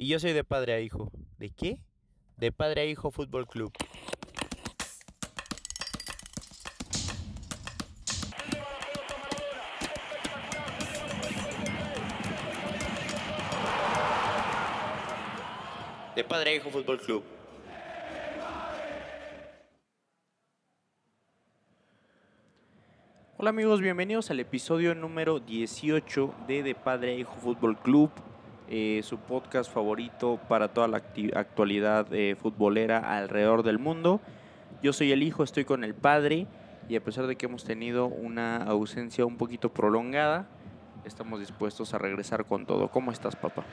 Y 0.00 0.06
yo 0.06 0.20
soy 0.20 0.32
de 0.32 0.44
padre 0.44 0.74
a 0.74 0.80
hijo. 0.80 1.10
¿De 1.38 1.50
qué? 1.50 1.80
De 2.36 2.52
padre 2.52 2.82
a 2.82 2.84
hijo 2.84 3.10
Fútbol 3.10 3.48
Club. 3.48 3.72
De 16.14 16.22
padre 16.22 16.50
a 16.50 16.54
hijo 16.54 16.70
Fútbol 16.70 17.00
Club. 17.00 17.24
Hola 23.36 23.50
amigos, 23.50 23.80
bienvenidos 23.80 24.30
al 24.30 24.38
episodio 24.38 24.94
número 24.94 25.40
18 25.40 26.34
de 26.46 26.62
De 26.62 26.74
Padre 26.76 27.12
a 27.12 27.14
Hijo 27.14 27.34
Fútbol 27.36 27.78
Club, 27.78 28.10
eh, 28.70 29.00
su 29.02 29.18
podcast 29.18 29.72
favorito 29.72 30.38
para 30.48 30.68
toda 30.68 30.88
la 30.88 31.02
actualidad 31.34 32.06
eh, 32.12 32.36
futbolera 32.36 32.98
alrededor 33.16 33.62
del 33.62 33.78
mundo. 33.78 34.20
Yo 34.82 34.92
soy 34.92 35.12
el 35.12 35.22
hijo, 35.22 35.42
estoy 35.42 35.64
con 35.64 35.84
el 35.84 35.94
padre 35.94 36.46
y 36.88 36.96
a 36.96 37.02
pesar 37.02 37.26
de 37.26 37.36
que 37.36 37.46
hemos 37.46 37.64
tenido 37.64 38.06
una 38.06 38.58
ausencia 38.58 39.24
un 39.26 39.36
poquito 39.36 39.70
prolongada, 39.72 40.48
estamos 41.04 41.40
dispuestos 41.40 41.94
a 41.94 41.98
regresar 41.98 42.44
con 42.44 42.66
todo. 42.66 42.88
¿Cómo 42.88 43.10
estás, 43.10 43.36
papá? 43.36 43.64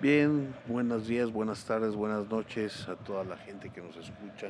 Bien, 0.00 0.54
buenos 0.66 1.06
días, 1.06 1.32
buenas 1.32 1.64
tardes, 1.64 1.94
buenas 1.94 2.28
noches 2.28 2.88
a 2.88 2.96
toda 2.96 3.24
la 3.24 3.36
gente 3.36 3.70
que 3.70 3.80
nos 3.80 3.96
escucha 3.96 4.48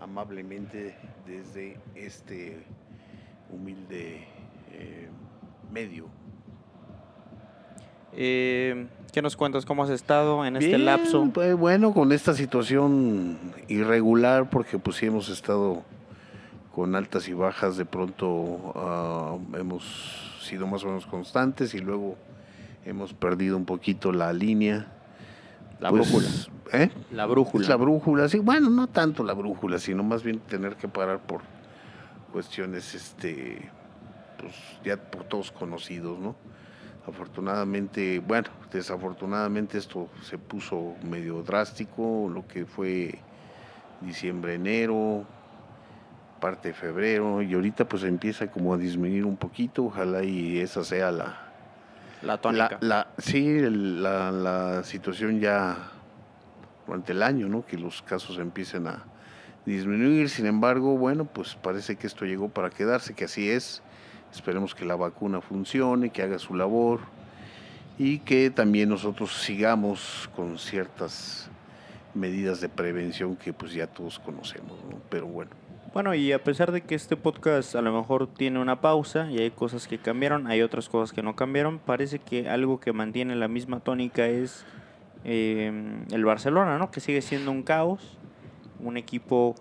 amablemente 0.00 0.96
desde 1.26 1.78
este 1.94 2.66
humilde 3.50 4.26
eh, 4.72 5.08
medio. 5.70 6.08
Eh, 8.14 8.86
¿Qué 9.12 9.22
nos 9.22 9.36
cuentas? 9.36 9.64
¿Cómo 9.66 9.82
has 9.84 9.90
estado 9.90 10.44
en 10.44 10.56
este 10.56 10.68
Bien, 10.68 10.84
lapso? 10.84 11.28
pues, 11.32 11.54
bueno, 11.56 11.92
con 11.92 12.12
esta 12.12 12.34
situación 12.34 13.38
irregular, 13.68 14.48
porque 14.50 14.78
pues 14.78 14.96
sí 14.96 15.06
hemos 15.06 15.28
estado 15.28 15.82
con 16.74 16.94
altas 16.94 17.28
y 17.28 17.34
bajas, 17.34 17.76
de 17.76 17.84
pronto 17.84 18.72
ah, 18.74 19.36
hemos 19.58 20.38
sido 20.42 20.66
más 20.66 20.82
o 20.84 20.86
menos 20.88 21.06
constantes 21.06 21.74
y 21.74 21.78
luego 21.78 22.16
hemos 22.84 23.12
perdido 23.12 23.56
un 23.56 23.64
poquito 23.66 24.12
la 24.12 24.32
línea. 24.32 24.86
La 25.80 25.90
Pues, 25.90 26.10
brújula. 26.10 26.28
¿eh? 26.72 26.90
La 27.12 27.26
brújula. 27.26 27.62
Es 27.64 27.68
la 27.68 27.76
brújula, 27.76 28.28
sí. 28.28 28.38
Bueno, 28.38 28.70
no 28.70 28.86
tanto 28.86 29.24
la 29.24 29.34
brújula, 29.34 29.78
sino 29.78 30.02
más 30.02 30.22
bien 30.22 30.38
tener 30.38 30.76
que 30.76 30.88
parar 30.88 31.18
por 31.20 31.40
cuestiones, 32.32 32.94
este, 32.94 33.68
pues 34.38 34.54
ya 34.84 34.96
por 34.96 35.24
todos 35.24 35.50
conocidos, 35.50 36.18
¿no? 36.18 36.34
Afortunadamente, 37.06 38.20
bueno, 38.20 38.48
desafortunadamente 38.72 39.76
esto 39.78 40.08
se 40.22 40.38
puso 40.38 40.94
medio 41.02 41.42
drástico, 41.42 42.30
lo 42.32 42.46
que 42.46 42.64
fue 42.64 43.18
diciembre, 44.00 44.54
enero, 44.54 45.24
parte 46.40 46.68
de 46.68 46.74
febrero, 46.74 47.42
y 47.42 47.54
ahorita 47.54 47.86
pues 47.88 48.04
empieza 48.04 48.48
como 48.50 48.74
a 48.74 48.76
disminuir 48.76 49.24
un 49.24 49.36
poquito, 49.36 49.84
ojalá 49.86 50.22
y 50.22 50.58
esa 50.60 50.84
sea 50.84 51.10
la, 51.10 51.38
La 52.22 52.38
tónica. 52.38 52.78
la, 52.80 52.88
la- 52.88 53.08
sí, 53.18 53.58
la 53.60 54.82
situación 54.84 55.40
ya 55.40 55.76
durante 56.86 57.12
el 57.12 57.22
año, 57.24 57.48
¿no? 57.48 57.64
Que 57.66 57.76
los 57.78 58.02
casos 58.02 58.38
empiecen 58.38 58.86
a 58.86 59.04
disminuir. 59.66 60.28
Sin 60.30 60.46
embargo, 60.46 60.96
bueno, 60.98 61.24
pues 61.24 61.54
parece 61.56 61.96
que 61.96 62.06
esto 62.06 62.24
llegó 62.24 62.48
para 62.48 62.70
quedarse, 62.70 63.14
que 63.14 63.24
así 63.24 63.48
es. 63.50 63.82
Esperemos 64.32 64.74
que 64.74 64.84
la 64.84 64.96
vacuna 64.96 65.40
funcione, 65.40 66.10
que 66.10 66.22
haga 66.22 66.38
su 66.38 66.54
labor 66.54 67.00
y 67.98 68.18
que 68.20 68.50
también 68.50 68.88
nosotros 68.88 69.32
sigamos 69.42 70.30
con 70.34 70.58
ciertas 70.58 71.50
medidas 72.14 72.60
de 72.60 72.68
prevención 72.68 73.36
que 73.36 73.52
pues 73.52 73.72
ya 73.72 73.86
todos 73.86 74.18
conocemos, 74.18 74.78
¿no? 74.90 74.96
Pero 75.08 75.26
bueno. 75.26 75.50
Bueno, 75.92 76.14
y 76.14 76.32
a 76.32 76.42
pesar 76.42 76.72
de 76.72 76.80
que 76.80 76.94
este 76.94 77.16
podcast 77.16 77.74
a 77.74 77.82
lo 77.82 77.92
mejor 77.92 78.26
tiene 78.26 78.58
una 78.58 78.80
pausa 78.80 79.30
y 79.30 79.38
hay 79.38 79.50
cosas 79.50 79.86
que 79.86 79.98
cambiaron, 79.98 80.46
hay 80.46 80.62
otras 80.62 80.88
cosas 80.88 81.12
que 81.12 81.22
no 81.22 81.36
cambiaron, 81.36 81.78
parece 81.78 82.18
que 82.18 82.48
algo 82.48 82.80
que 82.80 82.94
mantiene 82.94 83.36
la 83.36 83.48
misma 83.48 83.80
tónica 83.80 84.26
es 84.26 84.64
eh, 85.24 85.70
el 86.10 86.24
Barcelona, 86.24 86.78
¿no? 86.78 86.90
Que 86.90 87.00
sigue 87.00 87.20
siendo 87.20 87.50
un 87.50 87.62
caos, 87.62 88.16
un 88.80 88.96
equipo 88.96 89.54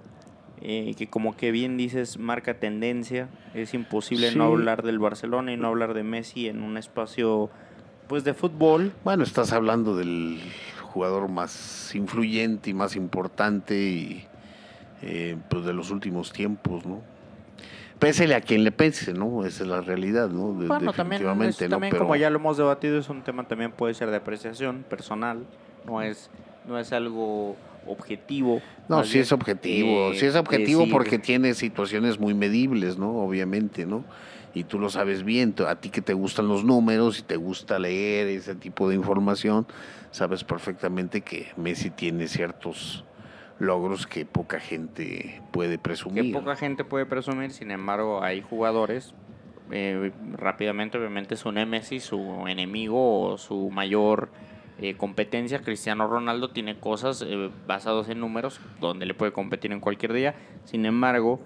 eh, 0.61 0.93
que 0.97 1.07
como 1.07 1.35
que 1.35 1.51
bien 1.51 1.77
dices 1.77 2.17
marca 2.17 2.53
tendencia, 2.55 3.27
es 3.53 3.73
imposible 3.73 4.33
no 4.35 4.45
hablar 4.45 4.83
del 4.83 4.99
Barcelona 4.99 5.51
y 5.53 5.57
no 5.57 5.67
hablar 5.67 5.93
de 5.93 6.03
Messi 6.03 6.47
en 6.47 6.61
un 6.63 6.77
espacio 6.77 7.49
pues 8.07 8.23
de 8.23 8.33
fútbol. 8.33 8.91
Bueno, 9.03 9.23
estás 9.23 9.53
hablando 9.53 9.95
del 9.95 10.39
jugador 10.83 11.29
más 11.29 11.93
influyente 11.95 12.69
y 12.69 12.73
más 12.73 12.95
importante 12.95 13.75
y 13.81 14.25
eh, 15.01 15.37
pues 15.49 15.65
de 15.65 15.73
los 15.73 15.89
últimos 15.91 16.31
tiempos, 16.33 16.85
¿no? 16.85 17.01
Pésele 17.99 18.33
a 18.35 18.41
quien 18.41 18.63
le 18.63 18.71
pese, 18.71 19.13
¿no? 19.13 19.45
Esa 19.45 19.63
es 19.63 19.69
la 19.69 19.79
realidad, 19.81 20.29
¿no? 20.29 20.53
De- 20.59 20.67
Bueno, 20.67 20.91
también, 20.91 21.21
es- 21.21 21.27
definitivamente, 21.27 21.65
¿no? 21.65 21.69
también 21.75 21.91
Pero- 21.91 22.03
como 22.05 22.15
ya 22.15 22.29
lo 22.29 22.37
hemos 22.39 22.57
debatido, 22.57 22.97
es 22.97 23.09
un 23.09 23.21
tema 23.21 23.47
también 23.47 23.71
puede 23.71 23.93
ser 23.93 24.09
de 24.09 24.17
apreciación 24.17 24.83
personal, 24.89 25.45
no 25.85 26.01
es, 26.01 26.29
no 26.67 26.77
es 26.79 26.91
algo 26.93 27.55
objetivo. 27.87 28.61
No, 28.87 29.03
sí 29.03 29.13
bien, 29.13 29.23
es 29.23 29.31
objetivo, 29.31 30.11
eh, 30.11 30.15
sí 30.19 30.25
es 30.25 30.35
objetivo 30.35 30.81
decir- 30.81 30.91
porque 30.93 31.19
tiene 31.19 31.53
situaciones 31.53 32.19
muy 32.19 32.33
medibles, 32.33 32.97
¿no? 32.97 33.09
Obviamente, 33.17 33.85
¿no? 33.85 34.03
Y 34.53 34.65
tú 34.65 34.79
lo 34.79 34.89
sabes 34.89 35.23
bien, 35.23 35.55
a 35.67 35.75
ti 35.75 35.89
que 35.89 36.01
te 36.01 36.13
gustan 36.13 36.47
los 36.47 36.65
números 36.65 37.19
y 37.19 37.21
te 37.21 37.37
gusta 37.37 37.79
leer 37.79 38.27
ese 38.27 38.53
tipo 38.55 38.89
de 38.89 38.95
información, 38.95 39.65
sabes 40.11 40.43
perfectamente 40.43 41.21
que 41.21 41.47
Messi 41.55 41.89
tiene 41.89 42.27
ciertos 42.27 43.05
logros 43.59 44.07
que 44.07 44.25
poca 44.25 44.59
gente 44.59 45.41
puede 45.51 45.73
que 45.73 45.79
presumir. 45.79 46.33
poca 46.33 46.55
gente 46.57 46.83
puede 46.83 47.05
presumir, 47.05 47.51
sin 47.51 47.71
embargo 47.71 48.21
hay 48.23 48.41
jugadores, 48.41 49.13
eh, 49.71 50.11
rápidamente 50.33 50.97
obviamente 50.97 51.37
su 51.37 51.51
némesis, 51.53 52.03
su 52.03 52.45
enemigo 52.47 53.21
o 53.21 53.37
su 53.37 53.69
mayor 53.69 54.29
eh, 54.81 54.95
competencia, 54.97 55.61
Cristiano 55.61 56.07
Ronaldo 56.07 56.49
tiene 56.49 56.79
cosas 56.79 57.23
eh, 57.25 57.49
basadas 57.67 58.09
en 58.09 58.19
números 58.19 58.59
donde 58.79 59.05
le 59.05 59.13
puede 59.13 59.31
competir 59.31 59.71
en 59.71 59.79
cualquier 59.79 60.11
día, 60.13 60.35
sin 60.65 60.85
embargo, 60.85 61.39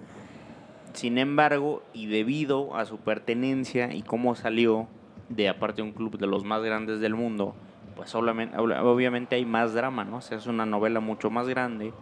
sin 0.94 1.18
embargo 1.18 1.82
y 1.92 2.06
debido 2.06 2.74
a 2.76 2.86
su 2.86 2.98
pertenencia 2.98 3.92
y 3.94 4.02
cómo 4.02 4.34
salió 4.34 4.88
de 5.28 5.48
aparte 5.48 5.82
un 5.82 5.92
club 5.92 6.18
de 6.18 6.26
los 6.26 6.44
más 6.44 6.62
grandes 6.62 7.00
del 7.00 7.14
mundo, 7.14 7.54
pues 7.94 8.14
obviamente, 8.14 8.56
obviamente 8.58 9.36
hay 9.36 9.44
más 9.44 9.74
drama, 9.74 10.04
¿no? 10.04 10.18
O 10.18 10.20
sea, 10.20 10.38
es 10.38 10.46
una 10.46 10.64
novela 10.66 11.00
mucho 11.00 11.30
más 11.30 11.48
grande. 11.48 11.92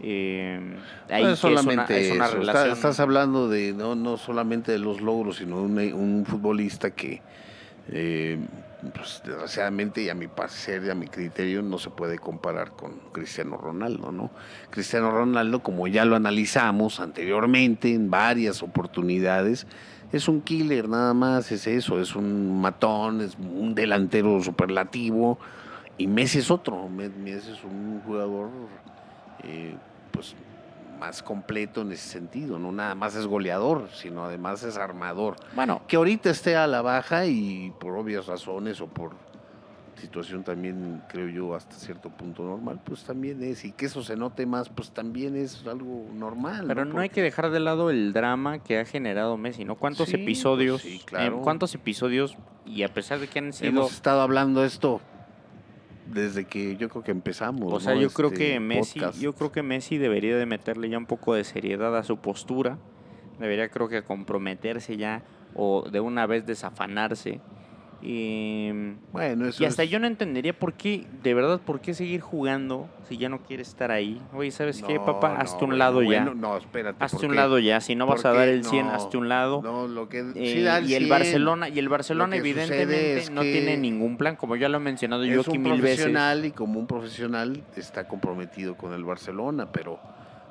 Eh, 0.00 0.58
ahí 1.10 1.22
No 1.22 1.30
es 1.30 1.38
solamente 1.38 2.00
es 2.08 2.12
una, 2.12 2.26
es 2.26 2.32
una 2.32 2.40
eso, 2.40 2.40
está- 2.40 2.52
relación. 2.52 2.72
estás 2.76 2.98
hablando 3.00 3.48
de 3.48 3.72
no, 3.72 3.94
no 3.94 4.16
solamente 4.16 4.72
de 4.72 4.78
los 4.78 5.00
logros, 5.00 5.36
sino 5.36 5.60
un, 5.62 5.78
un 5.78 6.24
futbolista 6.26 6.90
que 6.92 7.20
eh, 7.88 8.38
pues, 8.94 9.22
desgraciadamente 9.24 10.02
y 10.02 10.08
a 10.08 10.14
mi 10.14 10.26
parecer 10.26 10.84
y 10.84 10.90
a 10.90 10.94
mi 10.94 11.06
criterio 11.06 11.62
no 11.62 11.78
se 11.78 11.90
puede 11.90 12.18
comparar 12.18 12.72
con 12.72 12.92
Cristiano 13.12 13.56
Ronaldo, 13.56 14.10
¿no? 14.12 14.30
Cristiano 14.70 15.10
Ronaldo, 15.10 15.60
como 15.62 15.86
ya 15.88 16.04
lo 16.04 16.16
analizamos 16.16 16.98
anteriormente 17.00 17.94
en 17.94 18.10
varias 18.10 18.62
oportunidades, 18.62 19.66
es 20.12 20.28
un 20.28 20.42
killer 20.42 20.88
nada 20.88 21.14
más, 21.14 21.52
es 21.52 21.66
eso, 21.66 22.00
es 22.00 22.16
un 22.16 22.60
matón, 22.60 23.20
es 23.20 23.36
un 23.38 23.74
delantero 23.74 24.42
superlativo 24.42 25.38
y 25.96 26.06
Messi 26.06 26.38
es 26.40 26.50
otro, 26.50 26.88
Me- 26.88 27.08
Messi 27.08 27.52
es 27.52 27.64
un 27.64 28.00
jugador 28.04 28.50
eh, 29.44 29.74
pues 30.10 30.34
más 31.02 31.20
completo 31.20 31.80
en 31.80 31.90
ese 31.90 32.08
sentido, 32.08 32.60
no 32.60 32.70
nada 32.70 32.94
más 32.94 33.16
es 33.16 33.26
goleador, 33.26 33.88
sino 33.92 34.24
además 34.24 34.62
es 34.62 34.76
armador. 34.76 35.34
Bueno, 35.56 35.82
Que 35.88 35.96
ahorita 35.96 36.30
esté 36.30 36.54
a 36.54 36.68
la 36.68 36.80
baja 36.80 37.26
y 37.26 37.72
por 37.80 37.96
obvias 37.96 38.26
razones 38.26 38.80
o 38.80 38.86
por 38.86 39.10
situación 39.96 40.44
también 40.44 41.02
creo 41.08 41.28
yo 41.28 41.54
hasta 41.56 41.74
cierto 41.76 42.08
punto 42.08 42.42
normal, 42.44 42.80
pues 42.84 43.02
también 43.02 43.42
es 43.42 43.64
y 43.64 43.72
que 43.72 43.86
eso 43.86 44.02
se 44.04 44.16
note 44.16 44.46
más, 44.46 44.68
pues 44.68 44.90
también 44.92 45.34
es 45.36 45.64
algo 45.66 46.06
normal. 46.14 46.64
pero 46.68 46.84
no 46.84 47.00
hay 47.00 47.08
que 47.08 47.20
dejar 47.22 47.50
de 47.50 47.58
lado 47.60 47.90
el 47.90 48.12
drama 48.12 48.60
que 48.60 48.78
ha 48.78 48.84
generado 48.84 49.36
Messi, 49.36 49.64
¿no? 49.64 49.74
¿Cuántos 49.74 50.06
Sí, 50.08 50.12
pues 50.12 50.22
episodios? 50.22 50.82
sí, 50.82 50.96
eh, 51.00 51.04
claro. 51.04 51.40
¿Cuántos 51.42 51.74
episodios? 51.74 52.36
Y 52.64 52.84
a 52.84 52.88
pesar 52.94 53.18
de 53.18 53.26
que 53.26 53.40
han 53.40 53.52
sido... 53.52 53.70
hemos 53.70 53.92
estado 53.92 54.20
hablando 54.22 54.64
esto 54.64 55.00
desde 56.06 56.44
que 56.44 56.76
yo 56.76 56.88
creo 56.88 57.02
que 57.04 57.10
empezamos. 57.10 57.72
O 57.72 57.80
sea, 57.80 57.94
¿no? 57.94 58.00
yo 58.00 58.10
creo 58.10 58.30
Este 58.30 58.52
que 58.52 58.60
Messi, 58.60 59.00
podcast. 59.00 59.20
yo 59.20 59.32
creo 59.34 59.52
que 59.52 59.62
Messi 59.62 59.98
debería 59.98 60.36
de 60.36 60.46
meterle 60.46 60.88
ya 60.88 60.98
un 60.98 61.06
poco 61.06 61.34
de 61.34 61.44
seriedad 61.44 61.96
a 61.96 62.02
su 62.02 62.18
postura. 62.18 62.78
Debería 63.38 63.68
creo 63.68 63.88
que 63.88 64.02
comprometerse 64.02 64.96
ya 64.96 65.22
o 65.54 65.88
de 65.90 66.00
una 66.00 66.26
vez 66.26 66.46
desafanarse 66.46 67.40
Y, 68.04 68.70
Bueno, 69.12 69.46
eso 69.46 69.62
y 69.62 69.66
hasta 69.66 69.84
es- 69.84 69.90
yo 69.90 70.00
no 70.00 70.06
entendería 70.08 70.52
por 70.52 70.72
qué, 70.74 71.06
de 71.22 71.34
verdad, 71.34 71.60
por 71.60 71.80
qué 71.80 71.94
seguir 71.94 72.20
jugando 72.20 72.88
si 73.08 73.16
ya 73.16 73.28
no 73.28 73.38
quieres 73.42 73.68
estar 73.68 73.90
ahí. 73.92 74.20
Oye, 74.34 74.50
¿sabes 74.50 74.82
qué, 74.82 74.94
No, 74.94 75.04
papá? 75.04 75.34
no, 75.34 75.40
hazte 75.40 75.64
un 75.64 75.70
bueno, 75.70 75.76
lado 75.78 76.02
ya. 76.02 76.24
bueno, 76.24 76.34
no, 76.34 76.56
espérate. 76.56 76.96
hazte 77.04 77.16
¿por 77.18 77.24
un 77.26 77.30
qué? 77.30 77.36
lado 77.36 77.58
ya. 77.60 77.80
Si 77.80 77.94
no 77.94 78.06
vas 78.06 78.24
a 78.24 78.30
¿Por 78.30 78.38
dar 78.38 78.48
qué? 78.48 78.54
el 78.54 78.64
100, 78.64 78.86
No, 78.86 78.92
hazte 78.94 79.16
un 79.16 79.28
lado. 79.28 79.62
No, 79.62 79.86
lo 79.86 80.08
que 80.08 80.18
Eh, 80.34 80.52
sí 80.52 80.62
da 80.62 80.78
el 80.78 80.88
y 80.90 80.94
el 80.94 81.02
100. 81.04 81.08
Barcelona 81.10 81.68
y 81.68 81.78
el 81.78 81.88
Barcelona 81.88 82.36
evidentemente 82.36 83.18
es 83.18 83.30
no 83.30 83.42
que 83.42 83.52
tiene 83.52 83.76
ningún 83.76 84.16
plan 84.16 84.34
como 84.36 84.56
ya 84.56 84.68
lo 84.68 84.78
he 84.78 84.80
mencionado 84.80 85.24
yo 85.24 85.42
aquí 85.42 85.50
un 85.56 85.62
mil 85.62 85.80
veces 85.80 85.96
profesional 85.98 86.44
y 86.44 86.50
como 86.50 86.80
un 86.80 86.86
profesional 86.86 87.62
está 87.76 88.08
comprometido 88.08 88.76
con 88.76 88.92
el 88.92 89.04
Barcelona, 89.04 89.70
pero 89.70 90.00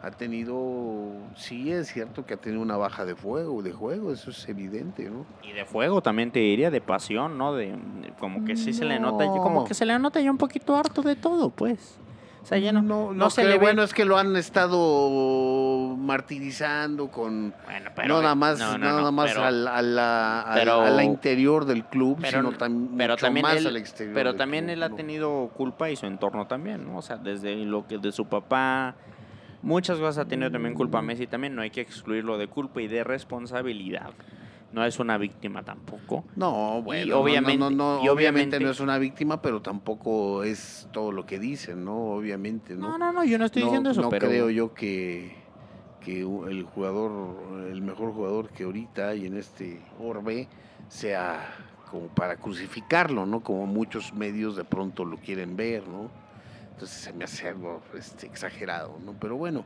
ha 0.04 0.10
tenido, 0.12 1.12
sí 1.36 1.72
es 1.72 1.94
cierto 1.94 2.26
que 2.26 2.34
ha 2.34 2.38
tenido 2.38 2.62
una 2.62 2.76
baja 2.76 3.06
de 3.06 3.16
fuego, 3.16 3.62
de 3.62 3.72
juego, 3.72 4.12
eso 4.12 4.32
es 4.32 4.50
evidente, 4.50 5.10
¿no? 5.10 5.26
y 5.44 5.52
de 5.52 5.64
fuego 5.66 6.02
también 6.02 6.32
te 6.32 6.40
diría 6.40 6.72
de 6.72 6.82
pasión 6.82 7.38
no 7.38 7.54
de, 7.54 7.68
de- 7.68 8.14
como 8.20 8.44
que 8.44 8.56
sí 8.56 8.74
se 8.74 8.84
le 8.86 9.00
nota 9.00 9.26
No. 9.26 9.38
como 9.38 9.66
que 9.66 9.74
se 9.76 9.86
le 9.86 9.98
nota 10.00 10.20
ya 10.20 10.32
un 10.32 10.38
poquito 10.40 10.76
harto 10.76 11.02
de 11.04 11.16
todo 11.16 11.50
pues 11.52 11.98
o 12.42 12.46
sea 12.46 12.58
ya 12.58 12.72
no 12.72 12.82
no, 12.82 13.14
no 13.14 13.30
se 13.30 13.44
le 13.44 13.60
bueno 13.60 13.84
es 13.84 13.94
que 13.94 14.04
lo 14.06 14.18
han 14.18 14.36
estado 14.36 15.96
martirizando 15.98 17.10
con 17.10 17.54
bueno 17.66 17.92
pero 17.96 18.08
no 18.08 18.22
nada 18.22 18.36
más, 18.36 18.60
no, 18.60 18.78
nada 18.78 19.12
más 19.12 19.32
pero- 19.32 19.44
al- 19.44 19.68
a, 19.68 19.82
la, 19.82 20.52
pero- 20.56 20.82
a 20.82 20.90
la 20.90 21.04
interior 21.04 21.66
del 21.66 21.86
club, 21.86 22.18
pero, 22.22 22.40
sino 22.40 22.52
tam- 22.58 22.90
mucho 22.90 23.16
también 23.18 23.44
más 23.44 23.58
él, 23.58 23.68
al 23.68 23.78
exterior. 23.78 24.16
pero 24.16 24.36
también 24.36 24.66
club, 24.66 24.74
él 24.78 24.84
ha 24.84 24.90
tenido 24.90 25.50
culpa 25.56 25.90
y 25.90 25.96
su 25.96 26.06
entorno 26.08 26.48
también, 26.48 26.86
¿no? 26.86 26.98
O 26.98 27.02
sea, 27.02 27.18
desde 27.18 27.56
lo 27.66 27.86
que 27.88 27.98
de 27.98 28.12
su 28.12 28.26
papá, 28.26 28.96
muchas 29.62 30.00
cosas 30.00 30.26
ha 30.26 30.28
tenido 30.28 30.52
también 30.52 30.74
culpa 30.74 31.02
Messi 31.02 31.28
también, 31.28 31.56
no 31.56 31.62
hay 31.62 31.70
que 31.70 31.82
excluirlo 31.82 32.38
de 32.38 32.48
culpa 32.48 32.82
y 32.82 32.88
de 32.88 33.04
responsabilidad. 33.04 34.12
No 34.74 34.86
es 34.86 35.00
una 35.00 35.18
víctima 35.18 35.64
tampoco. 35.64 36.24
No, 36.38 36.82
bueno, 36.82 37.16
no, 37.16 37.20
obviamente- 37.22 37.58
no, 37.58 37.70
no, 37.70 37.98
no, 37.98 38.06
y 38.06 38.08
obviamente, 38.08 38.58
no 38.60 38.70
es 38.70 38.80
una 38.80 38.98
víctima, 38.98 39.42
pero 39.42 39.62
tampoco 39.62 40.44
es 40.46 40.88
todo 40.94 41.12
lo 41.12 41.26
que 41.26 41.40
dicen, 41.40 41.84
¿no? 41.84 41.98
Obviamente, 42.14 42.76
¿no? 42.76 42.92
No, 42.92 42.98
no, 42.98 43.12
no, 43.12 43.24
yo 43.26 43.38
no 43.38 43.46
estoy 43.46 43.64
diciendo 43.64 43.90
eso, 43.90 44.02
no 44.02 44.10
pero 44.10 44.28
creo 44.30 44.50
yo 44.50 44.74
que, 44.74 45.36
que 46.00 46.22
el 46.22 46.64
jugador, 46.64 47.68
el 47.70 47.82
mejor 47.82 48.14
jugador 48.14 48.50
que 48.50 48.64
ahorita 48.64 49.10
hay 49.10 49.26
en 49.26 49.36
este 49.36 49.82
orbe 50.00 50.48
sea 50.88 51.54
como 51.90 52.08
para 52.08 52.38
crucificarlo, 52.38 53.26
¿no? 53.26 53.42
Como 53.42 53.66
muchos 53.66 54.14
medios 54.14 54.56
de 54.56 54.64
pronto 54.64 55.04
lo 55.04 55.18
quieren 55.18 55.58
ver, 55.58 55.86
¿no? 55.86 56.10
Entonces 56.82 57.00
se 57.00 57.14
me 57.14 57.26
hace 57.26 57.48
algo 57.48 57.80
este, 57.96 58.26
exagerado, 58.26 58.98
¿no? 59.06 59.14
Pero 59.20 59.38
bueno. 59.38 59.64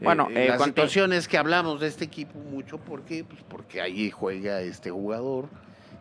Bueno, 0.00 0.26
eh, 0.30 0.46
eh, 0.46 0.48
la 0.48 0.58
situación 0.58 1.12
es 1.12 1.28
que 1.28 1.38
hablamos 1.38 1.78
de 1.78 1.86
este 1.86 2.04
equipo 2.04 2.40
mucho 2.40 2.78
porque 2.78 3.22
pues 3.22 3.40
porque 3.48 3.80
ahí 3.80 4.10
juega 4.10 4.60
este 4.60 4.90
jugador 4.90 5.48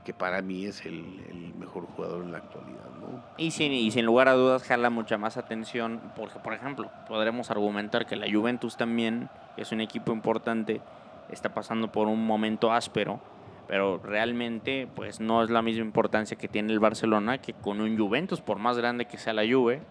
que 0.03 0.11
para 0.11 0.41
mí 0.41 0.65
es 0.65 0.83
el, 0.87 1.23
el 1.29 1.53
mejor 1.53 1.85
jugador 1.85 2.23
en 2.23 2.31
la 2.31 2.39
actualidad, 2.39 2.89
¿no? 2.99 3.23
Y 3.37 3.51
sin, 3.51 3.73
y 3.73 3.91
sin 3.91 4.07
lugar 4.07 4.27
a 4.27 4.33
dudas 4.33 4.63
jala 4.63 4.89
mucha 4.89 5.19
más 5.19 5.37
atención, 5.37 6.01
porque 6.15 6.39
por 6.39 6.55
ejemplo, 6.55 6.89
podremos 7.07 7.51
argumentar 7.51 8.07
que 8.07 8.15
la 8.15 8.25
Juventus 8.27 8.75
también, 8.75 9.29
es 9.55 9.71
un 9.71 9.81
equipo 9.81 10.11
importante, 10.13 10.81
está 11.29 11.53
pasando 11.53 11.91
por 11.91 12.07
un 12.07 12.25
momento 12.25 12.71
áspero, 12.71 13.19
pero 13.67 13.99
realmente 13.99 14.87
pues 14.95 15.19
no 15.19 15.43
es 15.43 15.51
la 15.51 15.61
misma 15.61 15.83
importancia 15.83 16.35
que 16.39 16.47
tiene 16.47 16.73
el 16.73 16.79
Barcelona 16.79 17.37
que 17.37 17.53
con 17.53 17.81
un 17.81 17.95
Juventus, 17.95 18.41
por 18.41 18.57
más 18.57 18.79
grande 18.79 19.05
que 19.05 19.19
sea 19.19 19.33
la 19.33 19.43
Juve, 19.43 19.83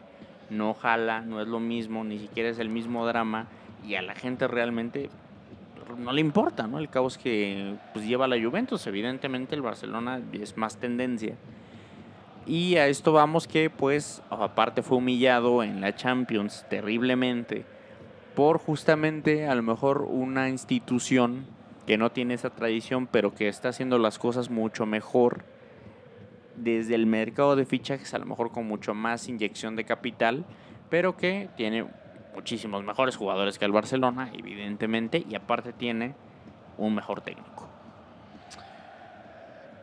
no 0.50 0.74
jala, 0.74 1.20
no 1.20 1.40
es 1.40 1.48
lo 1.48 1.60
mismo, 1.60 2.04
ni 2.04 2.18
siquiera 2.18 2.48
es 2.48 2.58
el 2.58 2.68
mismo 2.68 3.06
drama 3.06 3.46
y 3.86 3.94
a 3.94 4.02
la 4.02 4.14
gente 4.14 4.48
realmente 4.48 5.10
no 5.96 6.12
le 6.12 6.20
importa, 6.20 6.66
¿no? 6.66 6.78
El 6.78 6.88
caos 6.88 7.16
que 7.16 7.74
pues, 7.92 8.06
lleva 8.06 8.28
la 8.28 8.40
Juventus, 8.40 8.86
evidentemente 8.86 9.54
el 9.54 9.62
Barcelona 9.62 10.20
es 10.32 10.56
más 10.56 10.76
tendencia. 10.76 11.34
Y 12.46 12.76
a 12.76 12.86
esto 12.86 13.12
vamos 13.12 13.46
que 13.46 13.68
pues 13.68 14.22
aparte 14.30 14.82
fue 14.82 14.98
humillado 14.98 15.62
en 15.62 15.80
la 15.80 15.94
Champions 15.94 16.64
terriblemente 16.70 17.66
por 18.34 18.58
justamente 18.58 19.48
a 19.48 19.54
lo 19.54 19.62
mejor 19.62 20.06
una 20.08 20.48
institución 20.48 21.44
que 21.86 21.98
no 21.98 22.12
tiene 22.12 22.34
esa 22.34 22.50
tradición 22.50 23.06
pero 23.06 23.34
que 23.34 23.48
está 23.48 23.70
haciendo 23.70 23.98
las 23.98 24.18
cosas 24.18 24.48
mucho 24.48 24.86
mejor 24.86 25.44
desde 26.58 26.94
el 26.94 27.06
mercado 27.06 27.56
de 27.56 27.64
fichajes 27.64 28.14
a 28.14 28.18
lo 28.18 28.26
mejor 28.26 28.50
con 28.50 28.66
mucho 28.66 28.94
más 28.94 29.28
inyección 29.28 29.76
de 29.76 29.84
capital 29.84 30.44
pero 30.90 31.16
que 31.16 31.48
tiene 31.56 31.86
muchísimos 32.34 32.84
mejores 32.84 33.16
jugadores 33.16 33.58
que 33.58 33.64
el 33.64 33.72
Barcelona 33.72 34.30
evidentemente 34.32 35.24
y 35.28 35.34
aparte 35.34 35.72
tiene 35.72 36.14
un 36.76 36.94
mejor 36.94 37.20
técnico. 37.20 37.68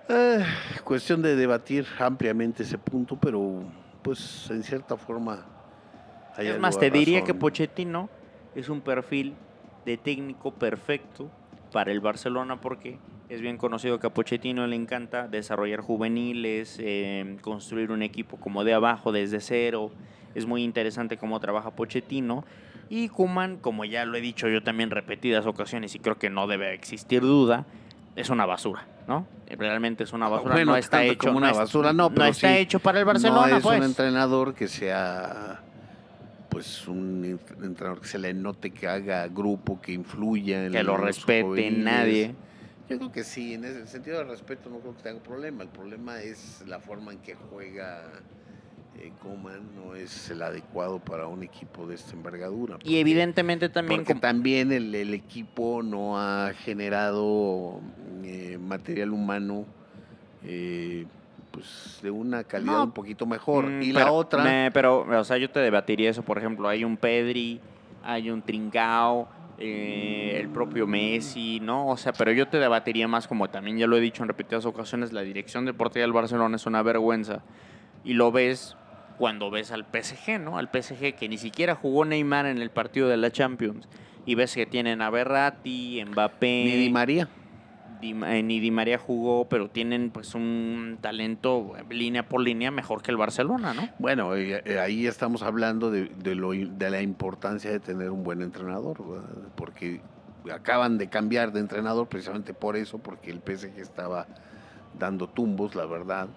Eh, 0.08 0.46
cuestión 0.84 1.22
de 1.22 1.36
debatir 1.36 1.86
ampliamente 2.00 2.64
ese 2.64 2.78
punto, 2.78 3.18
pero 3.20 3.64
pues 4.02 4.50
en 4.52 4.64
cierta 4.64 4.98
forma... 4.98 5.46
hay 6.36 6.48
Es 6.48 6.60
más, 6.60 6.78
te 6.78 6.92
diría 6.92 7.24
que. 7.24 7.34
Pochettino 7.34 8.10
es 8.54 8.70
un 8.70 8.82
perfil 8.82 9.36
de 9.84 9.98
técnico 9.98 10.52
perfecto 10.52 11.30
para 11.72 11.92
el 11.92 12.00
Barcelona 12.00 12.62
porque 12.62 13.00
es 13.36 13.42
bien 13.42 13.58
conocido 13.58 14.00
que 14.00 14.08
a 14.08 14.10
Pochettino 14.10 14.66
le 14.66 14.76
encanta 14.76 15.28
desarrollar 15.28 15.82
juveniles, 15.82 16.78
eh, 16.80 17.38
construir 17.42 17.92
un 17.92 18.02
equipo 18.02 18.38
como 18.38 18.64
de 18.64 18.74
abajo, 18.74 19.12
desde 19.12 19.42
cero. 19.42 19.92
Es 20.34 20.46
muy 20.46 20.64
interesante 20.64 21.18
cómo 21.18 21.40
trabaja 21.40 21.72
Pochettino. 21.72 22.44
Y 22.90 23.10
Kuman, 23.10 23.58
como 23.58 23.84
ya 23.86 24.06
lo 24.06 24.16
he 24.18 24.22
dicho 24.22 24.48
yo 24.48 24.64
también 24.64 24.90
repetidas 24.92 25.46
ocasiones 25.46 25.96
y 25.96 26.00
creo 26.00 26.18
que 26.18 26.30
no 26.30 26.48
debe 26.48 26.74
existir 26.74 27.22
duda, 27.22 27.66
es 28.16 28.30
una 28.30 28.46
basura, 28.46 28.86
¿no? 29.08 29.28
Realmente 29.50 30.04
es 30.04 30.14
una 30.14 30.30
basura, 30.30 30.54
Bueno, 30.54 30.72
no 30.72 30.78
está 30.78 31.04
hecho 31.04 31.18
como 31.28 31.38
una 31.38 31.52
es- 31.52 31.58
basura, 31.58 31.92
no, 31.94 32.10
pero 32.12 32.26
está 32.28 32.50
sí, 32.54 32.60
hecho 32.60 32.80
para 32.80 33.00
el 33.00 33.06
Barcelona, 33.06 33.48
no 33.50 33.58
es 33.58 33.64
pues. 33.64 33.78
un 33.80 33.84
entrenador 33.86 34.54
que 34.54 34.68
sea 34.68 35.62
pues 36.50 36.88
un 36.88 37.24
ent- 37.24 37.64
entrenador 37.66 38.00
que 38.00 38.08
se 38.08 38.18
le 38.18 38.34
note 38.34 38.72
que 38.72 38.88
haga 38.88 39.28
grupo, 39.28 39.82
que 39.82 39.92
influya 39.92 40.66
en 40.66 40.72
que 40.72 40.84
lo 40.84 40.96
respete 40.96 41.70
nadie. 41.70 42.34
Yo 42.90 42.98
creo 42.98 43.12
que 43.12 43.24
sí, 43.24 43.54
en 43.56 43.66
ese 43.66 43.88
sentido 43.88 44.20
de 44.20 44.26
respeto 44.26 44.70
no 44.70 44.80
creo 44.80 44.96
que 44.96 45.04
tenga 45.04 45.20
problema. 45.22 45.64
El 45.64 45.70
problema 45.70 46.22
es 46.22 46.64
la 46.68 46.80
forma 46.80 47.14
en 47.14 47.20
que 47.20 47.34
juega 47.36 48.04
eh, 49.00 49.12
Koeman, 49.24 49.76
no 49.76 49.96
es 49.96 50.30
el 50.30 50.42
adecuado 50.44 51.00
para 51.00 51.28
un 51.28 51.42
equipo 51.44 51.88
de 51.88 51.96
esta 51.96 52.14
envergadura. 52.14 52.78
Y 52.84 52.98
evidentemente 52.98 53.70
también 53.70 54.02
porque 54.04 54.20
también 54.20 54.72
el, 54.72 54.94
el 54.94 55.14
equipo 55.16 55.82
no 55.84 56.20
ha 56.20 56.54
generado 56.64 57.80
eh, 58.24 58.58
material 58.62 59.12
humano 59.12 59.66
eh, 60.44 61.06
pues 61.52 62.00
de 62.04 62.12
una 62.12 62.44
calidad 62.44 62.74
No. 62.74 62.84
un 62.84 62.92
poquito 62.92 63.26
mejor. 63.26 63.66
Mm, 63.66 63.82
y 63.82 63.94
pero- 63.94 64.06
la 64.06 64.12
otra, 64.12 64.44
me- 64.44 64.70
pero, 64.72 65.00
o 65.20 65.24
sea, 65.24 65.38
yo 65.38 65.50
te 65.50 65.60
debatiría 65.60 66.10
eso. 66.12 66.22
Por 66.22 66.38
ejemplo, 66.38 66.68
hay 66.68 66.84
un 66.84 66.98
Pedri, 66.98 67.60
hay 68.04 68.30
un 68.30 68.42
Trincao, 68.42 69.28
eh, 69.58 70.38
el 70.40 70.50
propio 70.50 70.86
Messi, 70.88 71.60
¿no? 71.62 71.88
O 71.88 71.98
sea, 71.98 72.14
pero 72.14 72.32
yo 72.32 72.48
te 72.48 72.58
debatiría 72.58 73.08
más 73.08 73.28
como 73.28 73.50
también 73.50 73.78
ya 73.78 73.88
lo 73.88 73.98
he 73.98 74.02
dicho 74.02 74.24
en 74.24 74.30
repetidas 74.30 74.66
ocasiones, 74.66 75.14
la 75.14 75.22
dirección 75.22 75.66
deportiva 75.66 76.02
del 76.02 76.14
Barcelona 76.14 76.56
es 76.58 76.66
una 76.66 76.82
vergüenza. 76.82 77.44
Y 78.04 78.14
lo 78.14 78.32
ves 78.32 78.76
cuando 79.18 79.50
ves 79.50 79.72
al 79.72 79.86
PSG, 79.86 80.40
¿no? 80.40 80.58
Al 80.58 80.70
PSG 80.70 81.16
que 81.16 81.30
ni 81.30 81.38
siquiera 81.38 81.76
jugó 81.76 82.06
Neymar 82.06 82.46
en 82.46 82.62
el 82.62 82.70
partido 82.70 83.08
de 83.08 83.18
la 83.18 83.32
Champions. 83.32 83.88
Y 84.26 84.36
ves 84.36 84.56
que 84.56 84.66
tienen 84.66 85.02
a 85.02 85.10
Berratti, 85.10 86.04
Mbappé. 86.06 86.64
ni 86.78 86.90
María. 86.90 87.30
Di, 88.00 88.12
eh, 88.12 88.44
ni 88.44 88.60
Di 88.60 88.72
María 88.72 88.98
jugó, 88.98 89.48
pero 89.50 89.70
tienen 89.70 90.12
pues 90.12 90.36
un 90.36 90.98
talento 91.02 91.74
eh, 91.78 91.94
línea 91.94 92.28
por 92.28 92.42
línea 92.42 92.72
mejor 92.72 93.02
que 93.02 93.12
el 93.12 93.18
Barcelona, 93.18 93.74
¿no? 93.74 93.90
Bueno, 94.00 94.36
eh, 94.36 94.80
ahí 94.80 95.08
estamos 95.08 95.44
hablando 95.44 95.92
de, 95.92 96.06
de 96.06 96.36
lo, 96.36 96.52
de 96.52 96.90
la 96.90 97.02
importancia 97.02 97.72
de 97.72 97.80
tener 97.80 98.12
un 98.12 98.24
buen 98.24 98.42
entrenador, 98.42 98.98
¿verdad? 99.08 99.30
porque 99.56 100.02
acaban 100.54 100.98
de 100.98 101.10
cambiar 101.10 101.52
de 101.52 101.60
entrenador 101.60 102.08
precisamente 102.08 102.54
por 102.54 102.76
eso, 102.76 103.00
porque 103.00 103.32
el 103.32 103.40
PSG 103.40 103.80
estaba 103.80 104.28
dando 104.98 105.28
tumbos, 105.28 105.76
la 105.76 105.86
verdad, 105.86 106.28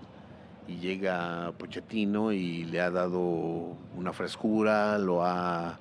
y 0.67 0.77
llega 0.77 1.53
Pochettino 1.59 2.33
y 2.33 2.65
le 2.65 2.81
ha 2.81 2.91
dado 2.91 3.77
una 3.97 4.13
frescura, 4.13 4.99
lo 4.99 5.25
ha 5.25 5.79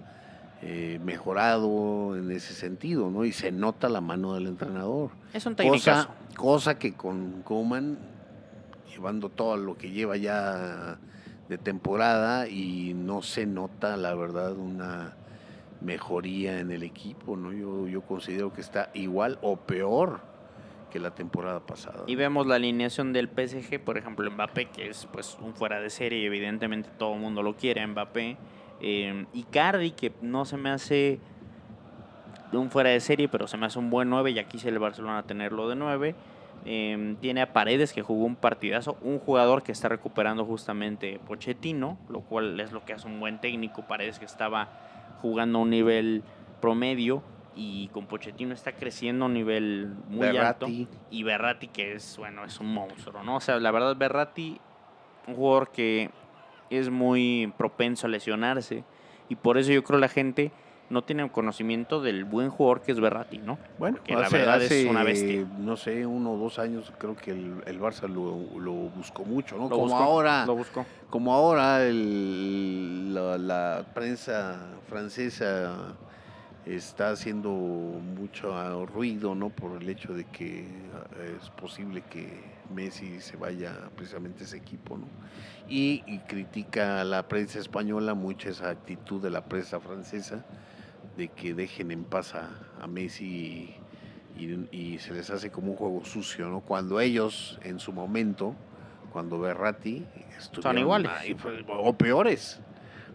eh, 0.61 0.99
mejorado 1.03 2.15
en 2.17 2.31
ese 2.31 2.53
sentido, 2.53 3.11
¿no? 3.11 3.25
Y 3.25 3.31
se 3.31 3.51
nota 3.51 3.89
la 3.89 4.01
mano 4.01 4.33
del 4.33 4.47
entrenador. 4.47 5.11
Es 5.33 5.45
un 5.45 5.55
técnicazo. 5.55 6.07
Cosa, 6.07 6.35
cosa 6.35 6.79
que 6.79 6.93
con 6.93 7.43
Koeman, 7.43 7.97
llevando 8.89 9.29
todo 9.29 9.55
lo 9.57 9.77
que 9.77 9.91
lleva 9.91 10.17
ya 10.17 10.97
de 11.47 11.57
temporada 11.57 12.47
y 12.47 12.93
no 12.95 13.21
se 13.21 13.45
nota, 13.45 13.97
la 13.97 14.15
verdad, 14.15 14.57
una 14.57 15.15
mejoría 15.81 16.59
en 16.59 16.71
el 16.71 16.83
equipo, 16.83 17.37
¿no? 17.37 17.53
Yo, 17.53 17.87
yo 17.87 18.01
considero 18.01 18.51
que 18.51 18.61
está 18.61 18.89
igual 18.93 19.37
o 19.41 19.57
peor 19.57 20.21
que 20.91 20.99
la 20.99 21.11
temporada 21.11 21.65
pasada. 21.65 22.03
Y 22.07 22.15
vemos 22.15 22.47
la 22.47 22.55
alineación 22.55 23.13
del 23.13 23.27
PSG, 23.27 23.79
por 23.79 23.97
ejemplo, 23.97 24.29
Mbappé, 24.31 24.69
que 24.69 24.89
es 24.89 25.07
pues 25.11 25.37
un 25.41 25.53
fuera 25.53 25.79
de 25.79 25.89
serie 25.89 26.19
y 26.19 26.25
evidentemente 26.25 26.89
todo 26.97 27.13
el 27.13 27.19
mundo 27.19 27.43
lo 27.43 27.55
quiere, 27.55 27.85
Mbappé. 27.85 28.37
Eh, 28.81 29.25
Icardi, 29.33 29.91
que 29.91 30.13
no 30.21 30.45
se 30.45 30.57
me 30.57 30.69
hace 30.69 31.19
un 32.53 32.69
fuera 32.69 32.89
de 32.89 32.99
serie, 32.99 33.27
pero 33.27 33.47
se 33.47 33.57
me 33.57 33.65
hace 33.65 33.79
un 33.79 33.89
buen 33.89 34.09
9 34.09 34.31
y 34.31 34.39
aquí 34.39 34.59
se 34.59 34.69
el 34.69 34.79
Barcelona 34.79 35.23
tenerlo 35.23 35.67
de 35.67 35.75
9. 35.75 36.15
Em, 36.65 37.15
tiene 37.17 37.41
a 37.41 37.53
Paredes 37.53 37.93
que 37.93 38.01
jugó 38.01 38.25
un 38.25 38.35
partidazo, 38.35 38.97
un 39.01 39.19
jugador 39.19 39.63
que 39.63 39.71
está 39.71 39.89
recuperando 39.89 40.43
justamente 40.45 41.19
Pochettino, 41.25 41.97
lo 42.09 42.21
cual 42.21 42.59
es 42.59 42.71
lo 42.71 42.83
que 42.83 42.93
hace 42.93 43.07
un 43.07 43.19
buen 43.19 43.39
técnico. 43.39 43.83
Paredes 43.87 44.19
que 44.19 44.25
estaba 44.25 44.69
jugando 45.21 45.59
a 45.59 45.61
un 45.61 45.69
nivel 45.69 46.23
promedio 46.61 47.23
y 47.55 47.87
con 47.89 48.05
Pochettino 48.05 48.53
está 48.53 48.73
creciendo 48.73 49.25
a 49.25 49.27
un 49.27 49.33
nivel 49.33 49.93
muy 50.09 50.27
alto. 50.27 50.67
Y 51.09 51.23
Berratti 51.23 51.67
que 51.67 51.93
es, 51.93 52.17
bueno, 52.17 52.43
es 52.43 52.59
un 52.59 52.73
monstruo, 52.73 53.23
¿no? 53.23 53.37
O 53.37 53.39
sea, 53.41 53.59
la 53.59 53.71
verdad 53.71 53.95
Berratti, 53.95 54.59
un 55.27 55.35
jugador 55.35 55.71
que 55.71 56.09
es 56.69 56.89
muy 56.89 57.53
propenso 57.57 58.07
a 58.07 58.09
lesionarse 58.09 58.83
y 59.29 59.35
por 59.35 59.57
eso 59.57 59.71
yo 59.71 59.83
creo 59.83 59.99
la 59.99 60.09
gente 60.09 60.51
no 60.89 61.03
tiene 61.03 61.29
conocimiento 61.29 62.01
del 62.01 62.23
buen 62.23 62.49
jugador 62.49 62.81
que 62.81 62.91
es 62.91 62.99
Berratti, 62.99 63.39
¿no? 63.39 63.57
Bueno, 63.77 63.97
que 64.03 64.13
la 64.15 64.29
verdad 64.29 64.61
es 64.61 64.85
una 64.85 65.03
bestia. 65.03 65.45
No 65.59 65.75
sé, 65.75 66.05
uno 66.05 66.33
o 66.33 66.37
dos 66.37 66.59
años 66.59 66.91
creo 66.97 67.15
que 67.15 67.31
el, 67.31 67.61
el 67.65 67.79
Barça 67.79 68.07
lo, 68.07 68.31
buscó 68.95 69.25
mucho, 69.25 69.57
¿no? 69.57 69.69
como 69.69 69.97
ahora, 69.97 70.45
lo 70.45 70.55
buscó. 70.55 70.85
como 71.09 71.33
ahora 71.33 71.83
el, 71.85 73.13
la, 73.13 73.85
prensa 73.93 74.59
francesa 74.87 75.95
está 76.65 77.11
haciendo 77.11 77.49
mucho 77.49 78.85
ruido, 78.85 79.35
¿no? 79.35 79.49
Por 79.49 79.81
el 79.81 79.89
hecho 79.89 80.13
de 80.13 80.25
que 80.25 80.59
eh, 80.59 81.37
es 81.41 81.49
posible 81.49 82.03
que 82.09 82.56
Messi 82.73 83.21
se 83.21 83.37
vaya 83.37 83.73
precisamente 83.95 84.43
ese 84.43 84.57
equipo, 84.57 84.97
¿no? 84.97 85.07
Y, 85.67 86.03
y 86.05 86.19
critica 86.19 87.01
a 87.01 87.03
la 87.03 87.27
prensa 87.27 87.59
española 87.59 88.13
mucho 88.13 88.49
esa 88.49 88.69
actitud 88.69 89.21
de 89.21 89.29
la 89.29 89.45
prensa 89.45 89.79
francesa 89.79 90.45
de 91.17 91.29
que 91.29 91.53
dejen 91.53 91.91
en 91.91 92.03
paz 92.03 92.35
a, 92.35 92.87
Messi 92.87 93.75
y, 94.37 94.97
se 94.99 95.13
les 95.13 95.29
hace 95.31 95.49
como 95.49 95.71
un 95.71 95.77
juego 95.77 96.05
sucio, 96.05 96.47
¿no? 96.47 96.61
Cuando 96.61 96.99
ellos, 96.99 97.59
en 97.63 97.79
su 97.79 97.91
momento, 97.91 98.55
cuando 99.11 99.39
Berratti 99.39 100.05
Son 100.61 100.77
iguales. 100.77 101.11
o 101.67 101.93
peores, 101.97 102.59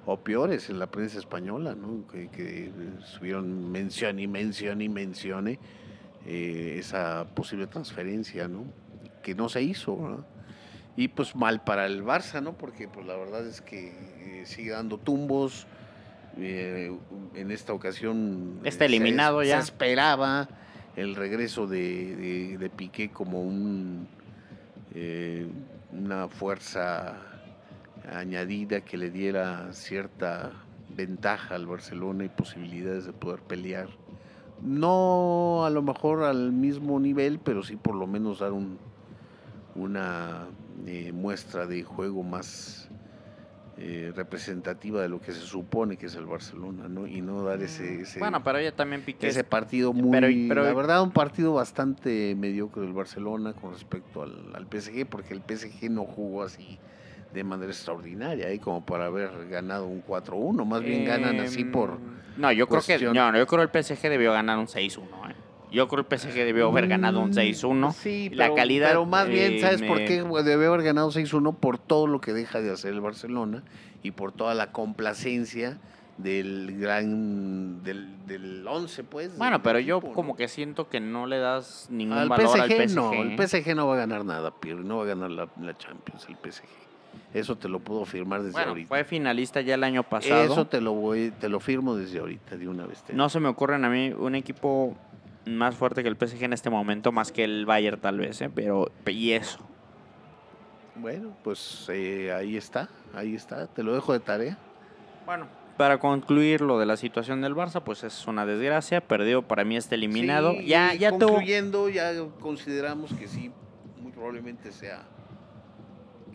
o 0.04 0.18
peores 0.18 0.68
en 0.68 0.80
la 0.80 0.88
prensa 0.88 1.18
española, 1.20 1.76
¿no? 1.76 2.06
Que, 2.08 2.28
que 2.28 2.72
estuvieron 3.00 3.70
mención 3.70 4.18
y 4.18 4.26
mención 4.26 4.82
y 4.82 4.88
mencione 4.88 5.60
eh, 6.26 6.76
esa 6.78 7.26
posible 7.34 7.68
transferencia, 7.68 8.48
¿no? 8.48 8.64
Que 9.22 9.34
no 9.34 9.48
se 9.48 9.62
hizo, 9.62 9.96
¿no? 9.96 10.24
Y 10.96 11.08
pues 11.08 11.34
mal 11.34 11.62
para 11.64 11.86
el 11.86 12.04
Barça, 12.04 12.42
¿no? 12.42 12.52
Porque 12.52 12.86
pues 12.88 13.06
la 13.06 13.16
verdad 13.16 13.46
es 13.46 13.62
que 13.62 13.88
eh, 14.20 14.46
sigue 14.46 14.72
dando 14.72 14.98
tumbos, 14.98 15.66
eh, 16.36 16.94
en 17.34 17.50
esta 17.50 17.72
ocasión 17.72 18.60
está 18.64 18.84
eliminado 18.86 19.42
ya. 19.42 19.58
Se 19.60 19.64
esperaba 19.64 20.48
el 20.96 21.14
regreso 21.14 21.66
de, 21.66 22.56
de, 22.58 22.70
Piqué 22.70 23.10
como 23.10 23.42
un 23.42 24.06
eh, 24.94 25.46
una 25.92 26.28
fuerza 26.28 27.16
añadida 28.10 28.82
que 28.82 28.96
le 28.96 29.10
diera 29.10 29.72
cierta 29.72 30.52
ventaja 30.94 31.54
al 31.54 31.66
Barcelona 31.66 32.24
y 32.24 32.28
posibilidades 32.28 33.06
de 33.06 33.12
poder 33.12 33.40
pelear. 33.40 33.88
No 34.60 35.64
a 35.64 35.70
lo 35.70 35.82
mejor 35.82 36.22
al 36.22 36.52
mismo 36.52 37.00
nivel, 37.00 37.38
pero 37.38 37.62
sí 37.62 37.76
por 37.76 37.94
lo 37.94 38.06
menos 38.06 38.38
dar 38.38 38.52
un, 38.52 38.78
una 39.74 40.46
eh, 40.86 41.12
muestra 41.12 41.66
de 41.66 41.82
juego 41.82 42.22
más, 42.22 42.90
eh, 43.78 44.12
representativa 44.14 45.00
de 45.00 45.08
lo 45.08 45.18
que 45.20 45.32
se 45.32 45.40
supone 45.40 45.96
que 45.96 46.06
es 46.06 46.14
el 46.14 46.26
Barcelona, 46.26 46.88
¿no? 46.88 47.06
Y 47.06 47.22
no 47.22 47.42
dar 47.42 47.62
ese, 47.62 48.02
ese 48.02 48.18
bueno, 48.18 48.44
pero 48.44 48.58
ella 48.58 48.72
también 48.76 49.02
Piqué 49.02 49.26
ese 49.26 49.44
partido 49.44 49.94
muy, 49.94 50.46
pero, 50.46 50.62
la 50.62 50.74
verdad, 50.74 51.02
un 51.02 51.10
partido 51.10 51.54
bastante 51.54 52.34
mediocre 52.36 52.82
del 52.82 52.92
Barcelona 52.92 53.54
con 53.54 53.72
respecto 53.72 54.22
al, 54.22 54.54
al, 54.54 54.66
PSG, 54.66 55.06
porque 55.06 55.32
el 55.32 55.40
PSG 55.40 55.90
no 55.90 56.04
jugó 56.04 56.42
así 56.42 56.78
de 57.32 57.44
manera 57.44 57.72
extraordinaria, 57.72 58.50
¿eh? 58.50 58.60
como 58.60 58.84
para 58.84 59.06
haber 59.06 59.48
ganado 59.48 59.86
un 59.86 60.04
4-1, 60.04 60.66
más 60.66 60.82
bien 60.82 61.06
ganan 61.06 61.40
así 61.40 61.64
por... 61.64 61.92
Em, 61.92 61.98
no, 62.36 62.52
yo 62.52 62.68
creo 62.68 62.82
que 62.82 62.98
no, 62.98 63.36
yo 63.36 63.46
creo 63.46 63.70
que 63.70 63.78
el 63.78 63.84
PSG 63.84 64.02
debió 64.10 64.32
ganar 64.32 64.58
un 64.58 64.66
6-1, 64.66 65.00
¿eh? 65.30 65.34
Yo 65.72 65.88
creo 65.88 66.06
que 66.06 66.14
el 66.14 66.20
PSG 66.20 66.34
debió 66.34 66.68
haber 66.68 66.86
ganado 66.86 67.20
un 67.20 67.32
6-1. 67.32 67.88
Mm, 67.88 67.92
sí, 67.92 68.26
pero, 68.30 68.48
la 68.48 68.54
calidad, 68.54 68.88
pero 68.88 69.06
más 69.06 69.28
bien, 69.28 69.60
¿sabes 69.60 69.82
por 69.82 69.98
qué 69.98 70.22
debió 70.22 70.68
haber 70.68 70.82
ganado 70.82 71.10
6-1? 71.10 71.56
Por 71.56 71.78
todo 71.78 72.06
lo 72.06 72.20
que 72.20 72.32
deja 72.32 72.60
de 72.60 72.70
hacer 72.70 72.92
el 72.92 73.00
Barcelona 73.00 73.62
y 74.02 74.10
por 74.10 74.32
toda 74.32 74.54
la 74.54 74.72
complacencia 74.72 75.78
del 76.18 76.78
gran 76.78 77.82
del, 77.82 78.26
del 78.26 78.66
11 78.66 79.04
pues 79.04 79.36
bueno 79.38 79.62
pero 79.62 79.78
yo 79.78 80.00
como 80.00 80.36
que 80.36 80.46
siento 80.46 80.88
que 80.88 81.00
no 81.00 81.26
le 81.26 81.38
das 81.38 81.88
ningún 81.90 82.28
valor 82.28 82.60
al 82.60 82.70
PSG 82.70 82.94
no 82.94 83.12
el 83.14 83.36
PSG 83.36 83.74
no 83.74 83.86
va 83.86 83.94
a 83.94 83.96
ganar 83.96 84.24
nada 84.24 84.50
Pierre 84.50 84.84
no 84.84 84.98
va 84.98 85.04
a 85.04 85.06
ganar 85.06 85.30
la, 85.30 85.48
Champions 85.78 86.26
el 86.28 86.36
PSG 86.36 86.64
eso 87.32 87.56
te 87.56 87.68
lo 87.68 87.80
puedo 87.80 88.04
firmar 88.04 88.42
desde 88.42 88.60
ahorita. 88.60 88.88
fue 88.88 89.04
finalista 89.04 89.60
ya 89.60 89.74
el 89.74 89.84
año 89.84 90.02
pasado. 90.02 90.44
Eso 90.44 90.66
te 90.66 90.80
lo 90.80 90.92
voy 90.92 91.32
te 91.40 91.48
lo 91.48 91.60
firmo 91.60 91.96
desde 91.96 92.18
ahorita 92.18 92.56
de 92.56 92.68
una 92.68 92.86
vez 92.86 93.02
no 93.12 93.28
se 93.28 93.40
me 93.40 93.48
ocurren 93.48 93.84
a 93.84 93.90
mí 93.90 94.10
un 94.10 94.34
equipo 94.34 94.96
más 95.46 95.74
fuerte 95.74 96.02
que 96.02 96.08
el 96.08 96.16
PSG 96.16 96.44
en 96.44 96.52
este 96.52 96.70
momento, 96.70 97.12
más 97.12 97.32
que 97.32 97.44
el 97.44 97.66
Bayern 97.66 98.00
tal 98.00 98.18
vez, 98.18 98.40
¿eh? 98.42 98.50
pero 98.54 98.90
y 99.06 99.32
eso. 99.32 99.58
Bueno, 100.94 101.34
pues 101.42 101.86
eh, 101.88 102.32
ahí 102.32 102.56
está, 102.56 102.88
ahí 103.14 103.34
está, 103.34 103.66
te 103.66 103.82
lo 103.82 103.94
dejo 103.94 104.12
de 104.12 104.20
tarea. 104.20 104.58
Bueno, 105.24 105.46
para 105.76 105.98
concluir 105.98 106.60
lo 106.60 106.78
de 106.78 106.86
la 106.86 106.96
situación 106.96 107.40
del 107.40 107.54
Barça, 107.54 107.82
pues 107.82 108.04
es 108.04 108.26
una 108.26 108.44
desgracia, 108.44 109.00
perdió, 109.00 109.42
para 109.42 109.64
mí 109.64 109.76
está 109.76 109.94
eliminado. 109.94 110.54
ya, 110.60 110.94
ya 110.94 111.10
concluyendo, 111.10 111.88
ya 111.88 112.12
consideramos 112.40 113.12
que 113.14 113.26
sí, 113.26 113.50
muy 114.00 114.12
probablemente 114.12 114.70
sea 114.70 115.04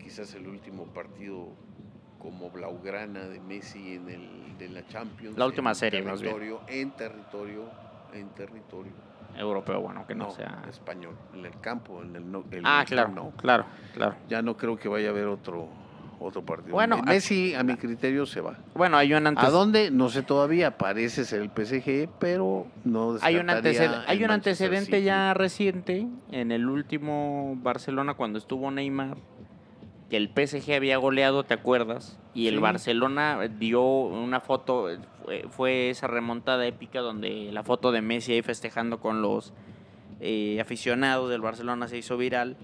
quizás 0.02 0.34
el 0.34 0.48
último 0.48 0.86
partido 0.86 1.48
como 2.18 2.50
Blaugrana 2.50 3.28
de 3.28 3.40
Messi 3.40 3.94
en 3.94 4.08
el 4.08 4.58
de 4.58 4.68
la 4.68 4.86
Champions. 4.88 5.38
La 5.38 5.46
última 5.46 5.74
serie, 5.74 6.02
más 6.02 6.20
En 6.66 6.90
territorio 6.90 7.70
en 8.12 8.28
territorio 8.30 8.92
europeo, 9.36 9.80
bueno, 9.80 10.06
que 10.06 10.14
no, 10.14 10.30
sea 10.30 10.64
español, 10.68 11.14
en 11.34 11.44
el 11.44 11.60
campo, 11.60 12.02
en 12.02 12.16
el, 12.16 12.24
Ah, 12.64 12.84
claro, 12.86 13.10
no. 13.10 13.30
claro, 13.32 13.66
claro. 13.94 14.16
Ya 14.28 14.42
no 14.42 14.56
creo 14.56 14.76
que 14.76 14.88
vaya 14.88 15.08
a 15.08 15.10
haber 15.10 15.26
otro 15.26 15.68
otro 16.20 16.44
partido. 16.44 16.72
Bueno, 16.72 17.00
Messi 17.02 17.54
a 17.54 17.62
mi 17.62 17.76
criterio 17.76 18.26
se 18.26 18.40
va. 18.40 18.56
Bueno, 18.74 18.96
hay 18.96 19.12
un 19.12 19.26
antecedente. 19.26 19.46
¿A 19.46 19.50
dónde? 19.50 19.90
No 19.90 20.08
sé 20.08 20.22
todavía, 20.22 20.76
parece 20.76 21.24
ser 21.24 21.42
el 21.42 21.50
PSG, 21.50 22.08
pero 22.18 22.66
no 22.84 23.16
Hay 23.20 23.36
un 23.36 23.50
antecedente, 23.50 23.98
hay 24.06 24.24
un 24.24 24.30
antecedente 24.30 25.02
ya 25.02 25.34
reciente 25.34 26.06
en 26.30 26.52
el 26.52 26.68
último 26.68 27.56
Barcelona 27.62 28.14
cuando 28.14 28.38
estuvo 28.38 28.70
Neymar 28.70 29.16
que 30.08 30.16
el 30.16 30.30
PSG 30.34 30.72
había 30.74 30.96
goleado, 30.96 31.44
¿te 31.44 31.54
acuerdas? 31.54 32.18
Y 32.34 32.48
el 32.48 32.60
Barcelona 32.60 33.48
dio 33.58 33.82
una 33.82 34.40
foto, 34.40 34.88
fue, 35.50 35.90
esa 35.90 36.06
remontada 36.06 36.66
épica 36.66 37.00
donde 37.00 37.50
la 37.52 37.62
foto 37.62 37.92
de 37.92 38.00
Messi 38.00 38.32
ahí 38.32 38.42
festejando 38.42 39.00
con 39.00 39.22
los 39.22 39.52
eh, 40.20 40.58
aficionados 40.60 41.30
del 41.30 41.40
Barcelona 41.40 41.88
se 41.88 41.98
hizo 41.98 42.16
viral. 42.16 42.56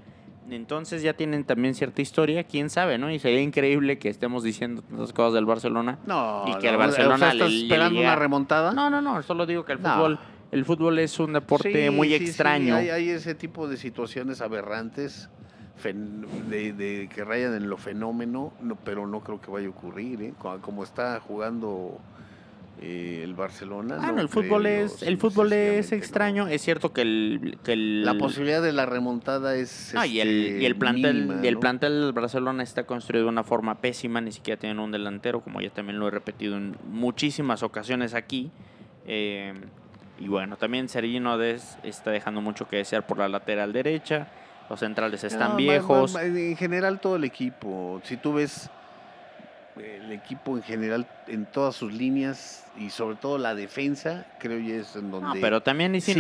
Entonces 0.51 1.03
ya 1.03 1.15
tienen 1.15 1.45
también 1.45 1.75
cierta 1.75 2.03
historia, 2.03 2.45
quién 2.45 2.69
sabe, 2.69 2.99
¿no? 2.99 3.11
Y 3.11 3.19
sería 3.19 3.41
increíble 3.41 3.99
que 3.99 4.11
estemos 4.11 4.43
diciendo 4.43 4.83
tantas 4.83 5.13
cosas 5.13 5.33
del 5.35 5.47
Barcelona. 5.47 5.99
No, 6.07 6.45
y 6.47 6.59
que 6.59 6.69
el 6.69 6.77
Barcelona 6.77 7.33
¿estás 7.33 7.51
esperando 7.51 8.01
una 8.01 8.17
remontada? 8.17 8.73
No, 8.73 8.91
no, 8.91 9.01
no, 9.01 9.23
solo 9.23 9.47
digo 9.47 9.65
que 9.65 9.73
el 9.73 9.79
fútbol 9.79 10.19
el 10.51 10.65
fútbol 10.65 10.99
es 11.01 11.19
un 11.19 11.33
deporte 11.33 11.91
muy 11.91 12.15
extraño. 12.15 12.77
hay, 12.77 12.91
hay, 12.91 13.09
ese 13.09 13.35
tipo 13.35 13.67
de 13.67 13.77
situaciones 13.77 14.41
aberrantes 14.41 15.29
de, 15.83 17.09
que 17.15 17.25
rayan 17.25 17.55
en 17.55 17.69
lo 17.69 17.77
fenómeno, 17.77 18.53
no, 18.61 18.77
pero 18.77 19.07
no 19.07 19.21
creo 19.21 19.41
que 19.41 19.51
vaya 19.51 19.67
a 19.67 19.71
ocurrir, 19.71 20.23
¿eh? 20.23 20.35
como 20.63 20.83
está 20.83 21.21
jugando 21.21 22.01
eh, 22.81 23.21
el 23.23 23.35
Barcelona. 23.35 23.97
Bueno, 23.97 24.21
el 24.21 24.29
fútbol 24.29 24.67
es 24.67 25.03
el 25.03 25.17
fútbol 25.17 25.53
es 25.53 25.93
extraño. 25.93 26.49
Es 26.49 26.63
cierto 26.63 26.93
que 26.93 27.03
el, 27.03 28.05
la 28.05 28.15
posibilidad 28.15 28.61
de 28.61 28.73
la 28.73 28.85
remontada 28.85 29.55
es 29.55 29.95
y 30.07 30.21
el 30.21 30.29
y 30.61 30.65
el 30.65 30.73
este, 30.73 30.75
plantel 30.75 31.41
y 31.43 31.47
el 31.47 31.59
plantel 31.59 32.01
del 32.01 32.13
Barcelona 32.13 32.63
está 32.63 32.85
construido 32.85 33.27
de 33.27 33.31
una 33.31 33.45
forma 33.45 33.77
pésima. 33.77 34.21
Ni 34.21 34.33
siquiera 34.33 34.59
tienen 34.59 34.81
un 34.81 34.91
delantero, 34.91 35.41
como 35.41 35.61
ya 35.61 35.71
también 35.71 36.01
lo 36.01 36.09
he 36.09 36.11
repetido 36.11 36.57
en 36.57 36.77
muchísimas 36.91 37.63
ocasiones 37.63 38.13
aquí. 38.13 38.51
Eh, 39.07 39.55
y 40.19 40.29
bueno, 40.29 40.57
también 40.57 40.89
Sergino 40.89 41.39
Des 41.39 41.79
está 41.85 42.11
dejando 42.11 42.41
mucho 42.41 42.69
que 42.69 42.77
desear 42.77 43.07
por 43.07 43.19
la 43.19 43.29
lateral 43.29 43.73
derecha. 43.73 44.29
Los 44.69 44.81
centrales 44.81 45.23
están 45.25 45.57
viejos. 45.57 46.15
en 46.17 46.57
general 46.57 47.01
todo 47.01 47.17
el 47.17 47.25
equipo. 47.25 48.01
Si 48.05 48.17
tú 48.17 48.35
ves 48.35 48.71
el 49.77 50.13
equipo 50.13 50.57
en 50.57 50.63
general 50.63 51.07
en 51.27 51.47
todas 51.47 51.75
sus 51.75 51.93
líneas 51.93 52.65
y 52.79 52.91
sobre 52.91 53.17
todo 53.17 53.39
la 53.39 53.55
defensa, 53.55 54.27
creo 54.39 54.59
que 54.59 54.81
es 54.81 54.95
en 54.97 55.11
donde. 55.11 55.27
No, 55.27 55.35
pero 55.41 55.63
también 55.63 56.01
sí, 56.01 56.15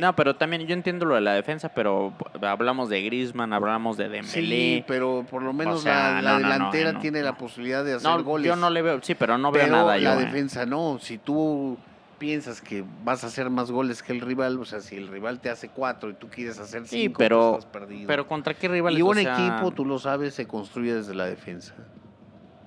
no, 0.00 0.14
pero 0.14 0.36
también 0.36 0.66
yo 0.66 0.74
entiendo 0.74 1.06
lo 1.06 1.14
de 1.16 1.20
la 1.20 1.34
defensa, 1.34 1.70
pero 1.70 2.12
hablamos 2.42 2.88
de 2.88 3.02
Griezmann, 3.02 3.52
hablamos 3.52 3.96
de 3.96 4.08
Dembélé. 4.08 4.76
Sí, 4.76 4.84
pero 4.86 5.26
por 5.28 5.42
lo 5.42 5.52
menos 5.52 5.84
la, 5.84 6.38
delantera 6.38 6.98
tiene 7.00 7.22
la 7.22 7.36
posibilidad 7.36 7.84
de 7.84 7.94
hacer 7.94 8.22
goles. 8.22 8.46
Yo 8.46 8.56
no 8.56 8.70
le 8.70 8.82
veo, 8.82 9.00
sí, 9.02 9.14
pero 9.14 9.38
no 9.38 9.50
veo 9.50 9.66
nada 9.66 9.96
la 9.98 10.16
defensa 10.16 10.64
no, 10.66 10.98
si 11.00 11.18
tú 11.18 11.78
piensas 12.20 12.60
que 12.60 12.84
vas 13.02 13.24
a 13.24 13.28
hacer 13.28 13.48
más 13.50 13.70
goles 13.72 14.02
que 14.02 14.12
el 14.12 14.20
rival, 14.20 14.58
o 14.60 14.64
sea, 14.66 14.80
si 14.80 14.94
el 14.96 15.08
rival 15.08 15.40
te 15.40 15.48
hace 15.50 15.68
cuatro 15.70 16.10
y 16.10 16.14
tú 16.14 16.28
quieres 16.28 16.58
hacer 16.60 16.82
cinco, 16.86 16.90
Sí, 16.90 17.08
pues 17.08 17.18
pero, 17.18 17.48
estás 17.58 17.66
perdido. 17.66 18.06
pero 18.06 18.28
¿contra 18.28 18.54
qué 18.54 18.68
rivales? 18.68 18.98
y 18.98 19.02
O 19.02 19.06
un 19.06 19.14
sea, 19.16 19.32
equipo, 19.32 19.70
tú 19.72 19.84
lo 19.86 19.98
sabes, 19.98 20.34
se 20.34 20.46
construye 20.46 20.94
desde 20.94 21.14
la 21.14 21.24
defensa. 21.24 21.74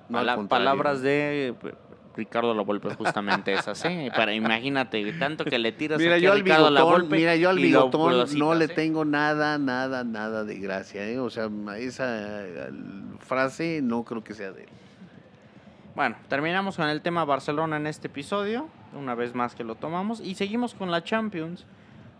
No 0.08 0.18
contrario. 0.18 0.48
palabras 0.48 1.00
de 1.02 1.54
Ricardo 2.16 2.52
La 2.52 2.62
Volpe 2.62 2.92
justamente 2.94 3.54
esas, 3.54 3.82
¿eh? 3.84 4.10
Para 4.16 4.34
imagínate, 4.34 5.12
tanto 5.14 5.44
que 5.44 5.58
le 5.58 5.72
tiras 5.72 5.98
Mira, 6.00 6.16
aquí 6.16 6.24
yo 6.24 6.30
a 6.32 6.34
al 6.34 6.40
Ricardo 6.40 6.70
La 6.70 6.80
bigotón, 6.82 7.08
mira, 7.08 7.36
yo 7.36 7.48
al 7.50 7.56
lo- 7.56 7.62
bigotón 7.62 8.38
no 8.38 8.54
le 8.54 8.64
¿eh? 8.66 8.68
tengo 8.68 9.04
nada, 9.04 9.56
nada, 9.58 10.02
nada 10.04 10.44
de 10.44 10.58
gracia, 10.58 11.06
¿eh? 11.08 11.18
O 11.20 11.30
sea, 11.30 11.48
esa 11.78 12.42
frase 13.20 13.80
no 13.82 14.04
creo 14.04 14.22
que 14.24 14.34
sea 14.34 14.50
de 14.52 14.64
él. 14.64 14.68
Bueno, 15.94 16.16
terminamos 16.28 16.76
con 16.76 16.88
el 16.88 17.00
tema 17.02 17.24
Barcelona 17.24 17.76
en 17.76 17.86
este 17.86 18.08
episodio, 18.08 18.68
una 18.94 19.14
vez 19.14 19.34
más 19.34 19.54
que 19.54 19.64
lo 19.64 19.74
tomamos, 19.74 20.20
y 20.20 20.34
seguimos 20.34 20.74
con 20.74 20.90
la 20.90 21.04
Champions, 21.04 21.66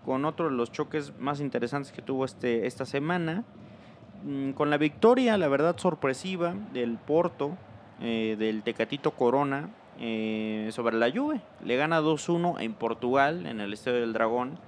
con 0.04 0.25
otro 0.25 0.50
de 0.50 0.57
los 0.57 0.71
choques 0.71 1.12
más 1.19 1.40
interesantes 1.40 1.93
que 1.93 2.02
tuvo 2.02 2.25
este, 2.25 2.66
esta 2.66 2.85
semana, 2.85 3.45
Mm, 4.25 4.52
con 4.52 4.71
la 4.71 4.78
victoria, 4.78 5.37
la 5.37 5.49
verdad, 5.49 5.76
sorpresiva 5.76 6.54
del 6.73 6.97
Porto, 6.97 7.59
eh, 8.00 8.37
del 8.38 8.62
Tecatito 8.62 9.11
Corona, 9.11 9.69
eh, 10.00 10.71
sobre 10.73 10.97
la 10.97 11.11
Juve. 11.11 11.43
Le 11.62 11.76
gana 11.76 12.00
2-1 12.00 12.59
en 12.59 12.73
Portugal, 12.73 13.47
en 13.47 13.61
el 13.61 13.75
Estadio 13.75 14.00
del 14.00 14.14
Dragón, 14.14 14.59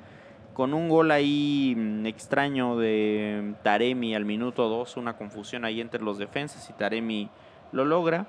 con 0.52 0.74
un 0.74 0.90
gol 0.90 1.10
ahí 1.10 1.74
mm, 1.74 2.04
extraño 2.04 2.76
de 2.76 3.54
Taremi 3.62 4.14
al 4.14 4.26
minuto 4.26 4.68
2, 4.68 4.98
una 4.98 5.16
confusión 5.16 5.64
ahí 5.64 5.80
entre 5.80 6.02
los 6.02 6.18
defensas 6.18 6.68
y 6.68 6.74
Taremi 6.74 7.30
lo 7.72 7.86
logra. 7.86 8.26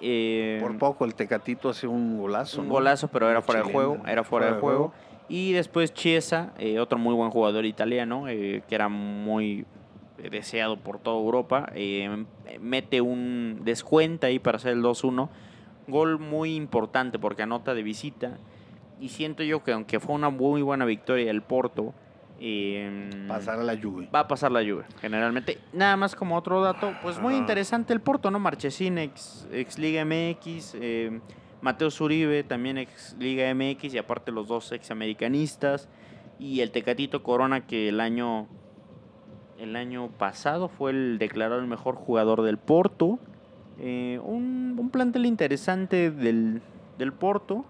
Eh, 0.00 0.58
Por 0.60 0.78
poco 0.78 1.04
el 1.04 1.14
Tecatito 1.14 1.68
hace 1.68 1.86
un 1.86 2.18
golazo. 2.18 2.60
un 2.60 2.68
¿no? 2.68 2.74
golazo, 2.74 3.08
pero 3.08 3.28
era 3.28 3.42
fuera 3.42 3.62
de 3.62 3.72
juego, 3.72 3.98
era 4.06 4.24
fuera, 4.24 4.54
de 4.54 4.60
juego. 4.60 4.92
Y 5.28 5.52
después 5.52 5.92
Chiesa, 5.92 6.52
eh, 6.58 6.78
otro 6.78 6.98
muy 6.98 7.14
buen 7.14 7.30
jugador 7.30 7.64
italiano, 7.64 8.28
eh, 8.28 8.62
que 8.68 8.74
era 8.74 8.88
muy 8.88 9.66
deseado 10.30 10.78
por 10.78 10.98
toda 10.98 11.16
Europa, 11.18 11.70
mete 12.60 13.00
un 13.00 13.60
descuento 13.62 14.26
ahí 14.26 14.38
para 14.38 14.56
hacer 14.56 14.72
el 14.72 14.82
2-1. 14.82 15.28
Gol 15.86 16.18
muy 16.18 16.54
importante 16.54 17.18
porque 17.18 17.42
anota 17.42 17.74
de 17.74 17.82
visita. 17.82 18.38
Y 19.00 19.10
siento 19.10 19.42
yo 19.44 19.62
que 19.62 19.72
aunque 19.72 20.00
fue 20.00 20.14
una 20.14 20.30
muy 20.30 20.60
buena 20.62 20.84
victoria 20.84 21.26
del 21.26 21.42
Porto, 21.42 21.94
eh, 22.40 23.24
Pasar 23.26 23.58
a 23.58 23.62
la 23.62 23.76
Juve. 23.76 24.08
va 24.14 24.20
a 24.20 24.28
pasar 24.28 24.52
la 24.52 24.62
lluvia, 24.62 24.86
generalmente. 25.00 25.58
Nada 25.72 25.96
más 25.96 26.14
como 26.14 26.36
otro 26.36 26.62
dato, 26.62 26.94
pues 27.02 27.18
muy 27.18 27.34
interesante 27.34 27.92
el 27.92 28.00
Porto, 28.00 28.30
¿no? 28.30 28.38
Marchesín, 28.38 28.98
ex, 28.98 29.48
ex 29.52 29.78
Liga 29.78 30.04
MX, 30.04 30.74
eh, 30.80 31.20
Mateo 31.60 31.90
Zuribe, 31.90 32.44
también 32.44 32.78
ex 32.78 33.16
Liga 33.18 33.52
MX, 33.52 33.94
y 33.94 33.98
aparte 33.98 34.30
los 34.30 34.46
dos 34.46 34.70
ex 34.72 34.90
americanistas, 34.90 35.88
y 36.38 36.60
el 36.60 36.70
Tecatito 36.70 37.22
Corona, 37.22 37.66
que 37.66 37.88
el 37.88 38.00
año, 38.00 38.46
el 39.58 39.74
año 39.74 40.08
pasado 40.08 40.68
fue 40.68 40.92
el 40.92 41.18
declarado 41.18 41.60
el 41.60 41.66
mejor 41.66 41.96
jugador 41.96 42.42
del 42.42 42.58
Porto. 42.58 43.18
Eh, 43.80 44.20
un, 44.22 44.76
un 44.78 44.90
plantel 44.90 45.26
interesante 45.26 46.10
del, 46.10 46.62
del 46.98 47.12
Porto. 47.12 47.64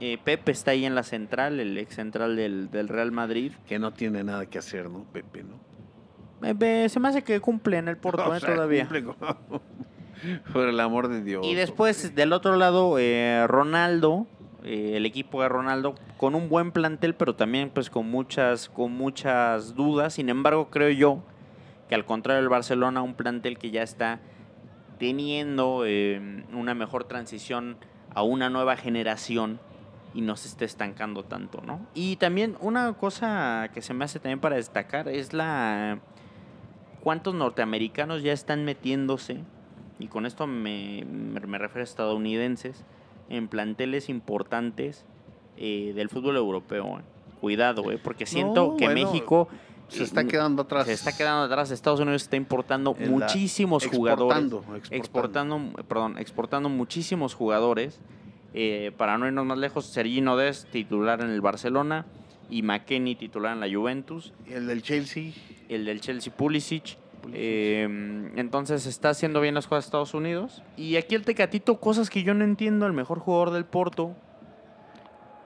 Eh, 0.00 0.18
Pepe 0.22 0.52
está 0.52 0.72
ahí 0.72 0.84
en 0.84 0.94
la 0.94 1.02
central, 1.02 1.58
el 1.60 1.76
ex 1.78 1.94
central 1.94 2.36
del, 2.36 2.70
del 2.70 2.88
Real 2.88 3.12
Madrid. 3.12 3.52
Que 3.66 3.78
no 3.78 3.92
tiene 3.92 4.24
nada 4.24 4.46
que 4.46 4.58
hacer, 4.58 4.90
¿no? 4.90 5.04
Pepe, 5.12 5.42
¿no? 5.42 5.58
Eh, 6.46 6.54
ve, 6.54 6.88
se 6.88 7.00
me 7.00 7.08
hace 7.08 7.22
que 7.22 7.40
cumple 7.40 7.78
en 7.78 7.88
el 7.88 7.96
Porto 7.98 8.34
eh, 8.34 8.40
sea, 8.40 8.54
todavía. 8.54 8.88
Por 10.52 10.68
el 10.68 10.80
amor 10.80 11.08
de 11.08 11.22
Dios. 11.22 11.46
Y 11.46 11.54
después, 11.54 12.14
del 12.14 12.32
otro 12.32 12.56
lado, 12.56 12.98
eh, 12.98 13.46
Ronaldo, 13.46 14.26
eh, 14.64 14.96
el 14.96 15.06
equipo 15.06 15.42
de 15.42 15.48
Ronaldo, 15.48 15.94
con 16.16 16.34
un 16.34 16.48
buen 16.48 16.72
plantel, 16.72 17.14
pero 17.14 17.36
también 17.36 17.70
pues 17.70 17.88
con 17.90 18.10
muchas, 18.10 18.68
con 18.68 18.92
muchas 18.92 19.76
dudas. 19.76 20.14
Sin 20.14 20.28
embargo, 20.28 20.70
creo 20.70 20.90
yo 20.90 21.22
que 21.88 21.94
al 21.94 22.04
contrario 22.04 22.40
del 22.42 22.48
Barcelona, 22.48 23.02
un 23.02 23.14
plantel 23.14 23.58
que 23.58 23.70
ya 23.70 23.82
está 23.82 24.20
teniendo 24.98 25.84
eh, 25.86 26.44
una 26.52 26.74
mejor 26.74 27.04
transición 27.04 27.76
a 28.14 28.22
una 28.22 28.50
nueva 28.50 28.76
generación 28.76 29.60
y 30.16 30.22
no 30.22 30.34
se 30.34 30.48
esté 30.48 30.64
estancando 30.64 31.24
tanto, 31.24 31.60
¿no? 31.60 31.86
Y 31.92 32.16
también 32.16 32.56
una 32.60 32.94
cosa 32.94 33.68
que 33.74 33.82
se 33.82 33.92
me 33.92 34.06
hace 34.06 34.18
también 34.18 34.40
para 34.40 34.56
destacar 34.56 35.08
es 35.08 35.34
la 35.34 35.98
cuántos 37.02 37.34
norteamericanos 37.34 38.22
ya 38.22 38.32
están 38.32 38.64
metiéndose 38.64 39.44
y 39.98 40.06
con 40.06 40.24
esto 40.24 40.46
me, 40.46 41.04
me, 41.04 41.58
refiero 41.58 41.82
a 41.82 41.84
estadounidenses 41.84 42.82
en 43.28 43.48
planteles 43.48 44.08
importantes 44.08 45.04
eh, 45.58 45.92
del 45.94 46.08
fútbol 46.08 46.36
europeo. 46.36 46.98
eh. 46.98 47.02
Cuidado, 47.42 47.92
eh, 47.92 48.00
porque 48.02 48.24
siento 48.24 48.68
No, 48.68 48.76
que 48.78 48.86
bueno, 48.86 49.12
México 49.12 49.48
Se 49.88 50.02
está 50.02 50.24
quedando 50.24 50.62
atrás. 50.62 50.86
se 50.86 50.94
está 50.94 51.14
quedando 51.14 51.42
atrás. 51.42 51.70
Estados 51.70 52.00
Unidos 52.00 52.22
está 52.22 52.36
importando 52.36 52.94
muchísimos 52.94 53.86
jugadores 53.86 54.38
exportando. 54.38 54.64
exportando, 54.90 55.84
perdón, 55.86 56.18
exportando 56.18 56.68
muchísimos 56.70 57.34
jugadores. 57.34 58.00
Eh, 58.54 58.92
para 58.96 59.18
no 59.18 59.26
irnos 59.26 59.44
más 59.44 59.58
lejos, 59.58 59.86
Sergino 59.86 60.36
Dest, 60.36 60.70
titular 60.70 61.20
en 61.20 61.30
el 61.30 61.40
Barcelona, 61.40 62.06
y 62.48 62.62
McKenny, 62.62 63.16
titular 63.16 63.52
en 63.52 63.60
la 63.60 63.68
Juventus, 63.68 64.32
Y 64.48 64.52
el 64.54 64.66
del 64.66 64.82
Chelsea. 64.82 65.32
el 65.68 65.84
del 65.84 66.00
Chelsea 66.00 66.32
Pulisic. 66.34 66.96
Pulisic. 67.20 67.34
Eh, 67.34 67.82
entonces 68.36 68.86
está 68.86 69.10
haciendo 69.10 69.40
bien 69.40 69.54
las 69.54 69.66
cosas 69.66 69.84
Estados 69.86 70.14
Unidos. 70.14 70.62
Y 70.76 70.96
aquí 70.96 71.14
el 71.16 71.24
Tecatito, 71.24 71.80
cosas 71.80 72.08
que 72.08 72.22
yo 72.22 72.34
no 72.34 72.44
entiendo, 72.44 72.86
el 72.86 72.92
mejor 72.92 73.18
jugador 73.18 73.50
del 73.50 73.64
Porto. 73.64 74.14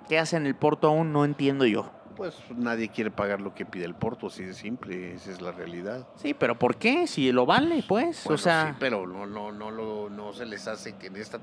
¿Qué 0.09 0.19
hace 0.19 0.37
en 0.37 0.47
el 0.47 0.55
Porto 0.55 0.89
aún? 0.89 1.13
No 1.13 1.25
entiendo 1.25 1.65
yo. 1.67 1.91
Pues 2.17 2.37
nadie 2.55 2.89
quiere 2.91 3.11
pagar 3.11 3.41
lo 3.41 3.55
que 3.55 3.65
pide 3.65 3.87
el 3.87 3.95
Porto, 3.95 4.27
así 4.27 4.45
de 4.45 4.53
simple, 4.53 5.15
esa 5.15 5.31
es 5.31 5.41
la 5.41 5.53
realidad. 5.53 6.07
Sí, 6.17 6.35
pero 6.35 6.59
¿por 6.59 6.77
qué? 6.77 7.07
Si 7.07 7.33
lo 7.33 7.47
vale, 7.47 7.83
pues. 7.89 8.25
Bueno, 8.25 8.35
o 8.35 8.39
sea, 8.39 8.71
sí, 8.73 8.77
pero 8.79 9.07
no, 9.07 9.25
no, 9.27 9.53
no, 9.53 9.71
lo- 9.71 10.11
no 10.11 10.33
se 10.35 10.45
les 10.45 10.69
hace 10.69 10.97
que 10.97 11.07
en 11.07 11.17
esta, 11.17 11.39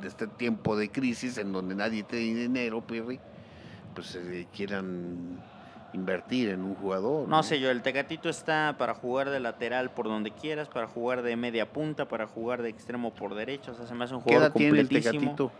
de 0.00 0.08
este 0.08 0.26
tiempo 0.26 0.76
de 0.76 0.90
crisis 0.90 1.38
en 1.38 1.52
donde 1.52 1.74
nadie 1.74 2.02
tiene 2.02 2.40
dinero, 2.40 2.80
Pirri, 2.80 3.20
pues 3.94 4.14
eh, 4.16 4.46
quieran 4.54 5.38
invertir 5.92 6.48
en 6.48 6.62
un 6.62 6.74
jugador. 6.74 7.28
No 7.28 7.42
sé 7.42 7.60
yo, 7.60 7.70
el 7.70 7.82
Tecatito 7.82 8.28
está 8.28 8.76
para 8.78 8.94
jugar 8.94 9.30
de 9.30 9.40
lateral 9.40 9.90
por 9.90 10.06
donde 10.06 10.30
quieras, 10.30 10.68
para 10.68 10.86
jugar 10.86 11.22
de 11.22 11.36
media 11.36 11.70
punta, 11.72 12.08
para 12.08 12.26
jugar 12.26 12.62
de 12.62 12.70
extremo 12.70 13.12
por 13.12 13.34
derecha, 13.34 13.72
o 13.72 13.74
sea, 13.74 13.86
se 13.86 13.94
me 13.94 14.04
hace 14.04 14.14
un 14.14 14.22
¿Qué 14.22 14.34
jugador 14.34 14.48
edad 14.48 14.56
tiene 14.56 14.80
el. 14.80 14.88
Tecatito? 14.88 15.52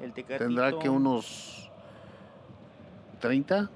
El 0.00 0.12
Tecatito 0.12 0.44
¿Tendrá 0.44 0.78
que 0.78 0.88
unos 0.88 1.70
30? 3.20 3.70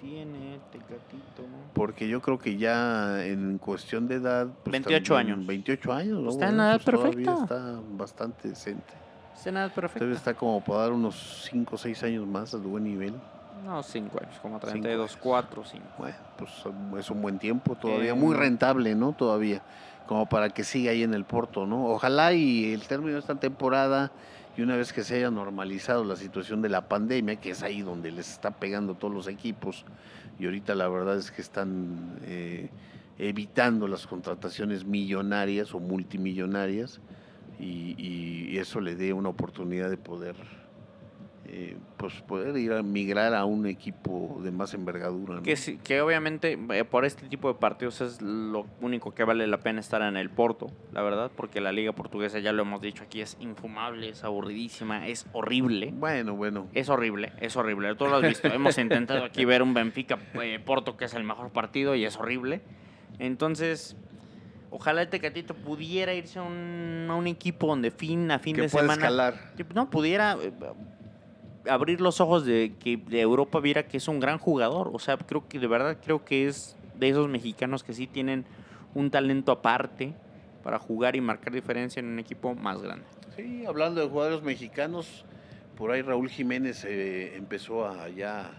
Tiene 0.00 0.60
Tecatito. 0.70 1.42
Porque 1.74 2.08
yo 2.08 2.20
creo 2.20 2.38
que 2.38 2.56
ya 2.56 3.24
en 3.24 3.58
cuestión 3.58 4.06
de 4.08 4.16
edad... 4.16 4.46
28 4.64 5.14
también- 5.14 5.34
años. 5.36 5.46
28 5.46 5.92
años, 5.92 6.20
¿no? 6.22 6.30
Está 6.30 6.48
en 6.48 6.54
edad 6.56 6.80
pues 6.84 6.96
todavía 6.96 7.24
perfecta. 7.34 7.42
Está 7.56 7.80
bastante 7.92 8.48
decente. 8.48 8.94
Es 9.34 9.52
nada 9.52 9.68
perfecto. 9.68 10.04
Debe 10.04 10.16
estar 10.16 10.34
como 10.36 10.62
para 10.62 10.80
dar 10.82 10.92
unos 10.92 11.48
5 11.50 11.74
o 11.74 11.78
6 11.78 12.02
años 12.04 12.26
más 12.26 12.54
a 12.54 12.58
buen 12.58 12.84
nivel. 12.84 13.14
No, 13.64 13.82
5 13.82 14.18
años, 14.22 14.38
como 14.40 14.56
Cinco 14.58 14.70
32, 14.70 15.10
años. 15.10 15.18
4, 15.22 15.64
5. 15.64 15.84
Bueno, 15.98 16.16
pues 16.38 16.50
es 17.00 17.10
un 17.10 17.20
buen 17.22 17.38
tiempo 17.38 17.74
todavía, 17.74 18.10
Eh, 18.10 18.14
muy 18.14 18.34
rentable, 18.34 18.94
¿no? 18.94 19.12
Todavía, 19.12 19.62
como 20.06 20.26
para 20.28 20.50
que 20.50 20.62
siga 20.62 20.92
ahí 20.92 21.02
en 21.02 21.14
el 21.14 21.24
Porto, 21.24 21.66
¿no? 21.66 21.86
Ojalá 21.86 22.32
y 22.32 22.72
el 22.72 22.86
término 22.86 23.14
de 23.14 23.18
esta 23.20 23.34
temporada 23.34 24.12
y 24.56 24.62
una 24.62 24.76
vez 24.76 24.92
que 24.92 25.04
se 25.04 25.16
haya 25.16 25.30
normalizado 25.30 26.04
la 26.04 26.16
situación 26.16 26.62
de 26.62 26.68
la 26.68 26.88
pandemia, 26.88 27.36
que 27.36 27.50
es 27.50 27.62
ahí 27.62 27.82
donde 27.82 28.10
les 28.10 28.30
está 28.30 28.52
pegando 28.52 28.94
todos 28.94 29.12
los 29.12 29.28
equipos, 29.28 29.84
y 30.38 30.46
ahorita 30.46 30.74
la 30.74 30.88
verdad 30.88 31.18
es 31.18 31.30
que 31.30 31.42
están 31.42 32.18
eh, 32.22 32.70
evitando 33.18 33.86
las 33.86 34.06
contrataciones 34.06 34.84
millonarias 34.84 35.74
o 35.74 35.78
multimillonarias, 35.78 37.00
y, 37.58 37.94
y 37.98 38.58
eso 38.58 38.80
le 38.80 38.96
dé 38.96 39.12
una 39.12 39.28
oportunidad 39.28 39.90
de 39.90 39.96
poder 39.96 40.36
eh, 41.48 41.76
pues 41.96 42.14
poder 42.22 42.56
ir 42.56 42.72
a 42.72 42.82
migrar 42.82 43.32
a 43.34 43.44
un 43.44 43.66
equipo 43.66 44.40
de 44.42 44.50
más 44.50 44.74
envergadura. 44.74 45.36
¿no? 45.36 45.42
Que, 45.42 45.56
sí- 45.56 45.78
que 45.82 46.00
obviamente 46.00 46.58
eh, 46.70 46.84
por 46.84 47.04
este 47.04 47.28
tipo 47.28 47.48
de 47.48 47.54
partidos 47.54 48.00
es 48.00 48.20
lo 48.20 48.66
único 48.80 49.14
que 49.14 49.22
vale 49.24 49.46
la 49.46 49.58
pena 49.60 49.78
estar 49.80 50.02
en 50.02 50.16
el 50.16 50.28
Porto, 50.30 50.66
la 50.92 51.02
verdad, 51.02 51.30
porque 51.36 51.60
la 51.60 51.70
liga 51.72 51.92
portuguesa, 51.92 52.38
ya 52.40 52.52
lo 52.52 52.62
hemos 52.62 52.80
dicho 52.80 53.04
aquí, 53.04 53.20
es 53.20 53.36
infumable, 53.40 54.08
es 54.08 54.24
aburridísima, 54.24 55.06
es 55.06 55.26
horrible. 55.32 55.92
Bueno, 55.94 56.34
bueno. 56.34 56.66
Es 56.74 56.88
horrible, 56.88 57.32
es 57.40 57.56
horrible. 57.56 57.94
Tú 57.94 58.06
lo 58.06 58.16
has 58.16 58.22
visto. 58.22 58.48
Hemos 58.48 58.76
intentado 58.78 59.24
aquí 59.24 59.44
ver 59.44 59.62
un 59.62 59.72
Benfica 59.72 60.18
eh, 60.42 60.58
Porto 60.64 60.96
que 60.96 61.04
es 61.04 61.14
el 61.14 61.22
mejor 61.24 61.50
partido 61.50 61.94
y 61.94 62.04
es 62.04 62.16
horrible. 62.16 62.60
Entonces, 63.18 63.96
ojalá 64.70 65.02
el 65.02 65.08
Tecatito 65.08 65.54
pudiera 65.54 66.12
irse 66.12 66.38
a 66.38 66.42
un, 66.42 67.06
a 67.08 67.14
un 67.14 67.26
equipo 67.26 67.66
donde 67.66 67.90
fin 67.90 68.30
a 68.30 68.38
fin 68.38 68.56
que 68.56 68.62
de 68.62 68.68
puede 68.68 68.84
semana 68.84 69.02
escalar. 69.02 69.34
no 69.74 69.88
pudiera 69.90 70.36
eh, 70.42 70.52
abrir 71.68 72.00
los 72.00 72.20
ojos 72.20 72.44
de 72.44 72.72
que 72.78 72.96
de 72.96 73.20
Europa 73.20 73.60
viera 73.60 73.86
que 73.86 73.96
es 73.96 74.08
un 74.08 74.20
gran 74.20 74.38
jugador. 74.38 74.90
O 74.92 74.98
sea, 74.98 75.16
creo 75.16 75.46
que 75.48 75.58
de 75.58 75.66
verdad 75.66 75.96
creo 76.04 76.24
que 76.24 76.46
es 76.46 76.76
de 76.98 77.08
esos 77.08 77.28
mexicanos 77.28 77.82
que 77.84 77.92
sí 77.92 78.06
tienen 78.06 78.44
un 78.94 79.10
talento 79.10 79.52
aparte 79.52 80.14
para 80.62 80.78
jugar 80.78 81.14
y 81.16 81.20
marcar 81.20 81.52
diferencia 81.52 82.00
en 82.00 82.06
un 82.06 82.18
equipo 82.18 82.54
más 82.54 82.80
grande. 82.82 83.04
Sí, 83.36 83.64
hablando 83.66 84.00
de 84.00 84.08
jugadores 84.08 84.42
mexicanos, 84.42 85.24
Por 85.76 85.90
ahí 85.90 86.00
Raúl 86.00 86.30
Jiménez 86.30 86.86
eh, 86.88 87.36
empezó 87.36 87.86
a 87.86 88.08
ya 88.08 88.50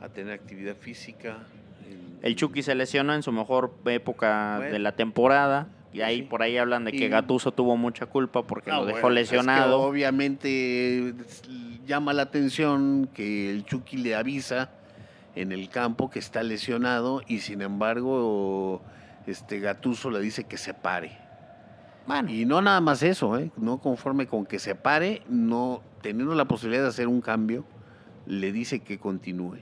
a 0.00 0.08
tener 0.08 0.34
actividad 0.34 0.76
física. 0.76 1.38
en- 1.84 2.20
El 2.22 2.36
Chucky 2.36 2.62
se 2.62 2.76
lesionó 2.76 3.12
en 3.12 3.24
su 3.24 3.32
mejor 3.32 3.74
época 3.86 4.58
Bueno. 4.58 4.72
de 4.72 4.78
la 4.78 4.92
temporada. 4.94 5.66
Y 5.98 6.02
ahí 6.02 6.16
Sí. 6.18 6.22
por 6.22 6.42
ahí 6.42 6.56
hablan 6.56 6.84
de 6.84 6.92
que 6.92 7.06
Y- 7.06 7.08
Gatuso 7.08 7.52
tuvo 7.52 7.76
mucha 7.76 8.06
culpa 8.06 8.42
porque 8.44 8.70
Ah, 8.70 8.74
lo 8.76 8.80
bueno, 8.82 8.96
dejó 8.96 9.08
pues 9.08 9.20
es 9.22 9.30
que 9.30 9.36
lesionado. 9.36 9.80
obviamente 9.80 11.08
es- 11.10 11.42
llama 11.86 12.12
la 12.12 12.22
atención 12.22 13.08
que 13.14 13.50
el 13.50 13.64
Chucky 13.64 13.96
le 13.96 14.14
avisa 14.14 14.70
en 15.34 15.52
el 15.52 15.68
campo 15.68 16.10
que 16.10 16.18
está 16.18 16.42
lesionado 16.42 17.22
y 17.26 17.38
sin 17.40 17.62
embargo 17.62 18.82
este 19.26 19.60
Gatuso 19.60 20.10
le 20.10 20.20
dice 20.20 20.44
que 20.44 20.56
se 20.56 20.72
pare. 20.74 21.18
Bueno, 22.06 22.30
Y 22.30 22.46
no 22.46 22.62
nada 22.62 22.80
más 22.80 23.02
eso, 23.02 23.36
¿eh? 23.38 23.50
no 23.56 23.78
conforme 23.78 24.26
con 24.26 24.46
que 24.46 24.58
se 24.58 24.74
pare, 24.74 25.22
no 25.28 25.82
teniendo 26.00 26.34
la 26.34 26.46
posibilidad 26.46 26.82
de 26.84 26.88
hacer 26.88 27.08
un 27.08 27.20
cambio, 27.20 27.64
le 28.26 28.52
dice 28.52 28.80
que 28.80 28.98
continúe. 28.98 29.58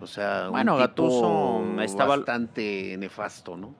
O 0.00 0.06
sea, 0.06 0.48
Bueno, 0.50 0.74
un 0.74 0.80
Gattuso 0.80 1.62
tipo 1.70 1.80
estaba- 1.82 2.16
bastante 2.16 2.96
nefasto, 2.98 3.56
¿no? 3.56 3.74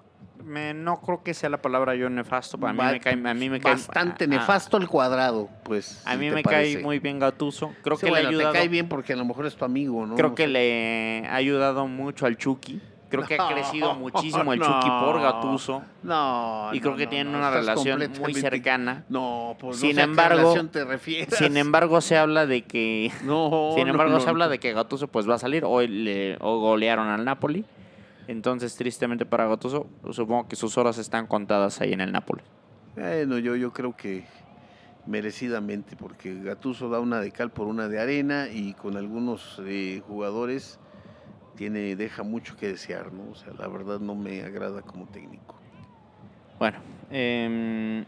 Me- 0.45 0.75
no 0.75 1.01
creo 1.01 1.23
que 1.23 1.35
sea 1.35 1.49
la 1.51 1.59
palabra 1.63 1.95
yo 1.95 2.09
nefasto. 2.11 2.59
A 2.67 2.73
mí 2.73 2.79
Ba- 2.79 2.93
me 2.93 3.01
cae, 3.01 3.13
a 3.15 3.35
mí 3.35 3.51
me 3.51 3.61
cae 3.61 3.73
bastante 3.73 4.25
a- 4.25 4.27
nefasto 4.29 4.77
el 4.77 4.89
cuadrado, 4.89 5.49
pues. 5.65 6.03
A 6.05 6.17
mí 6.17 6.31
me 6.31 6.43
parece. 6.43 6.75
cae 6.75 6.83
muy 6.83 6.99
bien 6.99 7.19
Gatuso. 7.19 7.73
Creo 7.83 7.97
Sí, 7.97 8.07
que 8.07 8.11
bueno, 8.11 8.23
le 8.23 8.27
ha 8.27 8.31
ayudado. 8.31 8.53
te 8.53 8.59
cae 8.59 8.69
bien 8.69 8.89
porque 8.89 9.13
a 9.13 9.17
lo 9.17 9.25
mejor 9.25 9.47
es 9.47 9.57
tu 9.57 9.65
amigo, 9.65 10.07
¿no? 10.07 10.15
Creo 10.15 10.31
No 10.31 10.35
que 10.35 10.45
sé. 10.45 10.49
le 10.49 11.27
ha 11.29 11.35
ayudado 11.35 11.87
mucho 11.89 12.27
al 12.27 12.37
Chucky. 12.37 12.81
Creo 13.11 13.27
que 13.27 13.35
ha 13.35 13.39
No, 13.49 13.49
crecido 13.55 13.95
muchísimo 13.95 14.53
el 14.53 14.61
Chucky 14.61 14.89
por 14.89 15.17
no. 15.17 15.23
Gatuso. 15.23 15.83
No, 16.03 16.71
Y 16.73 16.81
creo 16.81 16.93
no, 16.93 16.97
que 16.99 17.05
no, 17.05 17.11
tienen 17.11 17.33
no, 17.33 17.39
una 17.39 17.51
relación 17.51 18.03
muy 18.21 18.35
cercana. 18.35 19.05
No, 19.09 19.57
pues 19.61 19.77
Sin 19.79 19.91
no 19.91 19.95
sé 19.95 20.01
a 20.01 20.05
qué 20.05 20.11
embargo- 20.11 20.37
relación 20.41 20.69
te 20.71 20.85
refieres. 20.85 21.35
Sin 21.39 21.57
embargo, 21.57 22.01
se 22.01 22.17
habla 22.17 22.47
de 22.47 22.63
que. 22.63 23.13
no, 23.25 23.73
Sin 23.77 23.85
no, 23.85 23.91
embargo, 23.93 24.13
no, 24.15 24.21
se 24.21 24.29
habla 24.29 24.47
no. 24.47 24.51
de 24.51 24.59
que 24.59 24.73
Gattuso 24.73 25.07
pues 25.07 25.29
va 25.31 25.37
a 25.37 25.39
salir. 25.39 25.65
Hoy 25.65 25.87
le 25.87 26.37
o 26.41 26.59
golearon 26.59 27.09
al 27.09 27.25
Napoli. 27.25 27.65
Entonces, 28.27 28.75
tristemente 28.77 29.27
para 29.27 29.47
Gattuso, 29.47 29.87
supongo 30.11 30.49
que 30.49 30.57
sus 30.57 30.79
horas 30.79 30.99
están 30.99 31.27
contadas 31.27 31.81
ahí 31.81 31.93
en 31.93 32.01
el 32.01 32.13
Napoli. 32.13 32.43
Bueno, 32.97 33.39
yo, 33.39 33.57
yo 33.57 33.73
creo 33.73 33.97
que 33.97 34.25
merecidamente, 35.07 35.97
porque 35.97 36.35
Gatuso 36.41 36.89
da 36.89 37.01
una 37.01 37.21
de 37.21 37.31
cal 37.31 37.51
por 37.51 37.67
una 37.67 37.89
de 37.89 38.01
arena 38.01 38.49
y 38.49 38.75
con 38.75 38.97
algunos 38.97 39.61
eh, 39.67 40.03
jugadores 40.07 40.79
tiene 41.57 41.95
deja 41.97 42.23
mucho 42.23 42.57
que 42.57 42.69
desear, 42.69 43.13
¿no? 43.13 43.31
O 43.31 43.35
sea, 43.35 43.53
la 43.59 43.69
verdad 43.69 44.01
no 44.01 44.15
me 44.15 44.43
agrada 44.43 44.83
como 44.83 45.07
técnico. 45.07 45.57
Bueno, 46.59 46.79
em, 47.11 48.05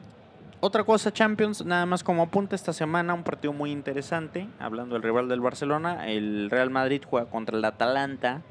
otra 0.60 0.84
cosa, 0.84 1.12
Champions, 1.12 1.64
nada 1.64 1.86
más 1.86 2.02
como 2.02 2.22
apunta 2.22 2.56
esta 2.56 2.72
semana, 2.72 3.14
un 3.14 3.22
partido 3.22 3.52
muy 3.52 3.70
interesante, 3.70 4.48
hablando 4.58 4.94
del 4.94 5.02
rival 5.02 5.28
del 5.28 5.40
Barcelona, 5.40 6.08
el 6.08 6.48
Real 6.50 6.70
Madrid 6.70 7.02
juega 7.04 7.28
contra 7.28 7.56
el 7.56 7.64
Atalanta, 7.64 8.42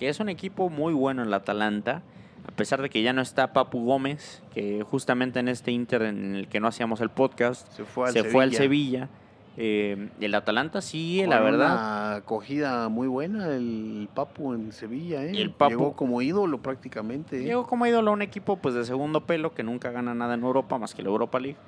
que 0.00 0.08
es 0.08 0.18
un 0.18 0.28
equipo 0.28 0.68
muy 0.70 0.92
bueno 0.94 1.22
el 1.22 1.32
Atalanta, 1.32 2.02
a 2.48 2.50
pesar 2.52 2.80
de 2.82 2.88
que 2.90 3.02
ya 3.02 3.12
no 3.12 3.20
está 3.22 3.52
Papu 3.52 3.84
Gómez, 3.84 4.42
que 4.52 4.82
justamente 4.82 5.38
en 5.38 5.48
este 5.48 5.70
Inter 5.70 6.02
en 6.02 6.34
el 6.34 6.48
que 6.48 6.58
no 6.58 6.66
hacíamos 6.68 7.00
el 7.02 7.10
podcast, 7.10 7.68
Se 7.72 7.84
fue 7.84 8.06
al 8.08 8.12
se 8.14 8.18
Sevilla. 8.20 8.32
fue 8.32 8.42
al 8.44 8.52
Sevilla. 8.54 9.08
Eh, 9.56 10.08
el 10.20 10.34
Atalanta 10.34 10.80
sí, 10.80 11.22
la 11.28 11.40
verdad. 11.40 11.72
Una 11.74 12.14
acogida 12.16 12.88
muy 12.88 13.08
buena 13.08 13.48
el 13.48 14.08
Papu 14.14 14.54
en 14.54 14.72
Sevilla, 14.72 15.22
¿eh? 15.22 15.32
El 15.34 15.54
Papu- 15.54 15.68
Llegó 15.70 15.92
como 15.96 16.22
ídolo 16.22 16.62
prácticamente. 16.62 17.38
¿eh? 17.40 17.44
Llegó 17.44 17.66
como 17.66 17.86
ídolo 17.86 18.10
a 18.10 18.14
un 18.14 18.22
equipo 18.22 18.56
pues 18.56 18.74
de 18.74 18.84
segundo 18.84 19.26
pelo 19.26 19.52
que 19.52 19.62
nunca 19.62 19.90
gana 19.90 20.14
nada 20.14 20.32
en 20.34 20.42
Europa 20.44 20.78
más 20.78 20.94
que 20.94 21.02
la 21.02 21.10
Europa 21.10 21.38
League. 21.40 21.58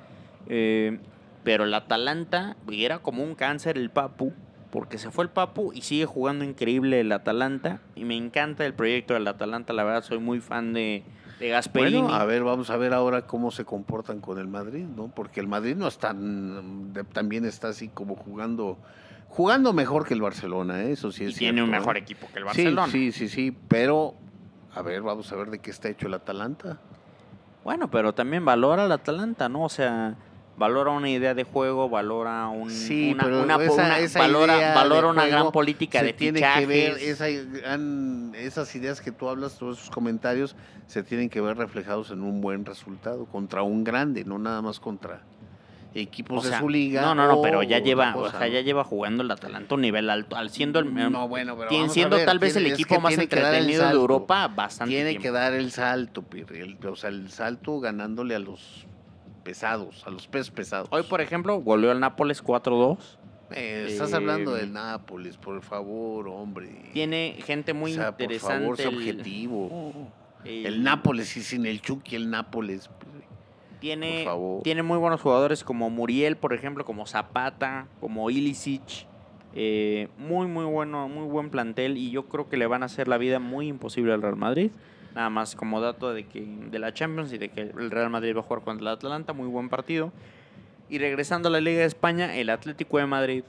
Eh, 0.49 0.99
pero 1.45 1.65
el 1.65 1.75
Atalanta 1.75 2.57
era 2.71 3.01
como 3.01 3.23
un 3.25 3.35
cáncer 3.35 3.77
el 3.77 3.91
Papu, 3.91 4.33
porque 4.73 4.97
se 4.97 5.11
fue 5.11 5.25
el 5.25 5.31
Papu 5.31 5.71
y 5.75 5.83
sigue 5.83 6.07
jugando 6.07 6.47
increíble 6.47 6.99
el 7.01 7.13
Atalanta. 7.13 7.81
Y 7.95 8.07
me 8.07 8.17
encanta 8.17 8.65
el 8.65 8.73
proyecto 8.73 9.13
del 9.13 9.29
Atalanta, 9.29 9.75
la 9.75 9.85
verdad 9.85 10.03
soy 10.03 10.19
muy 10.19 10.41
fan 10.41 10.73
de, 10.73 11.05
de 11.39 11.49
Gasperini. 11.51 12.01
Bueno, 12.01 12.15
a 12.15 12.25
ver, 12.25 12.43
vamos 12.43 12.71
a 12.71 12.79
ver 12.79 12.95
ahora 12.95 13.27
cómo 13.27 13.51
se 13.51 13.67
comportan 13.67 14.21
con 14.21 14.39
el 14.39 14.49
Madrid, 14.49 14.87
¿no? 14.87 15.09
Porque 15.15 15.41
el 15.41 15.47
Madrid 15.47 15.77
no 15.77 15.89
está, 15.89 16.17
también 17.13 17.45
está 17.45 17.69
así 17.69 17.89
como 17.89 18.17
jugando, 18.17 18.79
jugando 19.29 19.75
mejor 19.75 20.07
que 20.07 20.15
el 20.15 20.23
Barcelona, 20.23 20.85
¿eh? 20.85 20.93
eso 20.93 21.13
sí 21.13 21.25
y 21.25 21.27
es 21.27 21.35
tiene 21.37 21.63
un 21.63 21.69
cierto, 21.69 21.77
¿eh? 21.77 21.81
mejor 21.81 21.97
equipo 21.99 22.27
que 22.33 22.39
el 22.39 22.45
Sí, 22.45 22.47
Barcelona. 22.47 22.87
Sí, 22.91 23.13
sí, 23.13 23.29
sí, 23.29 23.55
pero 23.69 24.15
a 24.75 24.81
ver, 24.81 25.03
vamos 25.03 25.31
a 25.31 25.37
ver 25.37 25.51
de 25.51 25.59
qué 25.59 25.71
está 25.71 25.91
hecho 25.91 26.07
el 26.07 26.15
Atalanta. 26.15 26.79
Bueno, 27.63 27.91
pero 27.91 28.15
también 28.15 28.43
valora 28.43 28.85
al 28.85 28.93
Atalanta, 28.93 29.51
¿no? 29.51 29.65
O 29.65 29.69
sea, 29.69 30.17
valora 30.57 30.91
una 30.91 31.09
idea 31.11 31.35
de 31.35 31.45
juego, 31.45 31.89
valora 31.89 32.49
un, 32.49 32.71
Sí, 32.71 33.13
una, 33.13 33.25
pero 33.25 33.43
una- 33.43 33.57
esa- 33.57 33.73
una- 33.73 33.99
esa 33.99 34.19
valora, 34.21 34.75
valora 34.75 35.09
una 35.09 35.27
gran 35.27 35.51
política 35.51 36.01
se 36.01 36.05
de 36.07 36.13
tiene 36.13 36.39
fichajes. 36.39 36.61
que 36.61 36.67
ver 36.67 36.99
esa, 36.99 37.25
han- 37.73 38.33
esas 38.37 38.75
ideas 38.77 39.01
que 39.01 39.11
tú 39.13 39.29
hablas, 39.29 39.59
todos 39.59 39.79
esos 39.79 39.91
comentarios 39.91 40.55
se 40.87 41.03
tienen 41.03 41.31
que 41.31 41.41
ver 41.41 41.57
reflejados 41.57 42.11
en 42.11 42.23
un 42.23 42.41
buen 42.41 42.65
resultado 42.65 43.25
contra 43.27 43.63
un 43.63 43.83
grande, 43.83 44.25
no 44.25 44.39
nada 44.39 44.61
más 44.63 44.79
contra 44.79 45.23
equipos 45.95 46.39
O 46.39 46.49
sea, 46.49 46.57
de 46.57 46.63
su 46.63 46.69
liga. 46.71 47.03
No, 47.03 47.15
no, 47.15 47.27
no, 47.27 47.43
pero 47.43 47.63
ya 47.63 47.79
lleva, 47.79 48.15
o 48.17 48.31
sea, 48.31 48.47
ya 48.49 48.61
lleva 48.63 48.83
jugando 48.83 49.23
el 49.23 49.31
Atalanta 49.31 49.75
a 49.75 49.77
un 49.77 49.83
nivel 49.83 50.09
alto, 50.09 50.37
al 50.37 50.49
siendo 50.51 50.79
el 50.79 50.87
No, 51.11 51.29
bueno, 51.29 51.55
pero 51.57 51.69
tien- 51.69 51.81
vamos 51.81 51.91
a 51.91 51.95
siendo 51.95 52.17
ver, 52.17 52.25
tal 52.27 52.39
vez 52.39 52.55
tiene- 52.55 52.69
el 52.69 52.75
equipo 52.75 52.99
más 53.01 53.11
tiene 53.11 53.25
entretenido 53.25 53.85
de. 53.87 53.93
Europa 53.93 54.49
bastante 54.49 54.95
Tiene 54.95 55.11
tiempo. 55.11 55.23
que 55.23 55.31
dar 55.33 55.53
el 55.53 55.71
salto, 55.71 56.23
Pirri, 56.23 56.61
el- 56.61 56.79
o 56.87 56.97
sea, 56.97 57.11
el 57.11 57.31
salto 57.31 57.79
ganándole 57.81 58.35
a 58.35 58.39
los 58.39 58.87
pesados, 59.43 60.07
a 60.07 60.11
los 60.11 60.27
pesos 60.27 60.51
pesados. 60.51 60.89
Hoy, 60.91 61.03
por 61.03 61.21
ejemplo, 61.21 61.59
goleó 61.61 61.91
al 61.91 62.01
Nápoles 62.01 62.43
4-2. 62.43 62.99
Eh, 63.55 63.87
estás 63.89 64.13
eh, 64.13 64.17
hablando 64.17 64.55
del 64.55 64.73
Nápoles, 64.73 65.37
por 65.37 65.61
favor, 65.63 66.29
hombre. 66.29 66.91
Tiene 66.93 67.37
gente 67.45 67.75
muy 67.75 67.93
o 67.93 67.97
sea, 67.97 68.09
interesante. 68.11 68.67
Por 68.67 68.77
favor, 68.79 68.95
el- 68.95 68.99
objetivo. 68.99 69.93
el- 70.45 70.67
El 70.67 70.83
Nápoles 70.83 71.37
y 71.37 71.43
sin 71.43 71.67
el 71.67 71.81
Chucky, 71.81 72.17
el 72.17 72.31
Nápoles. 72.31 72.89
Tiene, 73.81 74.19
por 74.19 74.25
favor. 74.25 74.63
tiene 74.63 74.83
muy 74.85 74.97
buenos 74.97 75.21
jugadores 75.21 75.65
como 75.65 75.91
Muriel, 75.91 76.37
por 76.37 76.53
ejemplo, 76.53 76.85
como 76.85 77.07
Zapata, 77.07 77.89
como 78.01 78.31
Ilicic. 78.31 79.07
Eh, 79.55 80.09
muy, 80.17 80.47
muy 80.47 80.65
bueno, 80.65 81.09
muy 81.09 81.27
buen 81.27 81.51
plantel 81.51 81.99
y 81.99 82.11
yo 82.11 82.27
creo 82.27 82.49
que 82.49 82.57
le 82.57 82.67
van 82.67 82.83
a 82.83 82.87
hacer 82.87 83.07
la 83.07 83.19
vida 83.19 83.39
muy 83.39 83.69
imposible 83.69 84.13
al 84.15 84.23
Real 84.23 84.37
Madrid. 84.37 84.71
Nada 85.15 85.31
más 85.31 85.55
como 85.55 85.81
dato 85.81 86.13
de 86.13 86.27
que 86.27 86.41
de 86.41 86.79
la 86.79 86.95
Champions 86.95 87.33
y 87.33 87.39
de 87.39 87.51
que 87.51 87.61
el 87.61 87.91
Real 87.91 88.09
Madrid 88.09 88.35
va 88.35 88.41
a 88.41 88.43
jugar 88.43 88.63
contra 88.63 88.83
el 88.83 88.95
Atlanta, 88.97 89.33
muy 89.33 89.47
buen 89.47 89.69
partido. 89.69 90.13
Y 90.89 90.99
regresando 90.99 91.49
a 91.49 91.53
la 91.53 91.61
Liga 91.61 91.81
de 91.81 91.87
España, 91.87 92.37
el 92.37 92.51
Atlético 92.51 92.99
de 92.99 93.07
Madrid 93.07 93.45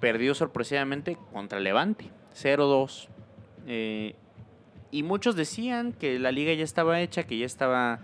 perdió 0.00 0.34
sorpresivamente 0.34 1.16
contra 1.32 1.60
Levante, 1.60 2.10
0-2. 2.34 3.08
Eh, 3.66 4.14
y 4.90 5.02
muchos 5.02 5.36
decían 5.36 5.92
que 5.92 6.18
la 6.18 6.32
liga 6.32 6.52
ya 6.54 6.64
estaba 6.64 7.00
hecha, 7.00 7.24
que 7.24 7.38
ya 7.38 7.46
estaba, 7.46 8.00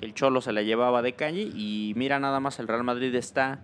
que 0.00 0.06
el 0.06 0.14
Cholo 0.14 0.40
se 0.40 0.52
la 0.52 0.62
llevaba 0.62 1.02
de 1.02 1.12
calle. 1.12 1.42
Y 1.54 1.92
mira 1.96 2.18
nada 2.18 2.40
más, 2.40 2.58
el 2.58 2.66
Real 2.66 2.82
Madrid 2.82 3.14
está 3.14 3.60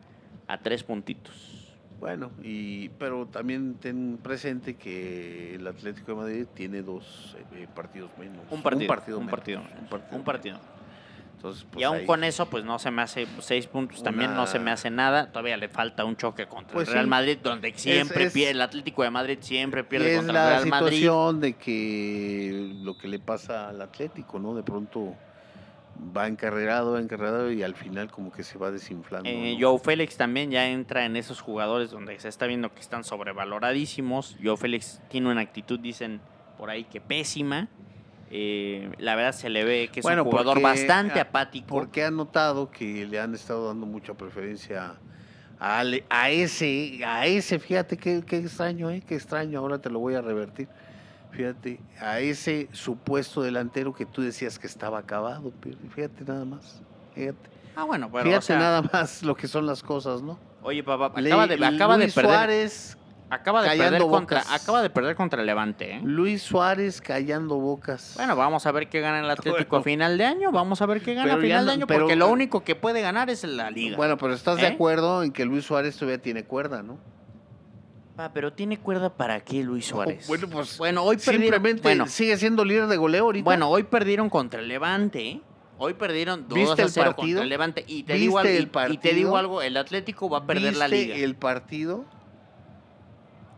a 0.46 0.58
tres 0.58 0.84
puntitos. 0.84 1.61
Bueno, 2.02 2.32
y, 2.42 2.88
pero 2.98 3.26
también 3.26 3.76
ten 3.76 4.18
presente 4.20 4.74
que 4.74 5.54
el 5.54 5.64
Atlético 5.68 6.10
de 6.10 6.16
Madrid 6.16 6.46
tiene 6.52 6.82
dos 6.82 7.36
eh, 7.54 7.68
partidos 7.72 8.10
menos. 8.18 8.40
Un 8.50 8.60
partido, 8.60 8.82
un 8.82 8.88
partido. 8.88 9.20
partido, 9.30 9.60
menos, 9.60 9.78
un 9.82 9.86
partido, 9.88 10.16
un 10.18 10.24
partido. 10.24 10.58
Entonces, 11.36 11.64
pues, 11.70 11.80
y 11.80 11.84
aún 11.84 11.98
ahí- 11.98 12.04
con 12.06 12.24
eso, 12.24 12.46
pues 12.46 12.64
no 12.64 12.80
se 12.80 12.90
me 12.90 13.02
hace 13.02 13.28
seis 13.38 13.68
puntos, 13.68 14.02
también 14.02 14.34
no 14.34 14.48
se 14.48 14.58
me 14.58 14.72
hace 14.72 14.90
nada. 14.90 15.28
Todavía 15.30 15.56
le 15.56 15.68
falta 15.68 16.04
un 16.04 16.16
choque 16.16 16.46
contra 16.46 16.72
Pues 16.74 16.88
el 16.88 16.94
Real 16.94 17.04
sí. 17.06 17.10
Madrid, 17.10 17.38
donde 17.40 17.72
siempre 17.76 18.24
es- 18.24 18.32
pierde, 18.32 18.50
el 18.50 18.62
Atlético 18.62 19.04
de 19.04 19.10
Madrid 19.10 19.38
siempre 19.40 19.84
pierde 19.84 20.10
es 20.10 20.16
contra 20.16 20.32
la 20.34 20.42
el 20.42 20.48
Real 20.56 20.66
Madrid. 20.70 20.96
situación 20.98 21.40
de 21.40 21.52
que 21.52 22.72
lo 22.82 22.98
que 22.98 23.06
le 23.06 23.20
pasa 23.20 23.68
al 23.68 23.80
Atlético, 23.80 24.40
¿no? 24.40 24.56
De 24.56 24.64
pronto 24.64 25.14
va 26.16 26.26
encarrerado, 26.26 26.92
va 26.92 27.00
encarrerado 27.00 27.50
y 27.52 27.62
al 27.62 27.74
final 27.74 28.10
como 28.10 28.32
que 28.32 28.42
se 28.42 28.58
va 28.58 28.70
desinflando. 28.70 29.28
Eh, 29.28 29.56
¿no? 29.58 29.68
Joe 29.68 29.78
Félix 29.78 30.16
también 30.16 30.50
ya 30.50 30.68
entra 30.68 31.04
en 31.04 31.16
esos 31.16 31.40
jugadores 31.40 31.90
donde 31.90 32.18
se 32.18 32.28
está 32.28 32.46
viendo 32.46 32.72
que 32.74 32.80
están 32.80 33.04
sobrevaloradísimos. 33.04 34.36
Joe 34.42 34.56
Félix 34.56 35.00
tiene 35.08 35.30
una 35.30 35.40
actitud, 35.40 35.78
dicen 35.78 36.20
por 36.58 36.70
ahí, 36.70 36.84
que 36.84 37.00
pésima. 37.00 37.68
Eh, 38.30 38.90
la 38.98 39.14
verdad 39.14 39.32
se 39.32 39.50
le 39.50 39.62
ve 39.64 39.90
que 39.92 40.00
es 40.00 40.04
Bueno, 40.04 40.22
un 40.22 40.30
jugador 40.30 40.54
porque, 40.54 40.62
bastante 40.62 41.20
apático. 41.20 41.66
Porque 41.66 42.04
ha 42.04 42.10
notado 42.10 42.70
que 42.70 43.06
le 43.06 43.20
han 43.20 43.34
estado 43.34 43.68
dando 43.68 43.84
mucha 43.84 44.14
preferencia 44.14 44.94
a, 45.58 45.78
Ale- 45.78 46.04
a 46.08 46.30
ese, 46.30 47.00
a 47.04 47.26
ese, 47.26 47.58
fíjate 47.58 47.96
qué, 47.98 48.22
qué 48.26 48.38
extraño, 48.38 48.90
¿eh? 48.90 49.02
Qué 49.06 49.14
extraño, 49.16 49.58
ahora 49.58 49.78
te 49.78 49.90
lo 49.90 49.98
voy 49.98 50.14
a 50.14 50.22
revertir. 50.22 50.68
Fíjate, 51.32 51.80
a 52.00 52.20
ese 52.20 52.68
supuesto 52.72 53.42
delantero 53.42 53.94
que 53.94 54.04
tú 54.06 54.22
decías 54.22 54.58
que 54.58 54.66
estaba 54.66 54.98
acabado, 54.98 55.52
fíjate 55.94 56.24
nada 56.24 56.44
más. 56.44 56.82
Fíjate, 57.14 57.50
Ah, 57.74 57.84
bueno, 57.84 58.10
pero 58.12 58.24
fíjate 58.24 58.38
o 58.38 58.42
sea, 58.42 58.58
nada 58.58 58.82
más 58.92 59.22
lo 59.22 59.34
que 59.34 59.48
son 59.48 59.66
las 59.66 59.82
cosas, 59.82 60.20
¿no? 60.22 60.38
oye 60.62 60.84
papá, 60.84 61.06
acaba 61.18 61.46
de, 61.46 61.64
acaba 61.64 61.96
de 61.96 62.04
Luis 62.04 62.14
perder. 62.14 62.30
Suárez 62.32 62.98
Acaba 63.30 63.62
de, 63.62 63.68
perder 63.78 64.02
contra, 64.02 64.40
bocas. 64.40 64.52
acaba 64.62 64.82
de 64.82 64.90
perder 64.90 65.16
contra 65.16 65.42
Levante, 65.42 65.94
¿eh? 65.96 66.00
Luis 66.04 66.42
Suárez 66.42 67.00
callando 67.00 67.56
bocas. 67.56 68.12
Bueno, 68.16 68.36
vamos 68.36 68.66
a 68.66 68.72
ver 68.72 68.90
qué 68.90 69.00
gana 69.00 69.20
el 69.20 69.30
Atlético 69.30 69.76
a 69.76 69.78
Bueno. 69.78 69.84
final 69.84 70.18
de 70.18 70.26
año. 70.26 70.52
Vamos 70.52 70.82
a 70.82 70.86
ver 70.86 71.00
qué 71.00 71.14
gana 71.14 71.32
a 71.32 71.36
Pero 71.36 71.46
ya 71.48 71.54
final 71.54 71.64
de 71.66 71.72
año, 71.72 71.86
pero- 71.86 72.00
porque 72.00 72.14
lo 72.16 72.28
único 72.28 72.62
que 72.62 72.74
puede 72.74 73.00
ganar 73.00 73.30
es 73.30 73.42
la 73.44 73.70
liga. 73.70 73.96
Bueno, 73.96 74.18
pero 74.18 74.34
estás 74.34 74.58
de 74.58 74.64
¿Eh? 74.64 74.72
acuerdo 74.74 75.22
en 75.22 75.32
que 75.32 75.46
Luis 75.46 75.64
Suárez 75.64 75.96
todavía 75.96 76.20
tiene 76.20 76.44
cuerda, 76.44 76.82
¿no? 76.82 76.98
Ah, 78.24 78.30
pero 78.32 78.52
tiene 78.52 78.78
cuerda 78.78 79.10
para 79.10 79.40
qué 79.40 79.64
Luis 79.64 79.86
Suárez. 79.86 80.28
Bueno, 80.28 80.46
pues 80.48 80.78
Bueno, 80.78 81.02
hoy 81.02 81.16
perdieron. 81.16 81.40
simplemente 81.42 81.82
Bueno, 81.82 82.06
sigue 82.06 82.36
siendo 82.36 82.64
líder 82.64 82.86
de 82.86 82.96
goleo 82.96 83.24
ahorita. 83.24 83.44
bueno, 83.44 83.68
hoy 83.68 83.82
perdieron 83.82 84.30
contra 84.30 84.60
el 84.60 84.68
Levante. 84.68 85.26
¿eh? 85.28 85.40
Hoy 85.76 85.94
perdieron 85.94 86.46
2 86.48 86.56
¿Viste 86.56 86.82
a 86.82 86.84
el 86.84 86.90
0 86.92 87.06
partido? 87.16 87.38
contra 87.38 87.42
el 87.42 87.48
Levante. 87.48 87.80
Y 87.88 88.04
te, 88.04 88.12
¿Viste 88.12 88.18
digo, 88.18 88.38
algo, 88.38 88.48
el 88.48 88.54
y- 88.54 88.58
y, 88.60 88.66
te 88.66 88.70
partido? 88.70 89.14
digo 89.16 89.36
algo, 89.36 89.60
el 89.62 89.76
Atlético 89.76 90.30
va 90.30 90.38
a 90.38 90.46
perder 90.46 90.76
la 90.76 90.86
¿Viste 90.86 91.14
liga. 91.14 91.16
el 91.16 91.34
partido? 91.34 92.04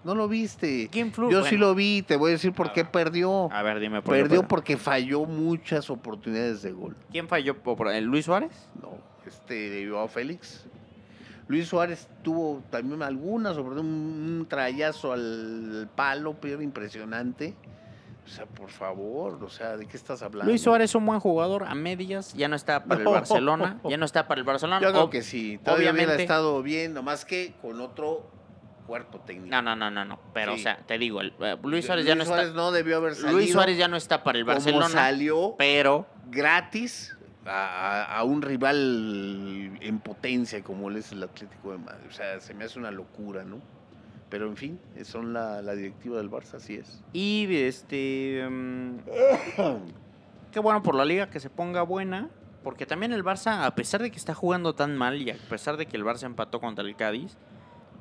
No 0.03 0.15
lo 0.15 0.29
viste. 0.29 0.89
¿Quién 0.91 1.13
Yo 1.31 1.45
sí 1.45 1.59
lo 1.59 1.75
vi, 1.75 2.01
te 2.01 2.17
voy 2.17 2.31
a 2.31 2.33
decir 2.33 2.53
por 2.55 2.73
qué 2.73 2.87
perdió. 2.87 3.53
A 3.53 3.63
ver, 3.63 3.81
dime 3.81 4.01
por 4.01 4.15
qué 4.15 4.23
Perdió 4.23 4.49
porque 4.49 4.79
falló 4.79 5.27
muchas 5.27 5.91
oportunidades 5.91 6.63
de 6.63 6.73
gol. 6.73 6.97
¿Quién 7.11 7.29
falló? 7.29 7.59
¿Por- 7.63 7.77
por- 7.77 7.89
¿El 7.93 8.05
Luis 8.05 8.25
Suárez? 8.25 8.51
No, 8.81 8.97
este 9.27 9.87
Joao 9.91 10.09
Félix. 10.09 10.65
Luis 11.47 11.69
Suárez 11.69 12.09
tuvo 12.23 12.63
también 12.71 13.03
algunas, 13.03 13.55
sobre 13.57 13.81
un, 13.81 13.87
un 13.87 14.47
trayazo 14.49 15.13
al 15.13 15.89
palo, 15.95 16.37
pero 16.41 16.63
impresionante. 16.63 17.55
O 18.25 18.29
sea, 18.29 18.47
por 18.47 18.71
favor, 18.71 19.45
o 19.45 19.51
sea, 19.51 19.77
¿de 19.77 19.87
qué 19.87 19.99
estás 19.99 20.23
hablando? 20.23 20.51
Luis 20.51 20.63
Suárez 20.63 20.91
es 20.91 20.95
un 20.95 21.05
buen 21.05 21.21
jugador 21.21 21.65
a 21.65 21.75
medias, 21.75 22.33
ya 22.33 22.49
no 22.49 22.57
está 22.57 22.83
para 22.85 23.01
el. 23.03 23.07
Barcelona, 23.07 23.81
ya 23.89 23.99
no 23.99 24.07
está 24.07 24.27
para 24.27 24.39
el 24.39 24.47
Barcelona. 24.47 24.81
Yo 24.81 24.91
creo 24.93 25.11
que 25.11 25.21
sí, 25.23 25.59
todavía 25.63 25.91
hubiera 25.91 26.05
obviamente- 26.07 26.23
estado 26.23 26.63
bien, 26.63 26.95
nomás 26.95 27.27
que 27.27 27.53
con 27.61 27.79
otro 27.83 28.31
cuerpo 28.87 29.19
técnico. 29.21 29.55
No, 29.55 29.61
no, 29.61 29.77
no, 29.77 29.91
no, 29.91 30.07
no. 30.07 30.19
Pero, 30.33 30.55
Sí. 30.55 30.61
o 30.61 30.63
sea, 30.63 30.79
te 30.87 30.97
digo, 30.97 31.21
el- 31.21 31.35
eh, 31.41 31.57
Luis 31.63 31.85
Suárez 31.85 32.07
ya 32.07 32.15
no 32.15 32.25
Suárez 32.25 32.47
está. 32.49 32.57
no 32.57 32.73
debió 32.73 32.97
haber 32.97 33.15
salido. 33.15 33.33
Luis 33.33 33.53
Suárez 33.53 33.77
ya 33.77 33.89
no 33.89 33.97
está 33.99 34.25
para 34.25 34.39
el 34.39 34.45
como 34.47 34.55
Barcelona. 34.55 34.89
salió 34.89 35.55
Pero 35.59 36.07
gratis 36.31 37.15
a, 37.47 38.23
un 38.25 38.43
rival 38.43 39.79
en 39.81 39.99
potencia 40.01 40.63
como 40.63 40.89
él 40.89 40.97
es 40.97 41.13
el 41.13 41.23
Atlético 41.23 41.73
de 41.73 41.79
Madrid. 41.79 42.07
O 42.09 42.13
sea, 42.13 42.41
se 42.41 42.55
me 42.55 42.65
hace 42.65 42.79
una 42.79 42.91
locura, 42.91 43.45
¿no? 43.45 43.61
Pero 44.31 44.47
en 44.47 44.57
fin, 44.57 44.81
son 45.05 45.33
la, 45.33 45.63
la 45.63 45.75
directiva 45.75 46.17
del 46.17 46.31
Barça, 46.31 46.55
así 46.55 46.75
es. 46.75 47.03
Y 47.13 47.47
este. 47.55 48.47
mm, 48.49 48.97
qué 50.53 50.61
bueno 50.61 50.83
por 50.83 50.95
la 50.95 51.05
liga 51.05 51.31
que 51.31 51.41
se 51.41 51.51
ponga 51.51 51.83
buena. 51.83 52.31
Porque 52.65 52.87
también 52.87 53.13
el 53.13 53.23
Barça, 53.23 53.67
a 53.67 53.75
pesar 53.75 54.01
de 54.01 54.11
que 54.11 54.17
está 54.17 54.35
jugando 54.35 54.75
tan 54.75 54.97
mal 54.97 55.21
y 55.21 55.31
a 55.31 55.37
pesar 55.51 55.77
de 55.77 55.85
que 55.85 55.99
el 55.99 56.05
Barça 56.05 56.25
empató 56.25 56.61
contra 56.61 56.83
el 56.83 56.97
Cádiz, 56.97 57.37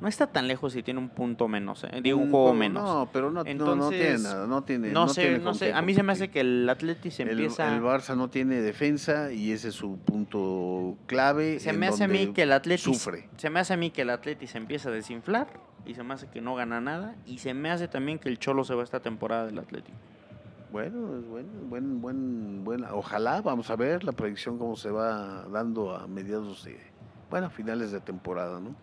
no 0.03 0.09
está 0.09 0.27
tan 0.27 0.47
lejos 0.49 0.75
y 0.75 0.83
tiene 0.83 0.99
un 0.99 1.07
punto 1.07 1.47
menos. 1.47 1.85
eh, 1.85 2.01
Digo, 2.03 2.19
un 2.19 2.29
juego 2.29 2.53
menos. 2.53 2.83
No, 2.83 3.09
pero 3.13 3.31
no, 3.31 3.35
no, 3.39 3.43
no 3.45 3.49
Entonces, 3.49 3.99
tiene 4.01 4.17
nada, 4.19 4.45
no 4.47 4.61
tiene 4.63 4.91
no, 4.91 5.07
sé, 5.07 5.21
tiene 5.21 5.39
no 5.39 5.53
sé. 5.53 5.73
A 5.73 5.81
mí 5.81 5.93
se 5.95 6.03
me 6.03 6.11
hace 6.11 6.29
que 6.29 6.41
el 6.41 6.67
Atleti 6.69 7.09
se 7.09 7.23
El- 7.23 7.29
empieza. 7.29 7.73
El, 7.73 7.81
Barça 7.81 8.15
no 8.17 8.29
tiene 8.29 8.55
defensa 8.61 9.31
y 9.31 9.53
ese 9.53 9.69
es 9.69 9.75
su 9.75 9.97
punto 9.99 10.97
clave. 11.05 11.59
se 11.61 11.71
me 11.71 11.87
hace 11.87 12.03
a 12.03 12.07
mí 12.09 12.33
que 12.33 12.43
el 12.43 12.51
Atleti. 12.51 12.81
sufre. 12.83 13.29
Se 13.37 13.49
me 13.49 13.61
hace 13.61 13.73
a 13.73 13.77
mí 13.77 13.91
que 13.91 14.01
el 14.01 14.09
Atleti 14.09 14.45
se 14.45 14.57
empieza 14.57 14.89
a 14.89 14.91
desinflar. 14.91 15.47
Y 15.85 15.95
se 15.95 16.03
me 16.03 16.13
hace 16.13 16.27
que 16.27 16.41
no 16.41 16.53
gana 16.55 16.79
nada. 16.81 17.15
Y 17.25 17.37
se 17.39 17.53
me 17.53 17.71
hace 17.71 17.87
también 17.87 18.19
que 18.19 18.27
el 18.29 18.39
Cholo 18.39 18.65
se 18.65 18.75
va 18.75 18.83
esta 18.83 18.99
temporada 18.99 19.45
del 19.45 19.57
Atlético. 19.59 19.97
Bueno, 20.71 21.17
es 21.17 21.25
bueno, 21.27 21.47
buen, 21.69 22.01
buen, 22.01 22.63
buena. 22.65 22.93
Ojalá, 22.93 23.41
vamos 23.41 23.69
a 23.69 23.75
ver 23.77 24.03
la 24.03 24.11
predicción 24.11 24.57
cómo 24.57 24.75
se 24.75 24.89
va 24.91 25.45
dando 25.51 25.95
a 25.95 26.07
mediados 26.07 26.63
de, 26.65 26.77
bueno, 27.29 27.49
finales 27.49 27.91
de 27.91 27.99
temporada, 28.01 28.59
¿no? 28.59 28.75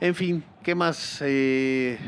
En 0.00 0.14
fin, 0.14 0.44
¿qué 0.62 0.74
más? 0.74 1.18
Eh, 1.24 1.98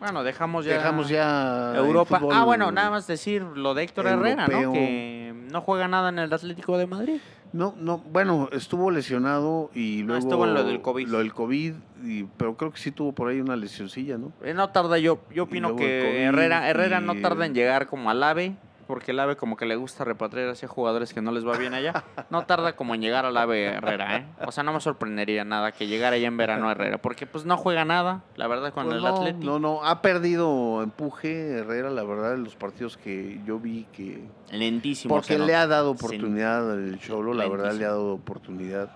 Bueno, 0.00 0.22
dejamos 0.24 0.64
ya. 0.64 0.74
dejamos 0.74 1.08
ya 1.08 1.72
Europa. 1.76 2.20
Ah, 2.32 2.44
bueno, 2.44 2.72
nada 2.72 2.90
más 2.90 3.06
decir 3.06 3.42
lo 3.42 3.74
de 3.74 3.84
Héctor 3.84 4.06
Herrera, 4.06 4.46
¿no? 4.48 4.52
europeo. 4.54 4.72
Que 4.72 5.34
no 5.52 5.60
juega 5.60 5.88
nada 5.88 6.08
en 6.08 6.18
el 6.18 6.32
Atlético 6.32 6.76
de 6.78 6.86
Madrid. 6.86 7.20
No, 7.52 7.74
no, 7.78 7.98
bueno, 7.98 8.48
estuvo 8.52 8.90
lesionado 8.90 9.70
y 9.74 10.00
No, 10.02 10.08
luego 10.08 10.18
estuvo 10.20 10.44
en 10.44 10.54
lo 10.54 10.64
del 10.64 10.82
COVID. 10.82 11.08
Lo 11.08 11.18
del 11.18 11.32
COVID, 11.32 11.74
y- 12.04 12.24
pero 12.36 12.56
creo 12.56 12.70
que 12.72 12.78
sí 12.78 12.90
tuvo 12.90 13.12
por 13.12 13.28
ahí 13.28 13.40
una 13.40 13.56
lesioncilla, 13.56 14.18
¿no? 14.18 14.32
Eh, 14.42 14.52
No 14.52 14.68
tarda, 14.68 14.98
yo, 14.98 15.20
yo 15.34 15.44
opino 15.44 15.74
que 15.74 16.24
Herrera, 16.24 16.68
Herrera 16.68 17.00
no 17.00 17.14
y- 17.14 17.22
tarda 17.22 17.46
en 17.46 17.54
llegar 17.54 17.86
como 17.86 18.10
al 18.10 18.22
AVE, 18.22 18.54
porque 18.88 19.10
el 19.12 19.20
AVE 19.20 19.36
como 19.36 19.56
que 19.58 19.66
le 19.66 19.76
gusta 19.76 20.02
repatriar 20.02 20.48
hacia 20.48 20.66
jugadores 20.66 21.12
que 21.12 21.20
no 21.20 21.30
les 21.30 21.46
va 21.46 21.58
bien 21.58 21.74
allá. 21.74 22.04
No 22.30 22.46
tarda 22.46 22.74
como 22.74 22.94
en 22.94 23.02
llegar 23.02 23.26
al 23.26 23.36
AVE 23.36 23.66
Herrera, 23.66 24.16
¿eh? 24.16 24.26
O 24.46 24.50
sea, 24.50 24.64
no 24.64 24.72
me 24.72 24.80
sorprendería 24.80 25.44
nada 25.44 25.72
que 25.72 25.86
llegara 25.86 26.16
ya 26.16 26.26
en 26.26 26.36
verano 26.36 26.70
Herrera, 26.70 26.98
porque 26.98 27.26
pues 27.26 27.44
no 27.44 27.56
juega 27.58 27.84
nada, 27.84 28.22
la 28.36 28.48
verdad, 28.48 28.72
con 28.72 28.86
Pues 28.86 28.96
el 28.96 29.02
no, 29.02 29.08
Atlético. 29.08 29.44
No, 29.44 29.58
no, 29.58 29.84
ha 29.84 30.00
perdido 30.02 30.82
empuje 30.82 31.58
Herrera, 31.58 31.90
la 31.90 32.02
verdad, 32.02 32.34
en 32.34 32.44
los 32.44 32.56
partidos 32.56 32.96
que 32.96 33.40
yo 33.44 33.58
vi 33.58 33.86
que... 33.92 34.24
Lentísimo. 34.50 35.14
Porque 35.14 35.34
se 35.34 35.38
le 35.38 35.54
ha 35.54 35.66
dado 35.66 35.90
oportunidad 35.90 36.72
al 36.72 36.98
Cholo, 36.98 37.34
la 37.34 37.46
verdad 37.46 37.74
le 37.74 37.84
ha 37.84 37.88
dado 37.88 38.14
oportunidad 38.14 38.90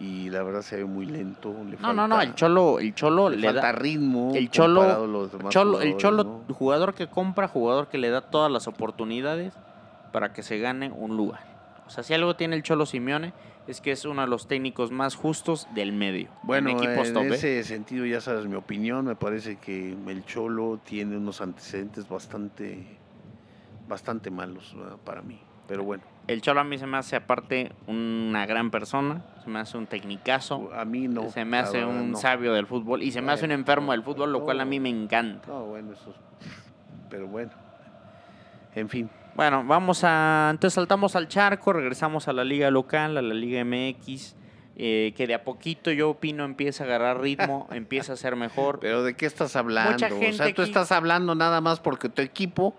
y 0.00 0.30
la 0.30 0.42
verdad 0.42 0.62
se 0.62 0.76
ve 0.76 0.84
muy 0.84 1.04
lento. 1.06 1.54
Le 1.68 1.76
No, 1.76 1.92
no, 1.92 2.08
no, 2.08 2.16
falta- 2.16 2.22
el 2.30 2.34
Cholo, 2.34 2.78
el 2.80 2.94
Cholo 2.94 3.28
le, 3.30 3.36
le, 3.36 3.46
falta 3.48 3.60
da... 3.66 3.72
ritmo. 3.72 4.32
El 4.34 4.50
Cholo, 4.50 5.06
los 5.06 5.30
demás 5.32 5.54
Cholo- 5.54 5.80
el 5.82 5.96
Cholo, 5.98 6.24
¿no? 6.48 6.54
jugador 6.54 6.94
que 6.94 7.06
compra, 7.06 7.46
jugador 7.48 7.88
que 7.88 7.98
le 7.98 8.08
da 8.10 8.22
todas 8.22 8.50
las 8.50 8.66
oportunidades 8.66 9.52
para 10.12 10.32
que 10.32 10.42
se 10.42 10.58
gane 10.58 10.90
un 10.90 11.16
lugar. 11.16 11.40
O 11.86 11.90
sea, 11.90 12.02
si 12.04 12.14
algo 12.14 12.34
tiene 12.36 12.56
el 12.56 12.62
Cholo 12.62 12.86
Simeone 12.86 13.32
es 13.66 13.80
que 13.80 13.92
es 13.92 14.04
uno 14.04 14.22
de 14.22 14.28
los 14.28 14.46
técnicos 14.48 14.90
más 14.90 15.14
justos 15.16 15.68
del 15.74 15.92
medio. 15.92 16.30
Bueno, 16.42 16.70
en 16.70 16.76
equipos 16.78 17.08
en 17.08 17.14
top, 17.14 17.22
¿eh? 17.24 17.34
ese 17.34 17.62
sentido 17.64 18.06
ya 18.06 18.20
sabes 18.20 18.46
mi 18.46 18.54
opinión, 18.54 19.04
me 19.04 19.16
parece 19.16 19.56
que 19.56 19.92
el 20.06 20.24
Cholo 20.24 20.80
tiene 20.84 21.16
unos 21.16 21.40
antecedentes 21.40 22.08
bastante, 22.08 22.86
bastante 23.88 24.30
malos 24.30 24.74
para 25.04 25.22
mí. 25.22 25.38
Pero 25.68 25.84
bueno, 25.84 26.02
El 26.30 26.42
Cholo 26.42 26.60
a 26.60 26.64
mí 26.64 26.78
se 26.78 26.86
me 26.86 26.96
hace 26.96 27.16
aparte 27.16 27.72
una 27.88 28.46
gran 28.46 28.70
persona, 28.70 29.22
se 29.42 29.50
me 29.50 29.58
hace 29.58 29.76
un 29.76 29.86
tecnicazo, 29.86 30.70
a 30.72 30.84
mí 30.84 31.08
no. 31.08 31.28
se 31.28 31.44
me 31.44 31.58
hace 31.58 31.78
verdad, 31.78 31.92
un 31.94 32.12
no. 32.12 32.18
sabio 32.18 32.52
del 32.52 32.66
fútbol 32.66 33.02
y 33.02 33.10
se 33.10 33.20
me 33.20 33.32
hace 33.32 33.46
un 33.46 33.50
enfermo 33.50 33.90
del 33.90 34.04
fútbol, 34.04 34.30
lo 34.32 34.44
cual 34.44 34.60
a 34.60 34.64
mí 34.64 34.78
me 34.78 34.88
encanta. 34.90 35.48
No, 35.48 35.64
bueno, 35.64 35.92
eso. 35.92 36.14
Pero 37.08 37.26
bueno, 37.26 37.50
en 38.76 38.88
fin. 38.88 39.10
Bueno, 39.34 39.64
vamos 39.64 40.04
a. 40.04 40.48
Entonces 40.52 40.74
saltamos 40.74 41.16
al 41.16 41.26
charco, 41.26 41.72
regresamos 41.72 42.28
a 42.28 42.32
la 42.32 42.44
liga 42.44 42.70
local, 42.70 43.16
a 43.16 43.22
la 43.22 43.34
liga 43.34 43.64
MX, 43.64 44.36
eh, 44.76 45.12
que 45.16 45.26
de 45.26 45.34
a 45.34 45.42
poquito 45.42 45.90
yo 45.90 46.10
opino 46.10 46.44
empieza 46.44 46.84
a 46.84 46.86
agarrar 46.86 47.20
ritmo, 47.20 47.66
empieza 47.72 48.12
a 48.12 48.16
ser 48.16 48.36
mejor. 48.36 48.78
Pero 48.80 49.02
¿de 49.02 49.14
qué 49.14 49.26
estás 49.26 49.56
hablando? 49.56 49.92
Mucha 49.94 50.06
o 50.06 50.10
gente 50.18 50.32
sea, 50.36 50.46
tú 50.54 50.62
aquí- 50.62 50.70
estás 50.70 50.92
hablando 50.92 51.34
nada 51.34 51.60
más 51.60 51.80
porque 51.80 52.08
tu 52.08 52.22
equipo 52.22 52.76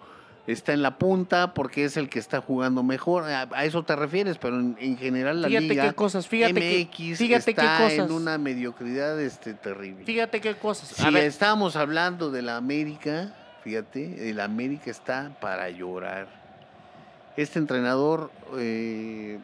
está 0.48 0.74
en 0.74 0.82
la 0.82 0.98
punta, 0.98 1.54
porque 1.54 1.86
es 1.86 1.98
el 1.98 2.10
que 2.10 2.20
está 2.20 2.42
jugando 2.42 2.84
mejor. 2.84 3.24
A, 3.26 3.48
a 3.52 3.66
eso 3.66 3.84
te 3.84 3.96
refieres, 3.96 4.38
pero 4.38 4.60
en, 4.60 4.76
en 4.80 4.98
general 4.98 5.42
la 5.42 5.48
Fíjate 5.48 5.68
liga 5.68 5.90
qué 5.90 5.96
cosas, 5.96 6.28
fíjate 6.28 6.54
MX 6.54 7.18
fíjate 7.18 7.54
qué 7.54 7.62
está 7.62 7.78
cosas. 7.78 8.00
en 8.00 8.12
una 8.12 8.38
mediocridad 8.38 9.20
este, 9.22 9.54
terrible. 9.54 10.06
Fíjate 10.06 10.42
qué 10.42 10.56
cosas. 10.56 10.90
Si 10.90 11.06
A 11.06 11.10
ver, 11.12 11.26
estábamos 11.26 11.76
hablando 11.76 12.32
de 12.32 12.42
la 12.42 12.58
América, 12.58 13.34
fíjate, 13.64 14.30
el 14.30 14.40
América 14.40 14.90
está 14.92 15.38
para 15.40 15.70
llorar. 15.70 16.28
Este 17.38 17.60
entrenador 17.60 18.30
eh, 18.58 19.40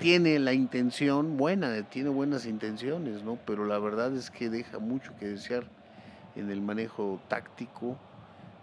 tiene 0.00 0.38
la 0.40 0.52
intención 0.52 1.36
buena, 1.36 1.82
tiene 1.84 2.08
buenas 2.08 2.46
intenciones, 2.46 3.22
¿no? 3.22 3.38
Pero 3.46 3.64
la 3.64 3.78
verdad 3.78 4.14
es 4.16 4.30
que 4.30 4.50
deja 4.50 4.78
mucho 4.80 5.12
que 5.18 5.28
desear 5.28 5.64
en 6.34 6.50
el 6.50 6.60
manejo 6.60 7.20
táctico 7.28 7.96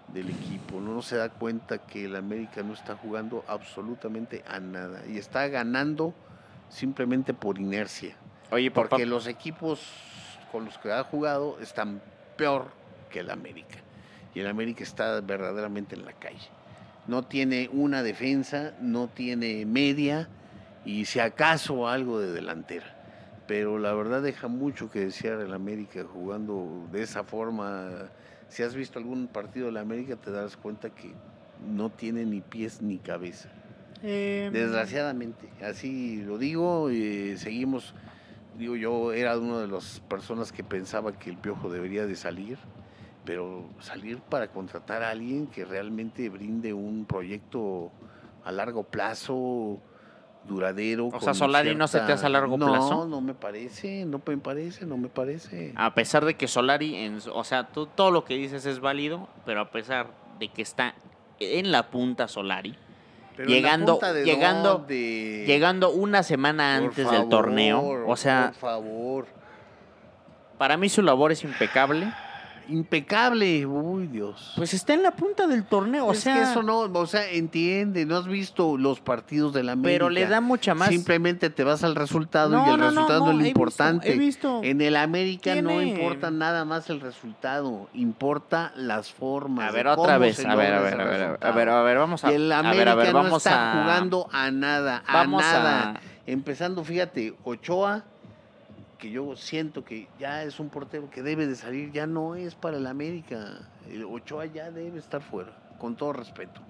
del 0.08 0.30
equipo. 0.30 0.80
No, 0.80 0.94
no 0.94 1.02
se 1.02 1.18
da 1.18 1.30
cuenta 1.30 1.80
que 1.80 2.06
el 2.06 2.16
América 2.16 2.64
no 2.64 2.74
está 2.74 2.96
jugando 2.96 3.44
absolutamente 3.48 4.44
a 4.48 4.60
nada 4.60 5.04
y 5.08 5.18
está 5.18 5.48
ganando 5.48 6.14
simplemente 6.70 7.34
por 7.34 7.60
inercia. 7.60 8.16
Oye, 8.52 8.72
papá, 8.72 8.90
Porque 8.90 9.06
los 9.06 9.28
equipos 9.28 9.82
con 10.52 10.66
los 10.66 10.78
que 10.78 10.92
ha 10.92 11.04
jugado 11.04 11.60
están 11.60 12.02
peor 12.38 12.72
que 13.10 13.20
el 13.20 13.30
América. 13.30 13.78
Y 14.34 14.40
el 14.40 14.48
América 14.48 14.84
está 14.84 15.20
verdaderamente 15.22 15.96
en 15.96 16.06
la 16.06 16.14
calle. 16.14 16.50
No 17.08 17.24
tiene 17.24 17.70
una 17.72 18.04
defensa, 18.04 18.74
no 18.82 19.08
tiene 19.08 19.66
media 19.66 20.30
y 20.86 21.06
si 21.06 21.20
acaso 21.20 21.88
algo 21.88 22.20
de 22.20 22.32
delantera. 22.32 22.96
Pero 23.48 23.80
la 23.80 23.94
verdad 23.94 24.22
deja 24.22 24.48
mucho 24.48 24.90
que 24.92 25.00
desear 25.00 25.40
el 25.40 25.54
América 25.54 26.04
jugando 26.04 26.88
de 26.92 27.02
esa 27.02 27.24
forma. 27.24 28.10
Si 28.50 28.64
has 28.64 28.76
visto 28.76 29.00
algún 29.00 29.28
partido 29.28 29.68
de 29.68 29.74
la 29.74 29.82
América 29.82 30.16
te 30.16 30.32
darás 30.32 30.56
cuenta 30.58 30.90
que 30.90 31.12
no 31.68 31.90
tiene 31.90 32.26
ni 32.26 32.42
pies 32.42 32.82
ni 32.82 32.98
cabeza. 32.98 33.50
eh, 34.04 34.50
Desgraciadamente, 34.54 35.50
así 35.64 36.22
lo 36.24 36.38
digo, 36.38 36.90
eh, 36.90 37.36
seguimos, 37.38 37.94
digo 38.58 38.76
yo 38.76 39.12
era 39.12 39.38
una 39.38 39.60
de 39.60 39.68
las 39.68 40.00
personas 40.02 40.52
que 40.52 40.64
pensaba 40.64 41.18
que 41.18 41.30
el 41.30 41.38
Piojo 41.38 41.70
debería 41.70 42.06
de 42.06 42.16
salir, 42.16 42.58
pero 43.26 43.68
salir 43.80 44.20
para 44.20 44.48
contratar 44.50 45.04
a 45.04 45.10
alguien 45.10 45.48
que 45.48 45.66
realmente 45.66 46.30
brinde 46.30 46.74
un 46.74 47.06
proyecto 47.06 47.92
a 48.46 48.52
largo 48.52 48.84
plazo 48.84 49.82
duradero. 50.48 51.08
O 51.08 51.20
sea, 51.20 51.34
Solari 51.34 51.76
no 51.76 51.88
se 51.88 52.00
te 52.00 52.14
hace 52.14 52.26
a 52.26 52.30
largo 52.30 52.58
no, 52.58 52.68
plazo. 52.68 52.96
No, 52.96 53.06
no 53.06 53.22
me 53.22 53.34
parece, 53.34 54.06
no 54.06 54.22
me 54.26 54.38
parece, 54.38 54.86
no 54.86 54.98
me 54.98 55.10
parece. 55.10 55.74
A 55.76 55.94
pesar 55.94 56.26
de 56.26 56.36
que 56.36 56.48
Solari, 56.48 56.96
en, 56.96 57.20
o 57.34 57.44
sea, 57.44 57.68
tú, 57.68 57.86
todo 57.88 58.12
lo 58.12 58.24
que 58.24 58.36
dices 58.36 58.66
es 58.66 58.80
válido, 58.80 59.28
pero 59.46 59.62
a 59.62 59.72
pesar 59.72 60.08
de 60.40 60.48
que 60.50 60.62
está 60.62 60.96
en 61.40 61.72
la 61.72 61.90
punta 61.90 62.28
Solari, 62.28 62.76
Pero 63.36 63.50
llegando, 63.50 63.94
punta 63.94 64.14
de 64.14 64.24
llegando, 64.26 64.74
dónde? 64.80 65.44
llegando 65.46 65.92
una 65.92 66.24
semana 66.24 66.78
Por 66.80 66.90
antes 66.90 67.12
del 67.12 67.30
torneo, 67.30 68.06
o 68.08 68.16
sea, 68.16 68.52
Por 68.54 68.60
favor. 68.60 69.28
para 70.58 70.78
mí 70.78 70.90
su 70.90 71.02
labor 71.02 71.32
es 71.32 71.44
impecable. 71.44 72.12
Impecable, 72.70 73.66
uy 73.66 74.08
Dios. 74.08 74.54
Pues 74.56 74.74
está 74.74 74.94
en 74.94 75.04
la 75.04 75.12
punta 75.12 75.48
del 75.48 75.66
torneo, 75.66 76.06
o 76.08 76.12
es 76.12 76.20
sea, 76.22 76.36
que 76.36 76.42
eso 76.44 76.64
no, 76.64 76.80
o 76.80 77.06
sea, 77.06 77.30
entiende, 77.30 78.06
no 78.06 78.18
has 78.18 78.28
visto 78.28 78.78
los 78.78 79.00
partidos 79.00 79.54
de 79.54 79.64
la 79.64 79.74
América. 79.74 79.94
pero 80.00 80.10
le 80.10 80.26
da 80.28 80.42
mucha 80.42 80.76
más. 80.76 80.90
Simplemente 80.90 81.50
te 81.50 81.64
vas 81.64 81.84
al 81.84 81.96
resultado 81.96 82.50
No, 82.52 82.68
y 82.68 82.70
el 82.72 82.78
no, 82.78 82.78
no, 82.78 82.90
resultado 82.92 83.20
no, 83.26 83.32
es 83.32 83.36
lo 83.36 83.40
he 83.42 83.44
visto, 83.44 83.60
importante. 83.60 84.14
he 84.14 84.18
visto. 84.18 84.62
En 84.64 84.82
el 84.82 84.96
América 84.96 85.56
no 85.62 85.82
importa 85.82 86.32
nada 86.32 86.66
más 86.66 86.90
el 86.90 87.00
resultado, 87.02 87.90
importa 87.94 88.72
las 88.76 89.12
formas. 89.12 89.70
A 89.70 89.72
ver, 89.72 89.88
otra 89.88 90.18
vez, 90.18 90.44
a 90.46 90.56
ver, 90.56 90.74
a 90.74 90.80
ver, 90.82 91.00
a 91.00 91.04
ver, 91.06 91.22
a 91.24 91.28
ver, 91.32 91.38
a 91.42 91.52
ver, 91.52 91.70
a 91.70 91.82
ver, 91.82 91.98
vamos 91.98 92.24
a, 92.24 92.32
Y 92.32 92.36
el 92.36 92.52
a 92.52 92.60
América 92.60 92.78
ver, 92.78 92.90
a 92.90 92.96
ver, 92.96 93.14
no 93.14 93.24
vamos 93.24 93.46
está 93.46 93.72
a 93.72 93.82
jugando 93.84 94.28
a 94.32 94.52
nada, 94.52 95.04
a 95.08 95.14
vamos 95.14 95.42
nada. 95.42 95.90
a 95.92 96.00
Empezando, 96.26 96.84
fíjate, 96.84 97.36
Ochoa, 97.46 98.04
que 98.98 99.12
yo 99.12 99.36
siento 99.36 99.84
que 99.84 100.08
ya 100.20 100.44
es 100.44 100.60
un 100.60 100.70
portero 100.70 101.10
que 101.10 101.22
debe 101.22 101.48
de 101.48 101.56
salir, 101.56 101.92
ya 101.92 102.08
no 102.08 102.36
es 102.36 102.56
para 102.56 102.78
el 102.78 102.88
América. 102.88 103.70
Ochoa 104.10 104.46
ya 104.46 104.72
debe 104.72 105.00
estar 105.00 105.22
fuera, 105.22 105.52
con 105.78 105.96
todo 105.96 106.14
respeto. 106.14 106.62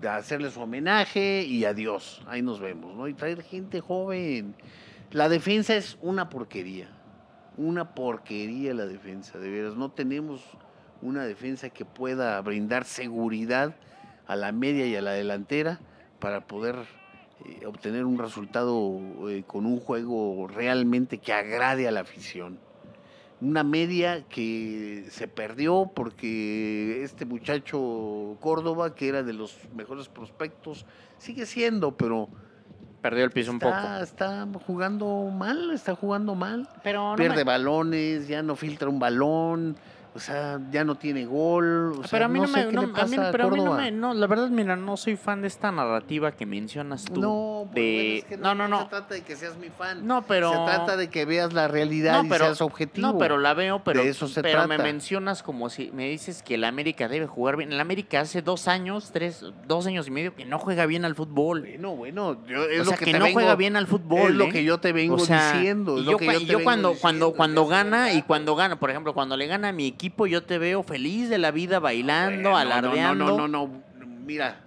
De 0.00 0.08
hacerle 0.08 0.50
su 0.50 0.60
homenaje 0.60 1.44
y 1.44 1.64
adiós. 1.64 2.22
Ahí 2.26 2.42
nos 2.42 2.60
vemos, 2.60 2.94
¿no? 2.94 3.08
Y 3.08 3.14
traer 3.14 3.42
gente 3.42 3.80
joven. 3.80 4.54
La 5.10 5.28
defensa 5.28 5.74
es 5.74 5.96
una 6.02 6.28
porquería. 6.28 6.88
Una 7.56 7.94
porquería 7.94 8.74
la 8.74 8.86
defensa, 8.86 9.38
de 9.38 9.48
veras. 9.48 9.76
No 9.76 9.90
tenemos 9.90 10.42
una 11.00 11.24
defensa 11.24 11.70
que 11.70 11.84
pueda 11.84 12.40
brindar 12.42 12.84
seguridad 12.84 13.74
a 14.26 14.36
la 14.36 14.52
media 14.52 14.86
y 14.86 14.96
a 14.96 15.02
la 15.02 15.12
delantera 15.12 15.80
para 16.18 16.46
poder 16.46 16.76
eh, 17.44 17.66
obtener 17.66 18.04
un 18.04 18.18
resultado 18.18 18.98
eh, 19.28 19.44
con 19.46 19.66
un 19.66 19.78
juego 19.80 20.46
realmente 20.48 21.18
que 21.18 21.32
agrade 21.32 21.86
a 21.88 21.90
la 21.90 22.00
afición. 22.00 22.58
Una 23.40 23.62
media 23.62 24.24
que 24.28 25.04
se 25.10 25.28
perdió 25.28 25.90
porque 25.94 27.02
este 27.02 27.26
muchacho 27.26 28.38
Córdoba, 28.40 28.94
que 28.94 29.08
era 29.08 29.22
de 29.22 29.34
los 29.34 29.58
mejores 29.74 30.08
prospectos, 30.08 30.86
sigue 31.18 31.44
siendo, 31.44 31.94
pero 31.98 32.28
perdió 33.02 33.24
el 33.24 33.30
piso 33.30 33.50
un 33.50 33.58
poco. 33.58 33.74
está, 33.76 34.00
está 34.02 34.48
jugando 34.66 35.06
mal, 35.30 35.70
está 35.72 35.94
jugando 35.94 36.34
mal. 36.34 36.66
Pero 36.82 37.10
no 37.10 37.16
Pierde 37.16 37.36
me- 37.36 37.44
balones, 37.44 38.26
ya 38.26 38.42
no 38.42 38.56
filtra 38.56 38.88
un 38.88 38.98
balón, 38.98 39.76
o 40.16 40.18
sea, 40.20 40.58
ya 40.70 40.82
no 40.82 40.94
tiene 40.96 41.26
gol. 41.26 41.92
o 41.92 42.02
sea, 42.02 42.08
pero 42.10 42.24
a 42.24 42.28
mí 42.28 42.40
no, 42.40 42.46
sé 42.48 42.56
me, 42.64 42.66
qué 42.68 42.72
no, 42.72 42.80
le 42.80 42.86
a 42.86 43.04
mí, 43.06 43.16
pasa 43.16 43.30
pero 43.30 43.44
a 43.44 43.50
mí 43.50 43.62
no 43.62 43.74
me, 43.74 43.90
no, 43.92 44.14
la 44.14 44.26
verdad, 44.26 44.48
mira, 44.48 44.74
no 44.76 44.96
soy 44.96 45.16
fan 45.16 45.42
de 45.42 45.48
esta 45.48 45.70
narrativa 45.70 46.32
que 46.32 46.46
mencionas 46.46 47.04
tú. 47.04 47.20
No, 47.20 47.68
de, 47.74 47.80
bueno, 47.80 48.18
es 48.18 48.24
que 48.24 48.36
no, 48.38 48.54
no, 48.54 48.66
no, 48.66 48.76
no, 48.78 48.82
se 48.84 48.88
trata 48.88 49.14
de 49.14 49.22
que 49.22 49.36
seas 49.36 49.56
mi 49.58 49.68
fan. 49.68 50.06
no, 50.06 50.22
pero, 50.22 50.50
Se 50.50 50.56
trata 50.56 50.96
de 50.96 51.08
que 51.10 51.24
veas 51.26 51.52
la 51.52 51.68
realidad 51.68 52.24
y 52.24 52.28
seas 52.28 52.60
objetivo. 52.60 53.06
no, 53.06 53.18
pero 53.18 53.38
la 53.38 53.52
veo, 53.54 53.84
pero, 53.84 54.02
De 54.02 54.08
eso 54.08 54.26
se 54.26 54.42
pero 54.42 54.66
me 54.66 54.78
mencionas 54.78 55.42
como 55.42 55.68
si 55.70 55.90
me 55.92 56.08
dices 56.08 56.42
que 56.42 56.54
el 56.54 56.64
América 56.64 57.08
debe 57.08 57.26
jugar 57.26 57.56
bien. 57.56 57.72
El 57.72 57.80
América 57.80 58.20
hace 58.20 58.40
dos 58.42 58.68
años, 58.68 59.10
tres, 59.12 59.44
dos 59.68 59.86
años 59.86 60.08
y 60.08 60.10
medio 60.10 60.34
que 60.34 60.44
no 60.46 60.58
juega 60.58 60.86
bien 60.86 61.04
al 61.04 61.14
fútbol. 61.14 61.60
Bueno, 61.60 61.94
bueno, 61.94 62.46
yo, 62.46 62.64
es 62.64 62.80
o 62.80 62.84
lo 62.84 62.90
sea, 62.90 62.96
que, 62.96 63.04
que, 63.06 63.12
te 63.12 63.18
no 63.18 63.24
vengo- 63.26 63.34
juega 63.34 63.54
bien 63.56 63.76
al 63.76 63.86
fútbol. 63.86 64.30
Es 64.30 64.36
lo 64.36 64.44
¿eh? 64.46 64.48
que 64.50 64.64
yo 64.64 64.78
te 64.78 64.92
vengo 64.92 65.16
O 65.16 65.18
sea, 65.18 65.52
diciendo. 65.52 65.96
y 65.96 66.00
es 66.00 66.06
lo 66.06 66.12
yo, 66.12 66.18
que 66.18 66.26
cua- 66.26 66.32
yo, 66.34 66.40
y 66.40 66.46
te 66.46 66.52
yo 66.52 66.58
vengo 66.58 66.64
cuando, 66.64 66.88
cuando, 66.94 67.26
diciendo, 67.26 67.36
cuando 67.36 67.62
es 67.64 67.68
gana 67.68 68.12
y 68.12 68.22
cuando 68.22 68.56
gana, 68.56 68.78
por 68.78 68.90
ejemplo, 68.90 69.12
cuando 69.12 69.36
le 69.36 69.46
gana 69.46 69.68
a 69.68 69.72
mi 69.72 69.86
equipo, 69.86 70.05
yo 70.26 70.44
te 70.44 70.58
veo 70.58 70.82
feliz 70.82 71.28
de 71.28 71.38
la 71.38 71.50
vida 71.50 71.78
bailando, 71.78 72.50
Bueno, 72.50 72.56
alardeando. 72.56 73.24
No, 73.24 73.30
no, 73.36 73.48
no, 73.48 73.66
no, 73.66 73.66
no. 73.68 73.82
Mira, 74.24 74.60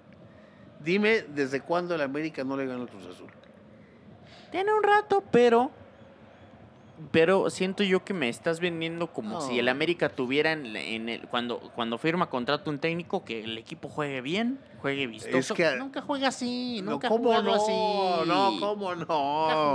dime 0.84 1.24
desde 1.28 1.62
cuándo 1.62 1.96
el 1.96 2.02
América 2.02 2.44
no 2.44 2.56
le 2.56 2.66
gana 2.66 2.82
al 2.82 2.90
Cruz 2.90 3.06
Azul. 3.06 3.28
Tiene 4.52 4.74
un 4.74 4.84
rato, 4.84 5.24
pero. 5.32 5.72
Pero 7.12 7.50
siento 7.50 7.84
yo 7.84 8.04
que 8.04 8.14
me 8.14 8.30
estás 8.30 8.60
vendiendo 8.60 9.08
como 9.08 9.42
si 9.42 9.58
el 9.60 9.68
América 9.70 10.10
tuviera 10.10 10.52
en, 10.52 10.76
en 10.76 11.10
el. 11.10 11.22
Cuando, 11.28 11.60
cuando 11.76 11.98
firma 11.98 12.30
contrato 12.30 12.70
un 12.70 12.80
técnico 12.80 13.24
que 13.24 13.44
el 13.44 13.58
equipo 13.58 13.88
juegue 13.90 14.22
bien, 14.22 14.60
juegue 14.82 15.08
vistoso. 15.08 15.54
que- 15.56 15.76
nunca 15.78 16.02
juega 16.02 16.28
así, 16.28 16.82
No, 16.84 16.92
nunca 16.92 17.08
ha 17.08 17.10
¿cómo 17.10 17.24
jugado 17.26 17.44
no? 17.44 17.54
así. 17.56 18.28
No, 18.28 18.60
¿cómo 18.60 18.96
Nunca 18.96 19.06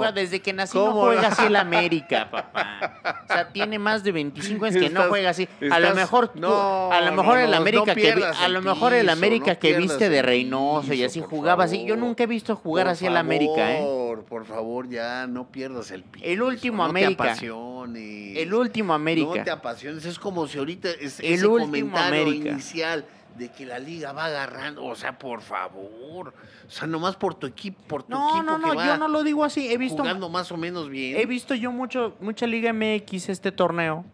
no? 0.06 0.12
desde 0.12 0.40
que 0.40 0.52
nació 0.52 0.80
no 0.84 0.90
¿Cómo 0.92 1.02
juega 1.04 1.22
no? 1.22 1.28
así 1.28 1.42
el 1.46 1.56
América, 1.56 2.28
papá. 2.30 3.24
O 3.24 3.32
sea, 3.32 3.48
tiene 3.52 3.78
más 3.78 4.04
de 4.04 4.12
25 4.12 4.64
años 4.66 4.82
que 4.82 4.90
no 4.90 5.04
juega 5.04 5.30
así. 5.30 5.48
A 5.70 5.80
lo 5.80 5.94
mejor 5.94 6.28
tú- 6.28 6.40
no, 6.40 6.90
a 6.92 7.00
lo 7.00 7.12
mejor 7.12 7.38
el 7.38 7.54
América 7.54 7.94
que 7.94 8.12
a 8.12 8.48
lo 8.48 8.62
mejor 8.62 8.92
el 8.92 9.08
América 9.08 9.54
que 9.56 9.76
viste 9.78 10.08
de 10.08 10.22
Reynoso 10.22 10.92
y 10.94 11.04
así 11.04 11.20
jugaba 11.20 11.64
así. 11.64 11.84
Yo 11.84 11.96
nunca 11.96 12.24
he 12.24 12.26
visto 12.26 12.54
jugar 12.56 12.88
así 12.88 13.06
el 13.06 13.16
América, 13.16 13.72
¿eh? 13.72 13.78
favor, 13.78 14.24
Por 14.24 14.44
favor, 14.44 14.88
ya 14.88 15.26
no 15.26 15.48
pierdas 15.50 15.90
el 15.90 16.02
piso. 16.02 16.24
El 16.26 16.42
último 16.42 16.86
no 16.86 16.92
América. 17.14 17.32
apasiones. 17.32 18.36
El 18.38 18.54
último 18.54 18.94
América. 18.94 19.34
No 19.36 19.44
te 19.44 19.50
apasiones. 19.50 20.04
Es 20.04 20.18
como 20.18 20.46
si 20.46 20.58
ahorita 20.58 20.90
es, 20.90 21.20
El 21.20 21.34
ese 21.34 21.46
último 21.46 21.70
comentario 21.92 22.22
América. 22.22 22.48
inicial 22.50 23.04
de 23.38 23.50
que 23.50 23.66
la 23.66 23.78
liga 23.78 24.12
va 24.12 24.26
agarrando. 24.26 24.84
O 24.84 24.94
sea, 24.94 25.18
por 25.18 25.40
favor. 25.40 26.34
O 26.66 26.70
sea, 26.70 26.86
nomás 26.86 27.16
por 27.16 27.34
tu 27.34 27.46
equipo, 27.46 27.82
por 27.86 28.02
tu 28.04 28.10
No, 28.10 28.28
equipo 28.36 28.42
no, 28.44 28.60
que 28.60 28.66
no, 28.68 28.74
va 28.74 28.86
yo 28.86 28.96
no 28.96 29.08
lo 29.08 29.22
digo 29.22 29.44
así. 29.44 29.70
He 29.72 29.78
visto, 29.78 29.98
jugando 30.02 30.28
más 30.28 30.50
o 30.52 30.56
menos 30.56 30.88
bien. 30.88 31.16
he 31.18 31.26
visto 31.26 31.54
yo 31.54 31.72
mucho, 31.72 32.16
mucha 32.20 32.46
Liga 32.46 32.72
MX 32.72 33.28
este 33.28 33.52
torneo. 33.52 34.04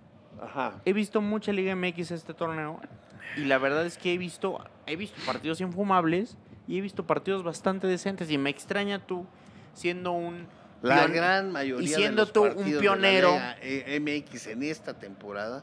Ajá. 0.42 0.80
He 0.84 0.92
visto 0.92 1.20
mucha 1.20 1.52
Liga 1.52 1.74
MX 1.76 2.10
este 2.12 2.34
torneo. 2.34 2.80
Y 3.36 3.44
la 3.44 3.58
verdad 3.58 3.86
es 3.86 3.96
que 3.98 4.12
he 4.14 4.18
visto, 4.18 4.58
he 4.86 4.96
visto 4.96 5.20
partidos 5.24 5.60
infumables 5.60 6.36
y 6.66 6.78
he 6.78 6.80
visto 6.80 7.06
partidos 7.06 7.44
bastante 7.44 7.86
decentes. 7.86 8.30
Y 8.30 8.38
me 8.38 8.50
extraña 8.50 8.98
tú 9.06 9.26
siendo 9.74 10.10
un 10.12 10.48
La 10.82 11.04
pion- 11.06 11.12
gran 11.12 11.52
mayoría 11.52 11.86
y 11.86 11.90
de 11.90 11.96
siendo 11.96 12.22
los 12.22 12.32
tú 12.32 12.44
un 12.44 12.78
pionero. 12.80 13.32
de 13.32 13.84
la 13.86 14.00
MX 14.00 14.46
en 14.48 14.62
esta 14.62 14.94
temporada 14.94 15.62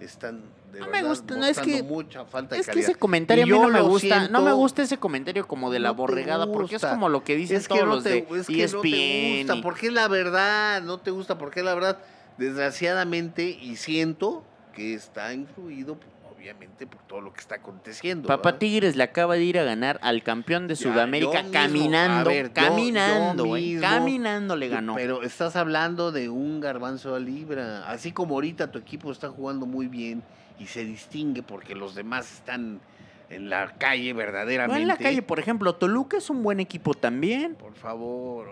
están 0.00 0.42
de 0.72 0.80
No 0.80 0.86
me 0.86 0.92
verdad 0.92 1.08
gusta, 1.08 1.36
no, 1.36 1.46
es 1.46 1.58
que- 1.60 1.82
mucha 1.82 2.24
falta 2.24 2.54
de 2.56 2.60
Es 2.60 2.66
que 2.68 2.80
ese 2.80 2.94
comentario 2.96 3.44
a 3.44 3.46
mí 3.46 3.52
no 3.52 3.68
me 3.68 3.80
gusta. 3.80 4.28
no 4.28 4.42
me 4.42 4.52
gusta 4.52 4.82
ese 4.82 4.98
comentario 4.98 5.46
como 5.46 5.70
de 5.70 5.78
la 5.78 5.88
No 5.90 5.94
borregada, 5.94 6.50
porque 6.52 6.76
es 6.76 6.84
como 6.84 7.08
lo 7.08 7.22
que 7.24 7.36
dicen 7.36 7.58
es 7.58 7.68
que 7.68 7.74
todos 7.74 7.86
no 7.88 7.94
los 7.94 8.04
te, 8.04 8.10
de 8.10 8.18
es 8.18 8.26
que 8.26 8.32
no 8.34 8.46
te 8.46 8.62
ESPN. 8.64 9.38
gusta, 9.38 9.54
y- 9.56 9.62
porque 9.62 9.86
es 9.86 9.92
la 9.92 10.08
verdad, 10.08 10.82
no 10.82 10.98
te 10.98 11.10
gusta, 11.12 11.38
porque 11.38 11.62
la 11.62 11.74
verdad. 11.74 11.98
Desgraciadamente, 12.38 13.44
y 13.48 13.76
siento 13.76 14.44
que 14.74 14.94
está 14.94 15.32
influido, 15.32 15.98
obviamente, 16.36 16.86
por 16.86 17.02
todo 17.02 17.20
lo 17.20 17.32
que 17.32 17.40
está 17.40 17.56
aconteciendo. 17.56 18.28
Papá 18.28 18.50
¿verdad? 18.50 18.58
Tigres 18.58 18.96
le 18.96 19.02
acaba 19.02 19.34
de 19.34 19.44
ir 19.44 19.58
a 19.58 19.64
ganar 19.64 19.98
al 20.02 20.22
campeón 20.22 20.68
de 20.68 20.74
Ya, 20.74 20.82
Sudamérica 20.82 21.44
caminando, 21.50 22.30
ver, 22.30 22.52
caminando, 22.52 23.46
yo 23.46 23.54
mismo, 23.54 23.80
caminando 23.80 24.56
le 24.56 24.68
ganó. 24.68 24.94
Pero 24.94 25.22
estás 25.22 25.56
hablando 25.56 26.12
de 26.12 26.28
un 26.28 26.60
garbanzo 26.60 27.14
a 27.14 27.20
libra. 27.20 27.88
Así 27.88 28.12
como 28.12 28.34
ahorita 28.34 28.70
tu 28.70 28.78
equipo 28.78 29.10
está 29.10 29.28
jugando 29.28 29.66
muy 29.66 29.88
bien 29.88 30.22
y 30.58 30.66
se 30.66 30.84
distingue 30.84 31.42
porque 31.42 31.74
los 31.74 31.94
demás 31.94 32.32
están 32.32 32.80
en 33.28 33.50
la 33.50 33.74
calle 33.78 34.12
no 34.12 34.18
verdaderamente. 34.18 34.82
en 34.82 34.88
la 34.88 34.96
calle, 34.96 35.22
por 35.22 35.38
ejemplo, 35.38 35.74
Toluca 35.74 36.16
es 36.18 36.30
un 36.30 36.42
buen 36.42 36.60
equipo 36.60 36.94
también. 36.94 37.54
Por 37.56 37.74
favor. 37.74 38.48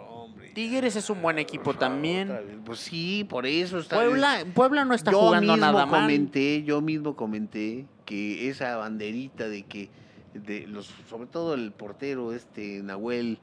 Tigres 0.54 0.96
es 0.96 1.10
un 1.10 1.20
buen 1.20 1.38
equipo 1.38 1.74
también. 1.74 2.62
Pues 2.64 2.78
sí, 2.80 3.24
por 3.28 3.44
eso 3.46 3.78
está. 3.78 3.96
Puebla, 3.96 4.44
Puebla 4.54 4.84
no 4.84 4.94
está 4.94 5.10
yo 5.10 5.20
jugando 5.20 5.52
mismo 5.52 5.66
nada 5.72 5.86
mal. 5.86 6.02
comenté, 6.02 6.62
yo 6.62 6.80
mismo 6.80 7.16
comenté 7.16 7.86
que 8.06 8.48
esa 8.48 8.76
banderita 8.76 9.48
de 9.48 9.62
que 9.64 9.90
de 10.34 10.66
los, 10.66 10.90
sobre 11.08 11.26
todo 11.26 11.54
el 11.54 11.70
portero 11.72 12.32
este 12.32 12.82
Nahuel 12.82 13.38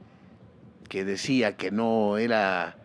que 0.89 1.06
decía 1.06 1.56
que 1.56 1.71
no 1.71 2.17
era 2.17 2.76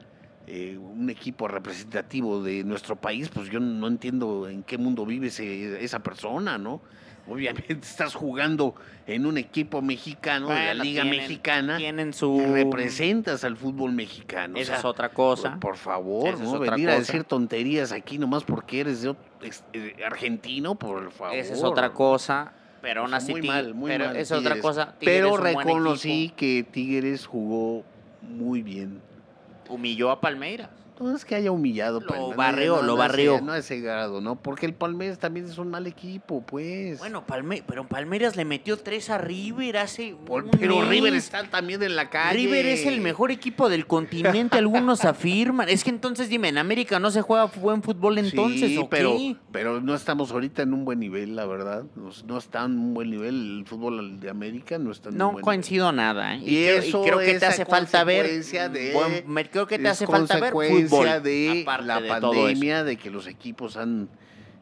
eh, 0.47 0.79
un 0.79 1.11
equipo 1.11 1.49
representativo 1.49 2.41
de 2.43 2.63
nuestro 2.63 2.95
país, 2.97 3.29
pues 3.29 3.51
yo 3.51 3.59
no 3.59 3.89
entiendo 3.89 4.49
en 4.49 4.63
qué 4.63 4.79
mundo 4.79 5.05
vive 5.05 5.27
ese- 5.27 5.83
esa 5.85 6.01
persona, 6.05 6.57
¿no? 6.57 6.81
Obviamente 7.29 7.73
estás 7.83 8.15
jugando 8.15 8.75
en 9.07 9.27
un 9.27 9.39
equipo 9.39 9.83
mexicano, 9.83 10.49
de 10.49 10.55
la 10.55 10.65
Bueno, 10.67 10.85
Liga 10.85 11.03
tienen- 11.03 11.21
Mexicana, 11.21 11.77
Tienen 11.77 12.09
y 12.11 12.13
su 12.13 12.41
representas 12.53 13.45
al 13.45 13.57
fútbol 13.57 13.93
mexicano. 13.93 14.57
o 14.57 14.61
Esa 14.61 14.73
sea, 14.73 14.79
es 14.79 14.85
otra 14.85 15.09
cosa. 15.11 15.59
por, 15.61 15.77
favor, 15.77 16.29
Esa 16.29 16.43
¿no? 16.43 16.59
Venir 16.59 16.91
a 16.91 16.99
decir 16.99 17.25
tonterías 17.25 17.93
aquí 17.93 18.19
nomás 18.19 18.45
porque 18.45 18.81
eres 18.81 19.03
de 19.03 19.15
eh, 19.73 19.97
argentino, 20.05 20.75
por 20.75 21.11
favor. 21.13 21.35
Esa 21.37 21.55
es 21.55 21.63
otra 21.63 21.93
cosa. 21.93 22.53
Pero 22.83 23.03
aún 23.03 23.15
así, 23.15 23.33
muy 23.33 23.43
mal, 23.43 23.75
muy 23.75 23.91
pero 23.91 24.07
mal, 24.07 24.17
es 24.17 24.31
otra 24.31 24.61
cosa. 24.61 24.95
Tigres 24.99 25.17
Pero 25.17 25.37
reconocí 25.37 26.33
que 26.37 26.65
Tigres 26.71 27.27
jugó 27.27 27.85
muy 28.23 28.63
bien. 28.63 29.01
Humilló 29.69 30.11
a 30.11 30.21
Palmeiras. 30.21 30.71
No 30.99 31.15
es 31.15 31.25
que 31.25 31.35
haya 31.35 31.51
humillado. 31.51 32.01
Lo 32.01 32.07
Palmeiras, 32.07 32.37
barrió, 32.37 32.77
no, 32.77 32.83
lo 32.83 32.87
no, 32.89 32.97
barrió. 32.97 33.41
No 33.41 33.53
a 33.53 33.59
ese 33.59 33.81
grado, 33.81 34.21
¿no? 34.21 34.37
Porque 34.37 34.67
el 34.67 34.75
Palmeiras 34.75 35.19
también 35.19 35.47
es 35.47 35.59
un 35.59 35.69
mal 35.69 35.87
equipo, 35.87 36.43
pues. 36.47 36.99
Bueno, 36.99 37.27
Palme 37.27 37.63
pero 37.67 37.87
Palmeiras 37.87 38.37
le 38.37 38.45
metió 38.45 38.77
tres 38.79 39.11
a 39.11 39.19
River 39.19 39.77
hace. 39.79 40.15
Por- 40.27 40.45
un 40.45 40.51
pero 40.51 40.81
mes. 40.81 40.89
River 40.89 41.15
está 41.15 41.43
también 41.51 41.83
en 41.83 41.97
la 41.97 42.09
calle. 42.11 42.35
River 42.37 42.67
es 42.67 42.87
el 42.87 43.01
mejor 43.01 43.31
equipo 43.31 43.69
del 43.69 43.87
continente, 43.87 44.57
algunos 44.59 45.05
afirman. 45.05 45.69
Es 45.69 45.85
que 45.85 45.91
entonces 45.91 46.29
dime, 46.29 46.49
en 46.49 46.59
América 46.59 46.99
no 46.99 47.11
se 47.11 47.21
juega 47.23 47.47
buen 47.47 47.83
fútbol 47.83 48.19
entonces, 48.19 48.71
sí, 48.71 48.79
¿o 48.79 48.89
pero, 48.89 49.17
qué? 49.17 49.37
pero 49.53 49.81
no 49.81 49.95
estamos 49.95 50.31
ahorita 50.33 50.63
en 50.63 50.73
un 50.73 50.85
buen 50.85 50.99
nivel, 51.01 51.37
la 51.37 51.47
verdad. 51.47 51.85
No, 51.95 52.11
no 52.27 52.39
está 52.39 52.65
en 52.65 52.73
un 52.79 52.95
buen 52.95 53.11
nivel. 53.11 53.59
El 53.61 53.67
fútbol 53.67 54.19
de 54.21 54.31
América 54.31 54.79
no 54.79 54.93
está 54.93 55.09
en 55.11 55.15
un 55.17 55.19
No 55.19 55.33
buen 55.33 55.45
coincido 55.45 55.93
nada. 55.93 56.35
¿eh? 56.37 56.41
Y 56.45 56.65
eso 56.65 57.03
creo 57.03 57.19
que 57.19 57.35
te 57.39 57.47
hace 57.47 57.65
falta 57.67 58.03
ver. 58.05 58.27
de- 58.27 58.93
buen- 58.95 59.49
creo 59.51 59.67
que 59.67 59.79
te 59.79 59.89
hace 59.89 60.07
falta 60.07 60.39
ver 60.41 60.53
fútbol. 60.89 61.23
de 61.23 61.61
aparte 61.63 61.85
la 61.87 62.01
de 62.01 62.09
pandemia, 62.09 62.85
de 62.85 62.97
que 62.97 63.11
los 63.11 63.27
equipos 63.27 63.77
han 63.77 64.09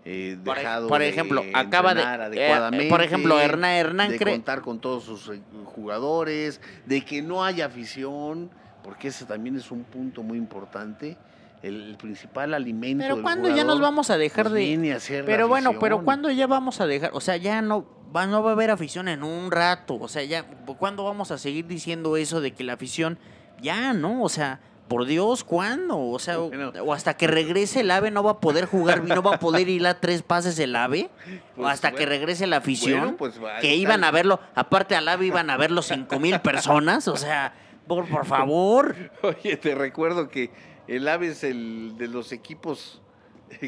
eh, 0.07 0.37
Por 0.45 0.57
dejado 0.59 0.89
por 0.89 1.01
de 1.01 1.09
ejemplo, 1.09 1.43
acaba 1.55 1.95
de- 1.95 2.03
eh, 2.03 2.05
adecuadamente, 2.05 2.89
por 2.91 3.03
ejemplo, 3.03 3.41
Hernán- 3.41 3.72
Hernán 3.79 4.11
de 4.11 4.18
contar 4.18 4.61
con 4.61 4.79
todos 4.79 5.05
sus 5.05 5.29
eh, 5.31 5.41
jugadores, 5.64 6.61
de 6.87 7.03
que 7.05 7.22
no 7.22 7.45
haya 7.45 7.66
afición, 7.66 8.51
porque 8.83 9.09
ese 9.09 9.25
también 9.25 9.57
es 9.57 9.70
un 9.70 9.85
punto 9.85 10.22
muy 10.22 10.37
importante. 10.39 11.16
El, 11.62 11.81
el 11.89 11.97
principal 11.97 12.53
alimento 12.53 13.03
Pero 13.03 13.14
del 13.14 13.22
¿cuándo 13.22 13.49
ya 13.57 13.64
nos 13.64 13.81
vamos 13.81 14.11
a 14.11 14.18
dejar 14.18 14.45
pues, 14.45 14.55
de.? 14.55 14.61
viene 14.61 14.93
a 14.93 15.01
ser 15.01 15.25
Pero 15.25 15.49
bueno, 15.49 15.79
pero. 15.81 16.05
¿cuándo 16.05 16.31
ya 16.31 16.47
vamos 16.47 16.83
a 16.83 16.87
dejar? 16.87 17.11
O 17.14 17.22
sea, 17.22 17.39
ya 17.39 17.62
no 17.62 17.87
va, 18.14 18.27
no 18.27 18.43
va 18.43 18.51
a 18.51 18.53
haber 18.53 18.70
afición 18.70 19.09
en 19.09 19.22
un 19.22 19.51
rato. 19.51 19.95
O 19.99 20.09
sea, 20.09 20.22
ya, 20.25 20.43
¿cuándo 20.79 21.05
vamos 21.05 21.31
a 21.31 21.39
seguir 21.39 21.66
diciendo 21.66 22.18
eso 22.18 22.43
de 22.43 22.51
que 22.53 22.64
la 22.64 22.75
afición. 22.75 23.18
Ya, 23.62 23.95
¿no? 23.95 24.22
O 24.22 24.29
sea, 24.29 24.61
por 24.89 25.07
Dios, 25.07 25.45
¿cuándo? 25.45 25.99
O 25.99 26.18
sea, 26.18 26.39
o, 26.41 26.51
o 26.82 26.93
hasta 26.93 27.16
que 27.16 27.26
regrese 27.26 27.80
el 27.80 27.91
AVE 27.91 28.11
no 28.11 28.22
va 28.22 28.32
a 28.32 28.41
poder 28.41 28.66
jugar, 28.66 29.03
no 29.05 29.22
va 29.22 29.37
a 29.37 29.39
poder 29.39 29.68
ir 29.68 29.87
a 29.87 29.99
tres 30.01 30.22
pases 30.22 30.59
el 30.59 30.76
AVE. 30.76 31.09
o 31.55 31.57
Pues, 31.57 31.72
hasta 31.72 31.93
que 31.93 32.05
regrese 32.07 32.47
la 32.47 32.59
afición. 32.59 33.01
Bueno, 33.01 33.16
pues, 33.16 33.35
que 33.61 33.74
iban 33.76 34.05
a 34.05 34.11
verlo, 34.11 34.41
aparte 34.55 34.95
al 34.95 35.09
AVE 35.09 35.26
iban 35.26 35.49
a 35.51 35.57
verlo 35.57 35.80
cinco 35.82 36.18
mil 36.20 36.39
personas. 36.41 37.09
O 37.09 37.16
sea, 37.16 37.55
por, 37.87 38.07
por 38.09 38.26
favor. 38.26 38.95
Oye, 39.22 39.57
te 39.57 39.74
recuerdo 39.74 40.28
que 40.28 40.51
el 40.87 41.09
AVE 41.09 41.28
es 41.28 41.45
el 41.45 41.97
de 41.97 42.09
los 42.09 42.32
equipos 42.32 43.01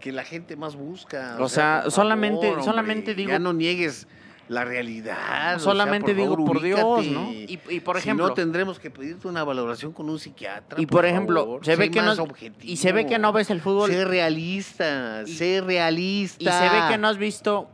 que 0.00 0.12
la 0.12 0.24
gente 0.24 0.56
más 0.56 0.76
busca. 0.76 1.36
O 1.40 1.48
sea, 1.48 1.84
solamente- 1.88 2.62
solamente 2.62 3.14
digo- 3.14 3.30
Ya 3.30 3.38
no 3.38 3.52
niegues 3.52 4.06
la 4.50 4.64
realidad. 4.64 5.16
o 5.54 5.58
sea, 5.58 5.58
Solamente 5.60 6.12
digo, 6.12 6.34
favor, 6.34 6.44
por 6.54 6.60
Dios. 6.62 7.06
¿no? 7.06 7.32
Y, 7.32 7.58
y 7.68 7.78
por 7.80 7.96
Si 7.96 8.02
ejemplo. 8.02 8.26
no, 8.28 8.34
tendremos 8.34 8.80
que 8.80 8.90
pedirte 8.90 9.28
una 9.28 9.44
valoración 9.44 9.92
con 9.92 10.10
un 10.10 10.18
psiquiatra. 10.18 10.80
Y 10.80 10.86
por 10.86 11.06
ejemplo, 11.06 11.40
favor. 11.44 11.64
se 11.64 11.76
ve 11.76 11.84
Sé 11.84 11.90
que 11.92 12.02
no 12.02 12.12
objetivo. 12.14 12.56
y 12.72 12.76
se 12.76 12.92
ve 12.92 13.06
que 13.06 13.18
no 13.18 13.32
ves 13.32 13.48
el 13.50 13.60
fútbol 13.60 13.90
Sé 13.92 14.04
realista, 14.04 15.22
Y- 15.24 15.32
sé 15.32 15.60
realista. 15.60 16.42
y 16.42 16.46
se 16.46 16.74
ve 16.74 16.82
que 16.90 16.98
no 16.98 17.06
has 17.06 17.16
visto 17.16 17.70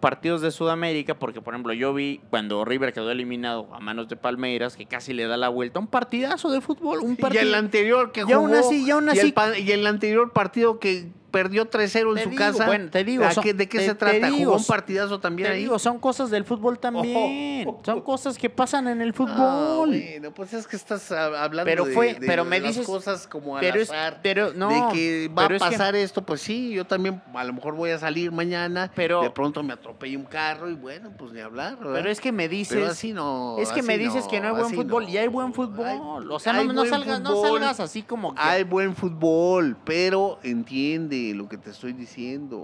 partidos 0.00 0.42
de 0.42 0.50
Sudamérica 0.50 1.14
porque 1.18 1.40
por 1.40 1.54
ejemplo 1.54 1.72
yo 1.72 1.94
vi 1.94 2.20
cuando 2.28 2.62
River 2.64 2.92
quedó 2.92 3.10
eliminado 3.10 3.68
a 3.74 3.80
manos 3.80 4.06
de 4.06 4.16
Palmeiras 4.16 4.76
que 4.76 4.84
casi 4.84 5.14
le 5.14 5.26
da 5.26 5.38
la 5.38 5.48
vuelta 5.48 5.80
un 5.80 5.86
partidazo 5.86 6.50
de 6.52 6.60
fútbol, 6.60 7.00
un 7.00 7.12
Y 7.14 7.16
partido. 7.16 7.42
el 7.42 7.54
anterior 7.54 8.12
que 8.12 8.20
Y 8.20 8.24
jugó. 8.24 8.36
aún 8.36 8.54
así- 8.54 8.84
y 8.86 8.90
aún 8.90 9.08
así- 9.08 9.34
y 9.64 9.72
el 9.72 9.86
anterior 9.86 10.30
partido 10.32 10.78
que 10.78 11.08
perdió 11.32 11.68
3-0 11.68 12.16
en 12.18 12.22
su 12.24 12.30
digo, 12.30 12.38
casa. 12.38 12.66
bueno, 12.66 12.90
te 12.90 13.02
digo, 13.02 13.24
¿a 13.24 13.32
son- 13.32 13.42
qué- 13.42 13.54
¿De 13.54 13.68
qué 13.68 13.78
te- 13.78 13.86
se 13.86 13.94
trata? 13.96 14.26
digo, 14.28 14.50
¿Jugó 14.52 14.56
un 14.58 14.64
partidazo 14.66 15.18
también 15.18 15.48
Te 15.48 15.54
ahí? 15.54 15.60
digo, 15.62 15.78
son 15.78 15.98
cosas 15.98 16.30
del 16.30 16.44
fútbol 16.44 16.78
también. 16.78 17.66
Ojo. 17.66 17.82
Son 17.84 18.00
cosas 18.02 18.38
que 18.38 18.48
pasan 18.50 18.86
en 18.86 19.00
el 19.00 19.10
Ah, 19.10 19.12
fútbol. 19.14 19.88
bueno, 19.88 20.30
pues 20.32 20.52
es 20.52 20.66
que 20.68 20.76
estás 20.76 21.10
hablando 21.10 21.64
Pero 21.64 21.86
de, 21.86 21.94
fue- 21.94 22.14
de 22.14 22.26
pero 22.26 22.44
me 22.44 22.60
dices- 22.60 22.86
cosas 22.86 23.26
como 23.26 23.56
al 23.56 23.60
pero 23.62 23.80
es- 23.80 23.90
azar. 23.90 24.20
pero 24.22 24.52
no, 24.52 24.68
de 24.68 24.94
que 24.94 25.30
va 25.36 25.46
a 25.46 25.48
que- 25.48 25.58
pasar 25.58 25.96
esto, 25.96 26.22
pues 26.22 26.40
sí, 26.42 26.70
yo 26.70 26.84
también 26.86 27.20
a 27.34 27.44
lo 27.44 27.52
mejor 27.54 27.74
voy 27.74 27.90
a 27.90 27.98
salir 27.98 28.30
mañana, 28.30 28.90
Pero- 28.94 29.22
de 29.22 29.30
pronto 29.30 29.62
me 29.62 29.72
atropella 29.72 30.18
un 30.18 30.24
carro 30.26 30.68
y 30.70 30.74
bueno, 30.74 31.10
pues 31.18 31.32
ni 31.32 31.40
hablar, 31.40 31.78
¿verdad? 31.78 31.94
Pero 31.94 32.10
es 32.10 32.20
que 32.20 32.30
me 32.30 32.48
dices 32.48 32.76
Pero 32.76 32.90
así 32.90 33.12
no. 33.12 33.56
Es 33.58 33.70
que 33.72 33.82
me 33.82 33.96
dices 33.96 34.26
que 34.28 34.38
no 34.40 34.48
hay 34.48 34.54
buen 34.54 34.74
fútbol 34.74 35.04
no. 35.04 35.08
y 35.08 35.16
hay 35.16 35.28
buen 35.28 35.46
Hay- 35.48 35.52
fútbol. 35.54 36.30
o 36.30 36.38
sea, 36.38 36.52
no, 36.52 36.64
no 36.72 36.84
salgas, 36.84 37.20
no 37.22 37.40
salgas 37.42 37.80
así 37.80 38.02
como 38.02 38.34
que 38.34 38.42
Hay 38.42 38.64
buen 38.64 38.94
fútbol, 38.94 39.76
pero 39.84 40.38
entiende 40.42 41.21
lo 41.34 41.48
que 41.48 41.58
te 41.58 41.70
estoy 41.70 41.92
diciendo. 41.92 42.60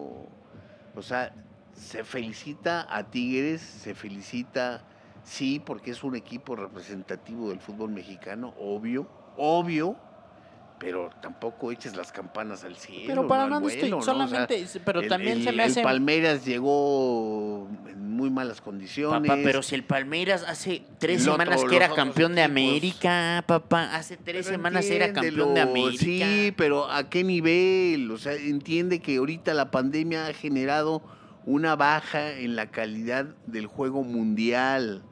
O 0.95 1.03
sea, 1.03 1.33
se 1.73 2.05
felicita 2.05 2.87
a 2.89 3.11
Tigres, 3.11 3.63
se 3.63 3.95
felicita, 3.95 4.85
sí, 5.23 5.61
porque 5.61 5.93
es 5.93 6.03
un 6.03 6.17
equipo 6.17 6.57
representativo 6.57 7.51
del 7.51 7.61
fútbol 7.61 7.91
mexicano, 7.91 8.53
obvio, 8.57 9.07
obvio, 9.37 9.97
pero 10.79 11.11
tampoco 11.21 11.73
eches 11.73 11.97
las 11.97 12.13
campanas 12.13 12.63
al 12.65 12.77
cielo. 12.77 13.05
Pero 13.07 13.29
para 13.29 13.45
no 13.45 13.51
nada 13.61 13.67
estoy, 13.67 13.91
vuelo, 13.91 13.97
¿no? 13.97 14.03
O 14.03 14.05
sea, 14.05 14.15
solamente, 14.15 14.67
pero 14.85 15.01
el- 15.01 15.09
también 15.09 15.43
se 15.43 15.53
me 15.53 15.63
hace 15.65 15.81
El 15.81 15.85
Palmeiras 15.85 16.45
llegó 16.45 17.69
en 17.89 18.11
muy 18.13 18.31
malas 18.31 18.61
condiciones. 18.61 19.29
Papá, 19.29 19.41
pero 19.43 19.63
si 19.63 19.75
el 19.75 19.85
Palmeiras 19.85 20.45
hace 20.47 20.83
tres 20.99 21.23
semanas 21.23 21.63
que 21.65 21.77
era 21.77 21.89
campeón 21.93 22.35
de. 22.35 22.43
América, 22.43 23.45
papá, 23.47 23.95
hace 23.95 24.17
tres 24.17 24.47
Pero 24.47 24.57
semanas 24.57 24.87
era 24.91 25.13
campeón 25.13 25.55
de 25.55 25.61
América. 25.61 26.05
Sí, 26.05 26.53
pero 26.57 26.91
¿a 26.91 27.09
qué 27.11 27.25
nivel? 27.25 28.11
O 28.11 28.19
sea, 28.19 28.35
entiende 28.35 29.01
que 29.01 29.17
ahorita 29.17 29.55
la 29.55 29.71
pandemia 29.71 30.27
ha 30.27 30.33
generado 30.33 31.03
una 31.45 31.77
baja 31.77 32.33
en 32.33 32.57
la 32.57 32.71
calidad 32.71 33.27
del 33.47 33.67
juego 33.67 34.03
mundial. 34.05 35.03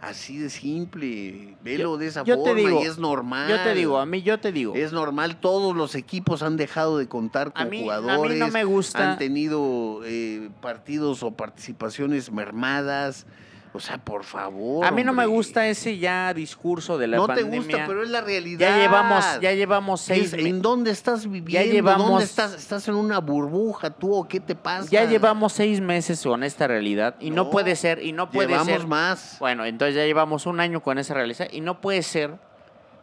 Así 0.00 0.38
de 0.38 0.48
simple. 0.48 1.56
Velo 1.62 1.98
de 1.98 2.06
esa 2.06 2.24
forma 2.24 2.54
digo, 2.54 2.82
y 2.82 2.86
es 2.86 2.96
normal. 2.98 3.50
Yo 3.50 3.62
te 3.62 3.74
digo, 3.74 3.98
a 3.98 4.06
mí 4.06 4.22
yo 4.22 4.40
te 4.40 4.50
digo, 4.50 4.74
Es 4.74 4.92
normal, 4.92 5.38
todos 5.40 5.76
los 5.76 5.94
equipos 5.94 6.42
han 6.42 6.56
dejado 6.56 6.96
de 6.96 7.06
contar 7.06 7.52
con 7.52 7.62
a 7.62 7.64
mí, 7.66 7.80
a 7.80 7.82
jugadores. 7.82 8.32
mí 8.32 8.38
no 8.38 8.48
me 8.48 8.64
gusta 8.64 9.12
Han 9.12 9.18
tenido 9.18 10.00
eh, 10.04 10.48
partidos 10.62 11.22
o 11.22 11.32
participaciones 11.32 12.32
mermadas. 12.32 13.26
O 13.72 13.78
sea, 13.78 13.98
por 13.98 14.24
favor. 14.24 14.84
A 14.84 14.90
mí 14.90 15.04
no 15.04 15.12
me 15.12 15.24
gusta 15.26 15.68
ese 15.68 15.96
ya 15.96 16.34
discurso 16.34 16.98
de 16.98 17.06
la 17.06 17.18
No 17.18 17.28
pandemia. 17.28 17.52
te 17.52 17.56
gusta, 17.58 17.84
pero 17.86 18.02
es 18.02 18.10
la 18.10 18.20
realidad. 18.20 18.58
ya 18.68 18.76
llevamos 18.78 19.24
ya 19.40 19.52
llevamos 19.52 20.00
seis 20.00 20.32
¿Qué- 20.34 20.42
me- 20.42 20.48
¿En 20.48 20.60
dónde 20.60 20.90
estás 20.90 21.30
viviendo? 21.30 21.72
llevamos- 21.72 22.08
¿Dónde 22.08 22.24
estás? 22.24 22.52
¿Estás 22.54 22.88
en 22.88 22.96
una 22.96 23.20
burbuja 23.20 23.90
tú 23.90 24.12
o 24.12 24.26
qué 24.26 24.40
te 24.40 24.56
pasa? 24.56 24.88
ya 24.90 25.04
llevamos 25.04 25.52
seis 25.52 25.80
meses 25.80 26.20
con 26.24 26.42
esta 26.42 26.66
realidad 26.66 27.14
y 27.20 27.30
no, 27.30 27.44
No, 27.44 27.50
puede 27.50 27.76
ser 27.76 28.02
y 28.04 28.10
no 28.12 28.28
puede 28.30 28.48
Llevamos 28.48 28.66
ser 28.72 28.86
más. 28.88 29.36
Bueno, 29.38 29.64
entonces 29.64 29.94
ya 29.94 30.04
llevamos 30.04 30.46
un 30.46 30.58
año 30.58 30.82
con 30.82 30.98
esa 30.98 31.14
realidad 31.14 31.46
y 31.52 31.60
no 31.60 31.80
puede 31.80 32.02
ser 32.02 32.38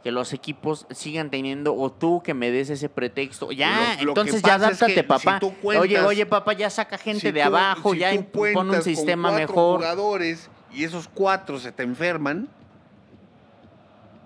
que 0.03 0.11
los 0.11 0.31
equipos 0.33 0.85
sigan 0.91 1.29
teniendo 1.29 1.73
o 1.75 1.91
tú 1.91 2.21
que 2.23 2.33
me 2.33 2.51
des 2.51 2.69
ese 2.69 2.89
pretexto. 2.89 3.51
Ya, 3.53 3.95
Lo- 3.99 4.07
lo 4.07 4.13
que 4.13 4.19
entonces 4.21 4.41
ya 4.41 4.57
pasa 4.59 4.71
es 4.71 4.77
que 4.79 4.83
adáptate, 4.85 5.03
papá. 5.05 5.33
si 5.35 5.39
tú 5.39 5.53
cuentas- 5.61 5.81
oye, 5.83 5.99
oye, 6.01 6.25
papá, 6.25 6.51
ya 6.53 6.69
saca 6.69 6.97
gente 6.97 7.21
Si 7.21 7.31
de 7.31 7.41
tú- 7.41 7.47
abajo, 7.47 7.93
si 7.93 7.99
ya 7.99 8.11
pon 8.31 8.67
un 8.67 8.73
con 8.73 8.81
sistema 8.83 9.29
cuatro 9.29 9.47
mejor. 9.47 9.75
jugadores 9.77 10.49
y 10.77 10.83
esos 10.83 11.07
cuatro 11.07 11.59
se 11.59 11.71
te 11.71 11.83
enferman. 11.83 12.47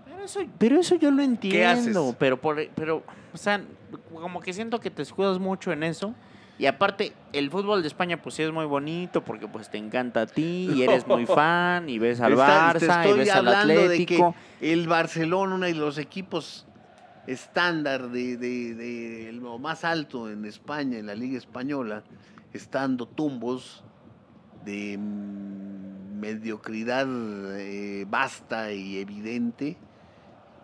Pero 0.05 0.23
eso, 0.23 0.39
pero 0.57 0.79
eso 0.79 0.95
yo 0.95 1.11
lo 1.11 1.21
entiendo, 1.23 2.01
haces? 2.07 2.15
pero 2.19 2.39
por 2.39 2.57
pero 2.75 3.03
o 3.33 3.37
sea, 3.37 3.61
como 4.13 4.39
que 4.41 4.53
siento 4.53 4.79
que 4.79 4.91
te 4.91 5.01
escudas 5.01 5.39
mucho 5.39 5.71
en 5.71 5.83
eso. 5.83 6.13
Y 6.59 6.67
aparte, 6.67 7.13
el 7.33 7.49
fútbol 7.49 7.81
de 7.81 7.87
España 7.87 8.21
pues 8.21 8.35
sí 8.35 8.43
es 8.43 8.51
muy 8.51 8.65
bonito 8.65 9.23
porque 9.23 9.47
pues 9.47 9.71
te 9.71 9.79
encanta 9.79 10.21
a 10.21 10.25
ti 10.27 10.69
y 10.75 10.83
eres 10.83 11.07
muy 11.07 11.25
fan 11.37 11.89
y 11.89 11.97
ves 11.97 12.21
al 12.21 12.33
Está- 12.33 12.73
Barça 12.73 13.09
y 13.09 13.17
ves 13.17 13.31
al 13.31 13.47
hablando 13.47 13.81
Atlético. 13.81 14.35
De 14.59 14.59
que 14.59 14.71
el 14.73 14.87
Barcelona, 14.87 15.55
uno 15.55 15.65
de 15.65 15.73
los 15.73 15.97
equipos 15.97 16.67
estándar 17.25 18.09
de, 18.09 18.37
de- 18.37 18.75
de 18.75 19.31
lo 19.31 19.57
más 19.57 19.83
alto 19.83 20.29
en 20.29 20.45
España, 20.45 20.99
en 20.99 21.07
la 21.07 21.15
Liga 21.15 21.37
Española, 21.37 22.03
está 22.53 22.81
dando 22.81 23.07
tumbos 23.07 23.83
de 24.65 24.97
mm, 24.99 26.10
mediocridad 26.21 27.07
eh, 27.59 28.05
vasta 28.07 28.71
y 28.71 28.99
evidente. 28.99 29.75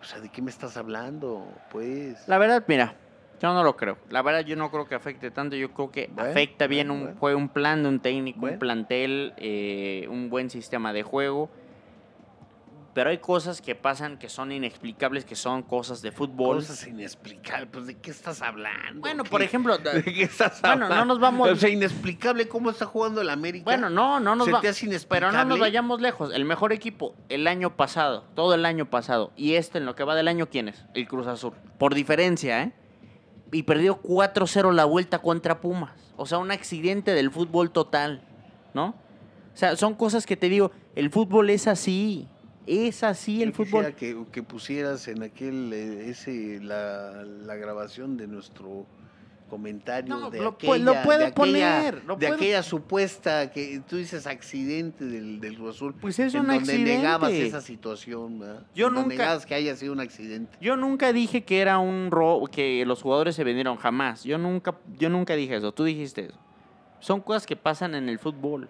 O 0.00 0.04
sea, 0.04 0.20
¿de 0.20 0.28
qué 0.28 0.40
me 0.40 0.50
estás 0.50 0.76
hablando? 0.76 1.44
Pues. 1.70 2.26
La 2.28 2.38
verdad, 2.38 2.64
mira, 2.68 2.94
yo 3.40 3.52
no 3.52 3.64
lo 3.64 3.76
creo. 3.76 3.98
La 4.10 4.22
verdad, 4.22 4.40
yo 4.40 4.54
no 4.54 4.70
creo 4.70 4.86
que 4.86 4.94
afecte 4.94 5.30
tanto. 5.32 5.56
Yo 5.56 5.72
creo 5.72 5.90
que 5.90 6.08
Bueno, 6.14 6.30
afecta 6.30 6.68
bien 6.68 6.88
bueno, 6.88 7.00
un 7.00 7.06
bueno. 7.06 7.20
juego, 7.20 7.38
un 7.38 7.48
plan 7.48 7.82
de 7.82 7.88
un 7.88 8.00
técnico, 8.00 8.46
un 8.46 8.58
plantel, 8.58 9.34
eh, 9.36 10.06
un 10.08 10.30
buen 10.30 10.48
sistema 10.50 10.92
de 10.92 11.02
juego. 11.02 11.50
Pero 12.98 13.10
hay 13.10 13.18
cosas 13.18 13.62
que 13.62 13.76
pasan 13.76 14.18
que 14.18 14.28
son 14.28 14.50
inexplicables, 14.50 15.24
que 15.24 15.36
son 15.36 15.62
cosas 15.62 16.02
de 16.02 16.10
fútbol. 16.10 16.56
Cosas 16.56 16.84
inexplicables. 16.84 17.68
Pues, 17.70 17.86
¿de 17.86 17.94
qué 17.96 18.10
estás 18.10 18.42
hablando? 18.42 19.02
Bueno, 19.02 19.22
¿Qué? 19.22 19.30
por 19.30 19.40
ejemplo, 19.40 19.78
¿De 19.78 20.02
qué 20.02 20.24
estás 20.24 20.60
Bueno, 20.60 20.86
hablando? 20.86 20.96
no 20.96 21.04
nos 21.04 21.20
vamos- 21.20 21.48
O 21.48 21.54
sea, 21.54 21.68
inexplicable 21.68 22.48
cómo 22.48 22.70
está 22.70 22.86
jugando 22.86 23.20
el 23.20 23.30
América. 23.30 23.62
Bueno, 23.66 23.88
no, 23.88 24.18
no 24.18 24.34
nos 24.34 24.46
¿Se 24.46 24.52
va- 24.52 24.60
te 24.60 24.66
hace 24.66 24.88
Pero 25.08 25.30
no 25.30 25.44
nos 25.44 25.60
vayamos 25.60 26.00
lejos. 26.00 26.34
El 26.34 26.44
mejor 26.44 26.72
equipo 26.72 27.14
el 27.28 27.46
año 27.46 27.76
pasado, 27.76 28.24
todo 28.34 28.54
el 28.54 28.64
año 28.66 28.90
pasado, 28.90 29.30
y 29.36 29.54
este 29.54 29.78
en 29.78 29.86
lo 29.86 29.94
que 29.94 30.02
va 30.02 30.16
del 30.16 30.26
año, 30.26 30.48
¿quién 30.50 30.66
es? 30.66 30.84
El 30.94 31.06
Cruz 31.06 31.28
Azul. 31.28 31.52
Por 31.78 31.94
diferencia, 31.94 32.64
¿eh? 32.64 32.72
Y 33.52 33.62
perdió 33.62 34.00
4-0 34.02 34.72
la 34.72 34.86
vuelta 34.86 35.20
contra 35.20 35.60
Pumas. 35.60 35.92
O 36.16 36.26
sea, 36.26 36.38
un 36.38 36.50
accidente 36.50 37.12
del 37.14 37.30
fútbol 37.30 37.70
total, 37.70 38.24
¿no? 38.74 38.86
O 38.88 39.56
sea, 39.56 39.76
son 39.76 39.94
cosas 39.94 40.26
que 40.26 40.36
te 40.36 40.48
digo, 40.48 40.72
el 40.96 41.10
fútbol 41.10 41.50
es 41.50 41.68
así. 41.68 42.26
Es 42.68 43.02
así 43.02 43.42
el 43.42 43.50
Yo 43.52 43.64
fútbol. 43.64 43.94
Que, 43.94 44.24
que 44.30 44.42
pusieras 44.42 45.08
en 45.08 45.22
aquel, 45.22 45.72
eh, 45.72 46.10
ese, 46.10 46.60
la, 46.62 47.24
la 47.24 47.54
grabación 47.56 48.16
de 48.18 48.26
nuestro 48.26 48.84
comentario 49.48 50.14
No, 50.14 50.30
de 50.30 50.40
lo 50.42 50.50
aquella, 50.50 50.76
lo 50.76 51.02
puedo 51.02 51.18
de 51.20 51.24
aquella- 51.28 51.32
poner, 51.78 52.04
lo 52.04 52.16
de 52.16 52.26
puedo- 52.26 52.34
aquella 52.36 52.62
supuesta 52.62 53.50
que 53.50 53.80
tú 53.88 53.96
dices 53.96 54.26
accidente 54.26 55.06
del, 55.06 55.40
del 55.40 55.56
Cruz 55.56 55.76
Azul. 55.76 55.94
Pues 55.98 56.18
es 56.18 56.34
en 56.34 56.40
un 56.42 56.46
donde 56.48 56.60
accidente. 56.60 56.96
negabas 56.98 57.32
esa 57.32 57.62
situación, 57.62 58.40
¿verdad? 58.40 58.66
Yo 58.74 58.86
donde 58.90 59.00
nunca- 59.00 59.14
negabas 59.16 59.46
que 59.46 59.54
haya 59.54 59.74
sido 59.74 59.94
un 59.94 60.00
accidente. 60.00 60.58
Yo 60.60 60.76
nunca 60.76 61.14
dije 61.14 61.44
que 61.44 61.60
era 61.62 61.78
un 61.78 62.10
robo, 62.10 62.46
que 62.48 62.84
los 62.84 63.00
jugadores 63.00 63.34
se 63.36 63.44
vendieron 63.44 63.78
jamás. 63.78 64.24
Yo 64.24 64.36
nunca, 64.36 64.76
yo 64.98 65.08
nunca 65.08 65.34
dije 65.34 65.56
eso. 65.56 65.72
Tú 65.72 65.84
dijiste 65.84 66.26
eso. 66.26 66.38
Son 67.00 67.22
cosas 67.22 67.46
que 67.46 67.56
pasan 67.56 67.94
en 67.94 68.10
el 68.10 68.18
fútbol. 68.18 68.68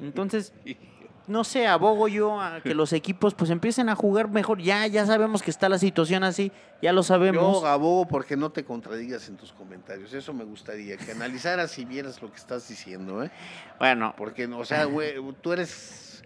Entonces, 0.00 0.54
no 1.26 1.42
sé, 1.44 1.66
abogo 1.66 2.08
yo 2.08 2.40
a 2.40 2.60
que 2.62 2.74
los 2.74 2.92
equipos 2.92 3.34
pues 3.34 3.50
empiecen 3.50 3.88
a 3.88 3.94
jugar 3.94 4.28
mejor. 4.28 4.60
Ya, 4.60 4.86
ya 4.86 5.06
sabemos 5.06 5.42
que 5.42 5.50
está 5.50 5.68
la 5.68 5.78
situación 5.78 6.24
así, 6.24 6.52
ya 6.82 6.92
lo 6.92 7.02
sabemos. 7.02 7.60
Yo 7.62 7.66
abogo 7.66 8.06
porque 8.06 8.36
no 8.36 8.50
te 8.50 8.64
contradigas 8.64 9.28
en 9.28 9.36
tus 9.36 9.52
comentarios. 9.52 10.12
Eso 10.12 10.32
me 10.34 10.44
gustaría, 10.44 10.96
que 10.96 11.12
analizaras 11.12 11.78
y 11.78 11.84
vieras 11.84 12.20
lo 12.22 12.30
que 12.30 12.36
estás 12.36 12.68
diciendo, 12.68 13.22
¿eh? 13.24 13.30
Bueno, 13.78 14.14
Porque, 14.16 14.46
o 14.46 14.64
sea, 14.64 14.84
güey, 14.84 15.14
tú 15.40 15.52
eres 15.52 16.22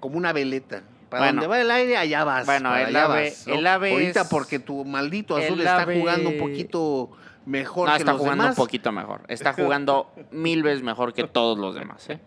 como 0.00 0.16
una 0.16 0.32
veleta. 0.32 0.82
Para 1.08 1.24
Bueno. 1.24 1.40
donde 1.42 1.46
va 1.48 1.60
el 1.60 1.70
aire, 1.72 1.96
allá 1.96 2.22
vas. 2.22 2.46
Bueno, 2.46 2.74
el 2.76 2.86
allá 2.86 3.04
ave- 3.06 3.30
vas, 3.30 3.46
¿no? 3.48 3.54
el 3.54 3.66
ave 3.66 3.92
Ahorita 3.92 4.20
es- 4.20 4.28
porque 4.28 4.60
tu 4.60 4.84
maldito 4.84 5.36
el 5.38 5.44
azul 5.44 5.58
está 5.60 5.82
ave- 5.82 5.98
jugando 5.98 6.30
un 6.30 6.38
poquito 6.38 7.10
mejor 7.46 7.88
no, 7.88 7.94
que 7.94 7.98
está 7.98 8.12
los 8.12 8.20
jugando 8.20 8.44
demás. 8.44 8.56
un 8.58 8.64
poquito 8.64 8.92
mejor. 8.92 9.22
Está 9.26 9.52
jugando 9.52 10.12
mil 10.30 10.62
veces 10.62 10.82
mejor 10.84 11.12
que 11.12 11.24
todos 11.24 11.58
los 11.58 11.74
demás. 11.74 12.08
¿eh? 12.10 12.20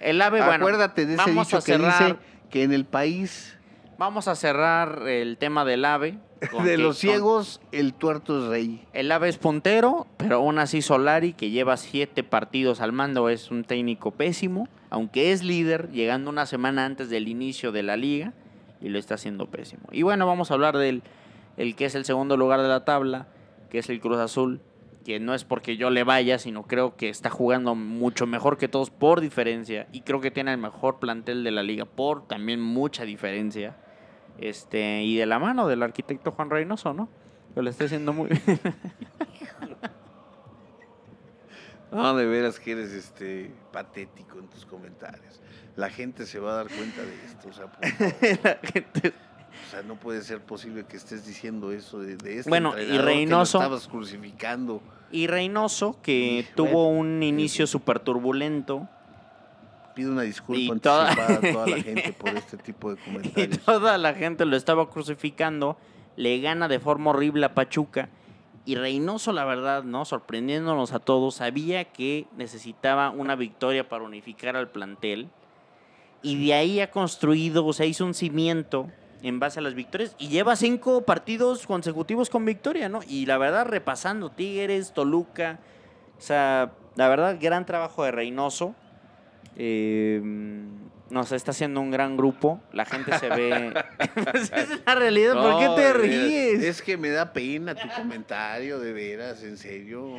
El 0.00 0.22
ave, 0.22 0.40
bueno, 0.40 0.54
Acuérdate 0.54 1.06
de 1.06 1.14
ese 1.14 1.30
dicho 1.30 1.62
que 1.62 1.78
dice 1.78 2.16
que 2.50 2.62
en 2.62 2.72
el 2.72 2.84
país 2.84 3.56
Vamos 4.00 4.28
a 4.28 4.34
cerrar 4.34 5.06
el 5.08 5.36
tema 5.36 5.66
del 5.66 5.84
ave. 5.84 6.18
con 6.50 6.64
de 6.64 6.78
los 6.78 6.96
ciegos, 6.96 7.60
el 7.70 7.92
tuerto 7.92 8.44
es 8.44 8.48
rey. 8.48 8.86
El 8.94 9.12
ave 9.12 9.28
es 9.28 9.36
puntero, 9.36 10.06
pero 10.16 10.36
aún 10.36 10.58
así 10.58 10.80
Solari, 10.80 11.34
que 11.34 11.50
lleva 11.50 11.76
siete 11.76 12.22
partidos 12.22 12.80
al 12.80 12.92
mando, 12.92 13.28
es 13.28 13.50
un 13.50 13.62
técnico 13.62 14.10
pésimo, 14.10 14.70
aunque 14.88 15.32
es 15.32 15.44
líder, 15.44 15.90
llegando 15.90 16.30
una 16.30 16.46
semana 16.46 16.86
antes 16.86 17.10
del 17.10 17.28
inicio 17.28 17.72
de 17.72 17.82
la 17.82 17.98
liga, 17.98 18.32
y 18.80 18.88
lo 18.88 18.98
está 18.98 19.16
haciendo 19.16 19.50
pésimo. 19.50 19.82
Y 19.92 20.00
bueno, 20.00 20.26
vamos 20.26 20.50
a 20.50 20.54
hablar 20.54 20.78
del 20.78 21.02
el 21.58 21.76
que 21.76 21.84
es 21.84 21.94
el 21.94 22.06
segundo 22.06 22.38
lugar 22.38 22.62
de 22.62 22.68
la 22.68 22.86
tabla, 22.86 23.26
que 23.68 23.80
es 23.80 23.90
el 23.90 24.00
Cruz 24.00 24.16
Azul, 24.16 24.62
que 25.04 25.18
no 25.20 25.34
es 25.34 25.44
porque 25.44 25.76
yo 25.76 25.90
le 25.90 26.04
vaya, 26.04 26.38
sino 26.38 26.64
creo 26.64 26.96
que 26.96 27.08
está 27.08 27.30
jugando 27.30 27.74
mucho 27.74 28.26
mejor 28.26 28.58
que 28.58 28.68
todos 28.68 28.90
por 28.90 29.20
diferencia, 29.20 29.88
y 29.92 30.02
creo 30.02 30.20
que 30.20 30.30
tiene 30.30 30.52
el 30.52 30.58
mejor 30.58 30.98
plantel 30.98 31.42
de 31.44 31.50
la 31.50 31.62
liga 31.62 31.84
por 31.84 32.26
también 32.26 32.60
mucha 32.60 33.04
diferencia. 33.04 33.76
Este, 34.38 35.02
y 35.02 35.16
de 35.16 35.26
la 35.26 35.38
mano 35.38 35.66
del 35.68 35.82
arquitecto 35.82 36.32
Juan 36.32 36.50
Reynoso, 36.50 36.94
¿no? 36.94 37.08
Que 37.54 37.62
lo 37.62 37.70
está 37.70 37.84
haciendo 37.84 38.12
muy 38.12 38.28
No, 41.92 42.14
de 42.14 42.24
veras 42.24 42.60
que 42.60 42.72
eres 42.72 42.92
este 42.92 43.52
patético 43.72 44.38
en 44.38 44.46
tus 44.48 44.64
comentarios. 44.64 45.40
La 45.76 45.90
gente 45.90 46.24
se 46.24 46.38
va 46.38 46.52
a 46.52 46.54
dar 46.56 46.68
cuenta 46.68 47.02
de 47.02 47.14
esto. 47.26 47.48
O 47.48 47.52
sea, 47.52 47.66
por 47.66 47.84
favor. 47.84 48.14
La 48.44 48.58
gente- 48.62 49.12
O 49.66 49.70
sea, 49.70 49.82
no 49.82 49.94
puede 49.96 50.22
ser 50.22 50.40
posible 50.40 50.84
que 50.84 50.96
estés 50.96 51.26
diciendo 51.26 51.70
eso 51.72 52.00
de, 52.00 52.16
de 52.16 52.38
este 52.38 52.50
Bueno, 52.50 52.70
y 52.76 52.80
entrenador 52.82 53.06
que 53.06 53.26
lo 53.26 53.36
Reynoso- 53.36 53.58
estabas 53.58 53.86
crucificando. 53.88 54.82
Y 55.12 55.26
Reynoso, 55.26 55.96
que 56.02 56.46
tuvo 56.54 56.86
bueno. 56.86 57.00
un 57.00 57.22
inicio 57.22 57.66
súper 57.66 58.00
turbulento. 58.00 58.88
Pido 59.94 60.12
una 60.12 60.22
disculpa 60.22 60.60
Y 60.76 60.78
toda- 60.80 61.10
a 61.12 61.40
toda 61.40 61.66
la 61.66 61.76
gente 61.82 62.12
por 62.12 62.30
este 62.30 62.56
tipo 62.56 62.94
de 62.94 63.00
Y 63.00 63.04
comentarios. 63.04 63.58
toda 63.60 63.98
la 63.98 64.14
gente 64.14 64.44
lo 64.44 64.56
estaba 64.56 64.88
crucificando. 64.90 65.76
Le 66.16 66.40
gana 66.40 66.68
de 66.68 66.78
forma 66.80 67.10
horrible 67.10 67.46
a 67.46 67.54
Pachuca. 67.54 68.08
Y 68.66 68.74
Reynoso, 68.76 69.32
la 69.32 69.44
verdad, 69.44 69.84
¿no? 69.84 70.04
Sorprendiéndonos 70.04 70.92
a 70.92 70.98
todos, 70.98 71.36
sabía 71.36 71.84
que 71.86 72.26
necesitaba 72.36 73.10
una 73.10 73.34
victoria 73.34 73.88
para 73.88 74.04
unificar 74.04 74.54
al 74.56 74.68
plantel. 74.70 75.28
Y 76.22 76.44
de 76.46 76.54
ahí 76.54 76.80
ha 76.80 76.90
construido, 76.90 77.64
o 77.64 77.72
sea, 77.72 77.86
hizo 77.86 78.04
un 78.04 78.12
cimiento 78.14 78.90
en 79.22 79.40
base 79.40 79.58
a 79.58 79.62
las 79.62 79.74
victorias. 79.74 80.14
Y 80.18 80.28
lleva 80.28 80.56
cinco 80.56 81.02
partidos 81.02 81.66
consecutivos 81.66 82.30
con 82.30 82.44
victoria, 82.44 82.88
¿no? 82.88 83.00
Y 83.06 83.26
la 83.26 83.38
verdad, 83.38 83.66
repasando 83.66 84.30
Tigres, 84.30 84.92
Toluca. 84.92 85.58
O 86.18 86.20
sea, 86.20 86.72
la 86.96 87.08
verdad, 87.08 87.38
gran 87.40 87.66
trabajo 87.66 88.04
de 88.04 88.10
Reynoso. 88.10 88.74
Eh, 89.56 90.22
no 91.10 91.24
sé, 91.24 91.36
está 91.36 91.50
haciendo 91.50 91.80
un 91.80 91.90
gran 91.90 92.16
grupo. 92.16 92.60
La 92.72 92.84
gente 92.84 93.18
se 93.18 93.28
ve. 93.28 93.72
Pues 94.14 94.44
esa 94.52 94.56
es 94.60 94.80
la 94.86 94.94
realidad. 94.94 95.34
¿Por 95.34 95.58
qué 95.58 95.68
te 95.82 95.92
ríes? 95.92 96.62
Es 96.62 96.82
que 96.82 96.96
me 96.96 97.10
da 97.10 97.32
pena 97.32 97.74
tu 97.74 97.88
comentario, 97.88 98.78
de 98.78 98.92
veras, 98.92 99.42
en 99.42 99.56
serio. 99.56 100.16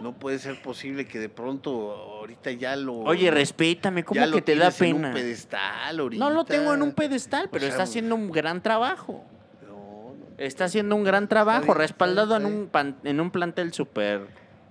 No 0.00 0.12
puede 0.12 0.38
ser 0.38 0.60
posible 0.62 1.06
que 1.06 1.18
de 1.18 1.28
pronto 1.28 1.92
ahorita 1.92 2.52
ya 2.52 2.76
lo. 2.76 2.94
Oye, 3.00 3.30
respétame, 3.30 4.04
¿cómo 4.04 4.20
que 4.30 4.40
te 4.42 4.54
da 4.56 4.70
tienes 4.70 4.80
en 4.82 4.96
pena? 4.96 5.08
un 5.08 5.14
pedestal 5.14 6.00
ahorita. 6.00 6.24
No 6.24 6.30
lo 6.30 6.44
tengo 6.44 6.74
en 6.74 6.82
un 6.82 6.92
pedestal, 6.92 7.48
pero 7.50 7.58
O 7.58 7.60
sea, 7.60 7.68
está 7.70 7.82
haciendo 7.82 8.14
un 8.14 8.30
gran 8.30 8.62
trabajo. 8.62 9.24
No, 9.66 10.14
no. 10.14 10.26
Está 10.38 10.64
haciendo 10.66 10.94
un 10.96 11.04
gran 11.04 11.28
trabajo, 11.28 11.64
bien, 11.66 11.76
respaldado 11.76 12.36
en 12.36 12.46
un, 12.46 12.66
pan- 12.68 12.96
en 13.04 13.20
un 13.20 13.30
plantel 13.30 13.72
súper 13.72 14.28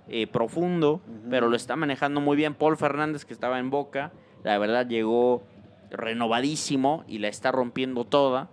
eh, 0.07 0.26
profundo, 0.26 1.01
pero 1.30 1.49
lo 1.49 1.55
está 1.55 1.76
manejando 1.76 2.22
muy 2.22 2.36
bien. 2.38 2.55
Paul 2.55 2.78
Fernández, 2.78 3.26
que 3.26 3.34
estaba 3.34 3.60
en 3.60 3.70
Boca, 3.70 4.12
la 4.43 4.57
verdad 4.57 4.87
llegó 4.87 5.43
renovadísimo 5.91 7.03
y 7.07 7.19
la 7.19 7.27
está 7.27 7.51
rompiendo 7.51 8.05
toda. 8.05 8.49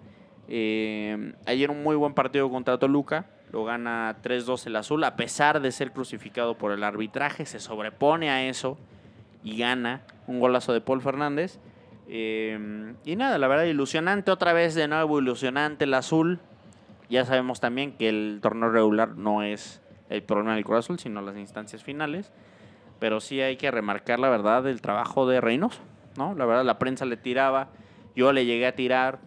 Eh, 0.48 1.34
ayer 1.44 1.70
un 1.70 1.82
muy 1.82 1.96
buen 1.96 2.14
partido 2.14 2.50
contra 2.50 2.78
Toluca, 2.78 3.26
lo 3.52 3.64
gana 3.64 4.16
3-2 4.22 4.66
el 4.66 4.76
azul, 4.76 5.04
a 5.04 5.16
pesar 5.16 5.60
de 5.60 5.72
ser 5.72 5.92
crucificado 5.92 6.56
por 6.56 6.72
el 6.72 6.84
arbitraje, 6.84 7.46
se 7.46 7.60
sobrepone 7.60 8.30
a 8.30 8.46
eso 8.46 8.78
y 9.42 9.56
gana 9.56 10.02
un 10.26 10.40
golazo 10.40 10.72
de 10.72 10.80
Paul 10.80 11.00
Fernández. 11.00 11.58
Eh, 12.08 12.94
y 13.04 13.16
nada, 13.16 13.38
la 13.38 13.48
verdad, 13.48 13.64
ilusionante, 13.64 14.30
otra 14.30 14.52
vez 14.52 14.74
de 14.74 14.88
nuevo 14.88 15.18
ilusionante 15.18 15.84
el 15.84 15.94
azul. 15.94 16.40
Ya 17.08 17.24
sabemos 17.24 17.60
también 17.60 17.92
que 17.92 18.08
el 18.08 18.40
torneo 18.42 18.70
regular 18.70 19.16
no 19.16 19.42
es 19.42 19.80
el 20.08 20.22
problema 20.22 20.54
del 20.54 20.64
Cruz 20.64 20.80
Azul, 20.80 20.98
sino 20.98 21.20
las 21.22 21.36
instancias 21.36 21.82
finales. 21.84 22.32
Pero 22.98 23.20
sí 23.20 23.40
hay 23.40 23.56
que 23.56 23.70
remarcar 23.70 24.18
la 24.18 24.28
verdad 24.30 24.66
el 24.66 24.80
trabajo 24.80 25.26
de 25.28 25.40
Reynoso, 25.40 25.80
¿no? 26.16 26.34
La 26.34 26.46
verdad, 26.46 26.64
la 26.64 26.78
prensa 26.78 27.04
le 27.04 27.16
tiraba, 27.16 27.68
yo 28.14 28.32
le 28.32 28.46
llegué 28.46 28.66
a 28.66 28.74
tirar 28.74 29.18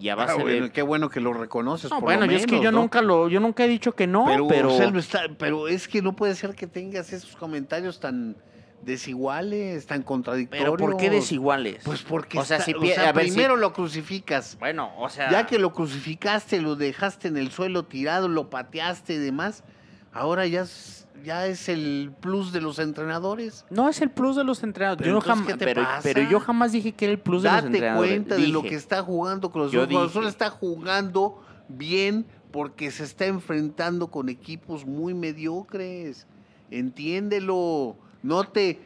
y 0.00 0.08
a 0.08 0.12
Ah, 0.12 0.16
base 0.16 0.40
bueno, 0.40 0.64
de... 0.66 0.72
qué 0.72 0.82
bueno 0.82 1.08
que 1.08 1.20
lo 1.20 1.32
reconoces. 1.32 1.90
No, 1.90 1.96
por 1.98 2.04
bueno, 2.06 2.26
lo 2.26 2.32
es 2.32 2.46
que 2.46 2.60
yo 2.60 2.70
¿no? 2.72 2.80
nunca 2.80 3.02
lo, 3.02 3.28
yo 3.28 3.40
nunca 3.40 3.64
he 3.64 3.68
dicho 3.68 3.92
que 3.92 4.06
no, 4.06 4.24
pero, 4.26 4.46
pero, 4.48 4.72
o 4.74 4.76
sea, 4.76 4.90
lo 4.90 4.98
está- 4.98 5.22
pero 5.38 5.68
es 5.68 5.86
que 5.88 6.02
no 6.02 6.14
puede 6.16 6.34
ser 6.34 6.54
que 6.54 6.66
tengas 6.66 7.12
esos 7.12 7.34
comentarios 7.36 7.98
tan 8.00 8.36
desiguales, 8.82 9.86
tan 9.86 10.02
contradictorios. 10.02 10.64
pero 10.76 10.76
¿por 10.76 10.96
qué 10.96 11.10
desiguales? 11.10 11.82
Pues 11.84 12.02
porque 12.02 12.38
O 12.38 12.44
sea, 12.44 12.58
está- 12.58 12.66
si 12.66 12.74
o 12.74 12.94
sea, 12.94 13.12
primero 13.12 13.56
lo 13.56 13.72
crucificas. 13.72 14.56
bueno, 14.60 14.92
o 14.98 15.08
sea, 15.08 15.30
Ya 15.30 15.46
que 15.46 15.58
lo 15.58 15.72
crucificaste, 15.72 16.60
lo 16.60 16.76
dejaste 16.76 17.28
en 17.28 17.36
el 17.36 17.50
suelo 17.50 17.84
tirado, 17.86 18.28
lo 18.28 18.50
pateaste 18.50 19.14
y 19.14 19.18
demás, 19.18 19.64
ahora 20.12 20.46
ya 20.46 20.62
es, 20.62 21.07
ya 21.24 21.46
es 21.46 21.68
el 21.68 22.12
plus 22.20 22.52
de 22.52 22.60
los 22.60 22.78
entrenadores. 22.78 23.64
no 23.70 23.88
es 23.88 24.00
el 24.02 24.10
plus 24.10 24.36
de 24.36 24.44
los 24.44 24.62
entrenadores. 24.62 24.98
Pero 25.04 25.10
Yo 25.12 25.18
entonces, 25.18 25.34
jamás, 25.38 25.52
¿qué 25.52 25.58
te 25.58 25.64
pero, 25.64 25.82
pasa? 25.82 26.00
pero 26.02 26.22
yo 26.30 26.40
jamás 26.40 26.72
dije 26.72 26.92
que 26.92 27.04
era 27.06 27.12
el 27.12 27.20
plus 27.20 27.42
de 27.42 27.48
los 27.48 27.56
Date 27.56 27.66
entrenadores. 27.68 28.10
cuenta 28.10 28.34
de 28.36 28.48
lo 28.48 28.62
que 28.62 28.74
está 28.74 29.02
jugando 29.02 29.50
Cruz 29.50 29.68
Azul. 29.74 29.86
Cruz 29.88 30.10
Azul 30.10 30.26
está 30.26 30.50
jugando 30.50 31.42
bien 31.68 32.26
porque 32.50 32.90
se 32.90 33.04
está 33.04 33.26
enfrentando 33.26 34.08
con 34.10 34.28
equipos 34.28 34.86
muy 34.86 35.14
mediocres. 35.14 36.26
Entiéndelo. 36.70 37.96
No 38.22 38.44
te 38.44 38.80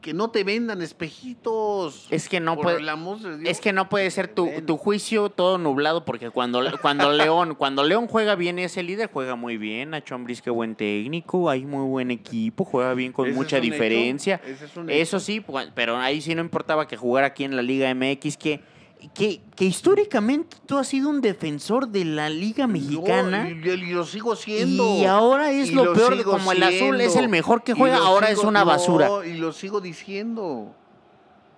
que 0.00 0.14
no 0.14 0.30
te 0.30 0.44
vendan 0.44 0.82
espejitos. 0.82 2.06
Es 2.10 2.28
que 2.28 2.40
no 2.40 2.56
puede, 2.56 2.78
el 2.78 3.46
es 3.46 3.60
que 3.60 3.72
no 3.72 3.88
puede 3.88 4.10
ser 4.10 4.28
tu, 4.28 4.48
tu 4.66 4.76
juicio 4.76 5.30
todo 5.30 5.58
nublado 5.58 6.04
porque 6.04 6.30
cuando, 6.30 6.62
cuando 6.80 7.12
León 7.12 7.54
cuando 7.54 7.84
León 7.84 8.08
juega 8.08 8.34
bien 8.34 8.58
ese 8.58 8.82
líder 8.82 9.10
juega 9.12 9.36
muy 9.36 9.56
bien. 9.56 9.90
Nacho 9.90 10.14
Ambriz 10.14 10.42
qué 10.42 10.50
buen 10.50 10.74
técnico 10.74 11.50
hay 11.50 11.64
muy 11.64 11.86
buen 11.86 12.10
equipo 12.10 12.64
juega 12.64 12.94
bien 12.94 13.12
con 13.12 13.28
es 13.28 13.34
mucha 13.34 13.60
diferencia. 13.60 14.40
es 14.44 14.62
eso 14.88 15.20
sí 15.20 15.40
pues, 15.40 15.70
pero 15.74 15.96
ahí 15.96 16.20
sí 16.20 16.34
no 16.34 16.40
importaba 16.40 16.86
que 16.86 16.96
jugara 16.96 17.28
aquí 17.28 17.44
en 17.44 17.56
la 17.56 17.62
Liga 17.62 17.92
MX 17.94 18.36
que 18.36 18.60
que, 19.08 19.42
que 19.56 19.64
históricamente 19.64 20.56
tú 20.66 20.78
has 20.78 20.88
sido 20.88 21.08
un 21.08 21.20
defensor 21.20 21.88
de 21.88 22.04
la 22.04 22.28
Liga 22.28 22.66
Mexicana 22.66 23.44
No, 23.44 23.50
y, 23.50 23.70
y 23.70 23.92
lo 23.92 24.04
sigo 24.04 24.36
siendo. 24.36 24.96
y 24.96 25.04
ahora 25.04 25.50
es 25.50 25.70
Y 25.70 25.74
lo, 25.74 25.92
peor 25.92 26.16
de 26.16 26.24
como 26.24 26.52
el 26.52 26.62
azul 26.62 27.00
es 27.00 27.16
el 27.16 27.28
mejor 27.28 27.62
que 27.62 27.74
juega 27.74 27.98
ahora 27.98 28.30
es 28.30 28.38
una 28.38 28.60
no, 28.60 28.66
basura 28.66 29.10
y 29.26 29.34
lo 29.34 29.52
sigo 29.52 29.80
diciendo. 29.80 30.74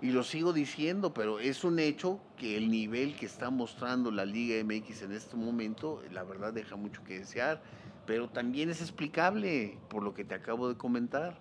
Y 0.02 0.10
lo 0.10 0.22
sigo 0.22 0.52
diciendo, 0.52 1.14
pero 1.14 1.38
es 1.40 1.64
un 1.64 1.78
hecho 1.78 2.20
que 2.36 2.58
el 2.58 2.70
nivel 2.70 3.16
que 3.16 3.24
está 3.24 3.48
mostrando 3.48 4.10
la 4.10 4.26
Liga 4.26 4.62
MX 4.62 5.02
en 5.02 5.12
este 5.12 5.34
momento, 5.34 6.02
la 6.12 6.24
verdad 6.24 6.52
deja 6.52 6.76
mucho 6.76 7.02
que 7.04 7.20
desear, 7.20 7.62
pero 8.04 8.28
también 8.28 8.68
es 8.68 8.82
explicable 8.82 9.78
por 9.88 10.02
lo 10.02 10.12
que 10.12 10.24
te 10.24 10.34
acabo 10.34 10.68
de 10.68 10.76
comentar. 10.76 11.40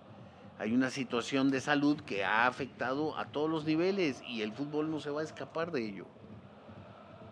Hay 0.60 0.74
una 0.74 0.90
situación 0.90 1.52
de 1.52 1.60
salud 1.62 2.00
que 2.02 2.24
ha 2.24 2.48
afectado 2.48 3.18
a 3.18 3.26
todos 3.26 3.50
los 3.50 3.66
niveles 3.66 4.22
y 4.28 4.42
el 4.42 4.54
fútbol 4.54 4.90
no 4.92 5.00
se 5.00 5.10
va 5.10 5.22
a 5.22 5.24
escapar 5.24 5.72
de 5.72 5.86
ello. 5.86 6.06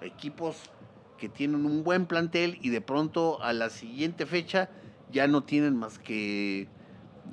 Equipos 0.01 0.69
que 1.17 1.29
tienen 1.29 1.65
un 1.65 1.83
buen 1.83 2.07
plantel 2.07 2.57
y 2.61 2.69
de 2.69 2.81
pronto 2.81 3.41
a 3.43 3.53
la 3.53 3.69
siguiente 3.69 4.25
fecha 4.25 4.69
ya 5.11 5.27
no 5.27 5.43
tienen 5.43 5.75
más 5.77 5.99
que 5.99 6.67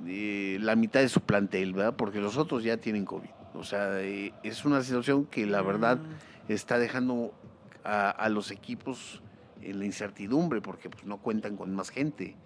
eh, 0.07 0.59
la 0.61 0.77
mitad 0.77 1.01
de 1.01 1.09
su 1.09 1.21
plantel, 1.23 1.73
¿verdad? 1.73 1.95
Porque 1.97 2.21
los 2.21 2.37
otros 2.37 2.63
ya 2.63 2.77
tienen 2.77 3.07
COVID. 3.07 3.31
O 3.55 3.65
sea, 3.65 4.01
eh, 4.01 4.35
es 4.43 4.65
una 4.67 4.83
situación 4.83 5.25
que 5.25 5.47
la 5.47 5.63
verdad 5.63 5.97
Mm. 5.99 6.53
está 6.53 6.79
dejando 6.79 7.33
a, 7.85 8.11
a 8.11 8.29
los 8.29 8.51
equipos 8.51 9.23
en 9.63 9.79
la 9.79 9.87
incertidumbre 9.87 10.61
porque 10.61 10.91
pues, 10.91 11.05
no 11.05 11.19
cuentan 11.19 11.57
con 11.57 11.75
más 11.75 11.89
gente. 11.89 12.37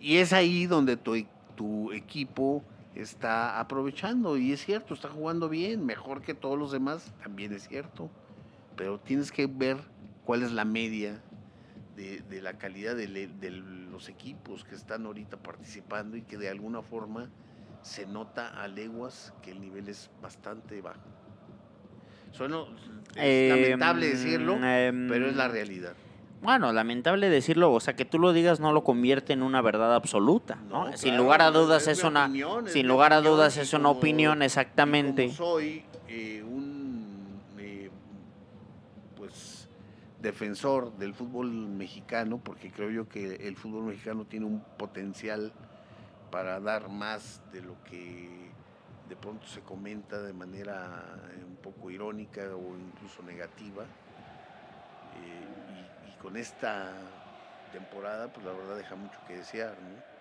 Y 0.00 0.16
es 0.16 0.32
ahí 0.32 0.66
donde 0.66 0.96
tu, 0.96 1.14
tu 1.56 1.92
equipo 1.92 2.64
está 2.98 3.60
aprovechando. 3.60 4.36
Y 4.36 4.52
es 4.52 4.64
cierto, 4.64 4.94
está 4.94 5.08
jugando 5.08 5.48
bien, 5.48 5.86
mejor 5.86 6.20
que 6.22 6.34
todos 6.34 6.58
los 6.58 6.72
demás, 6.72 7.12
también 7.22 7.52
es 7.52 7.68
cierto. 7.68 8.10
Pero 8.76 8.98
tienes 8.98 9.32
que 9.32 9.46
ver 9.46 9.78
cuál 10.24 10.42
es 10.42 10.52
la 10.52 10.64
media 10.64 11.22
de, 11.96 12.20
de 12.28 12.42
la 12.42 12.58
calidad 12.58 12.96
de, 12.96 13.08
los 13.90 14.08
equipos 14.08 14.64
que 14.64 14.74
están 14.74 15.06
ahorita 15.06 15.36
participando 15.38 16.16
y 16.16 16.22
que 16.22 16.36
de 16.36 16.48
alguna 16.48 16.82
forma 16.82 17.30
se 17.82 18.06
nota 18.06 18.62
a 18.62 18.68
leguas 18.68 19.32
que 19.42 19.50
el 19.50 19.60
nivel 19.60 19.88
es 19.88 20.10
bastante 20.22 20.80
bajo. 20.80 21.00
Suena 22.32 22.58
es 23.16 23.50
lamentable 23.50 24.06
Em, 24.06 24.12
decirlo, 24.12 24.64
em, 24.64 25.08
pero 25.08 25.28
es 25.28 25.34
la 25.34 25.48
realidad. 25.48 25.94
Bueno, 26.40 26.72
lamentable 26.72 27.28
decirlo, 27.30 27.72
o 27.72 27.80
sea, 27.80 27.96
que 27.96 28.04
tú 28.04 28.18
lo 28.18 28.32
digas 28.32 28.60
no 28.60 28.72
lo 28.72 28.84
convierte 28.84 29.32
en 29.32 29.42
una 29.42 29.60
verdad 29.60 29.94
absoluta, 29.94 30.56
¿no? 30.68 30.86
No, 30.88 30.96
sin 30.96 31.10
claro, 31.10 31.24
lugar 31.24 31.42
a 31.42 31.50
dudas 31.50 31.88
es 31.88 32.04
una 32.04 32.26
opinión, 32.26 32.68
sin 32.68 32.86
lugar 32.86 33.12
a 33.12 33.20
dudas 33.20 33.56
es 33.56 33.72
una 33.72 33.88
como- 33.88 33.98
opinión 33.98 34.42
exactamente. 34.42 35.24
como 35.24 35.36
soy 35.36 35.84
eh, 36.06 36.44
un 36.46 37.40
eh, 37.58 37.90
pues 39.16 39.68
defensor 40.22 40.92
del 40.96 41.12
fútbol 41.12 41.50
mexicano, 41.50 42.38
porque 42.42 42.70
creo 42.70 42.90
yo 42.90 43.08
que 43.08 43.34
el 43.48 43.56
fútbol 43.56 43.84
mexicano 43.84 44.24
tiene 44.24 44.46
un 44.46 44.60
potencial 44.76 45.52
para 46.30 46.60
dar 46.60 46.88
más 46.88 47.40
de 47.52 47.62
lo 47.62 47.74
que 47.90 48.48
de 49.08 49.16
pronto 49.16 49.46
se 49.48 49.60
comenta 49.62 50.22
de 50.22 50.32
manera 50.34 51.02
eh, 51.32 51.44
un 51.44 51.56
poco 51.56 51.90
irónica 51.90 52.42
o 52.54 52.76
incluso 52.78 53.22
negativa. 53.22 53.82
Eh, 55.16 55.67
con 56.22 56.36
esta 56.36 56.92
temporada, 57.72 58.28
pues 58.28 58.44
la 58.44 58.52
verdad 58.52 58.76
deja 58.76 58.96
mucho 58.96 59.18
que 59.26 59.36
desear, 59.36 59.72
¿no? 59.72 60.18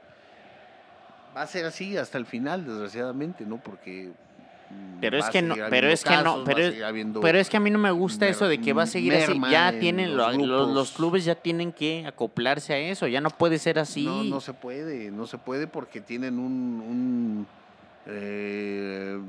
Va 1.36 1.42
a 1.44 1.48
ser 1.48 1.66
así 1.66 1.98
hasta 1.98 2.18
el 2.18 2.26
final, 2.26 2.66
desgraciadamente, 2.66 3.46
¿no? 3.46 3.58
Porque 3.58 4.10
mm, 4.70 5.00
Pero 5.00 5.18
es 5.18 5.30
que 5.30 5.42
no, 5.42 5.56
pero 5.70 5.88
es 5.90 6.04
que 6.04 6.18
no, 6.24 6.44
pero 6.44 6.60
pero 7.22 7.38
es 7.40 7.50
que 7.50 7.58
a 7.58 7.60
mí 7.60 7.70
no 7.72 7.80
me 7.80 7.92
gusta 7.92 8.28
eso 8.28 8.48
de 8.48 8.60
que 8.60 8.74
va 8.74 8.84
a 8.84 8.86
seguir 8.88 9.14
así. 9.16 9.40
Ya 9.50 9.70
en 9.70 9.80
tienen 9.80 10.16
los 10.18 10.36
lo- 10.36 10.46
los, 10.46 10.70
los 10.76 10.92
clubes 10.92 11.26
ya 11.26 11.36
tienen 11.36 11.72
que 11.72 12.06
acoplarse 12.06 12.74
a 12.74 12.78
eso, 12.80 13.08
ya 13.08 13.22
no 13.22 13.30
puede 13.30 13.60
ser 13.60 13.80
así. 13.80 14.04
No, 14.04 14.24
no 14.24 14.42
se 14.42 14.54
puede, 14.54 15.12
no 15.12 15.26
se 15.28 15.38
puede 15.38 15.68
porque 15.68 16.02
tienen 16.02 16.40
un, 16.40 16.82
un, 16.82 17.48
eh, 18.08 19.20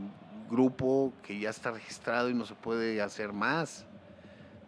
grupo 0.50 1.12
que 1.26 1.38
ya 1.38 1.50
está 1.50 1.70
registrado 1.70 2.30
y 2.30 2.34
no 2.34 2.44
se 2.46 2.54
puede 2.54 3.00
hacer 3.02 3.32
más. 3.32 3.84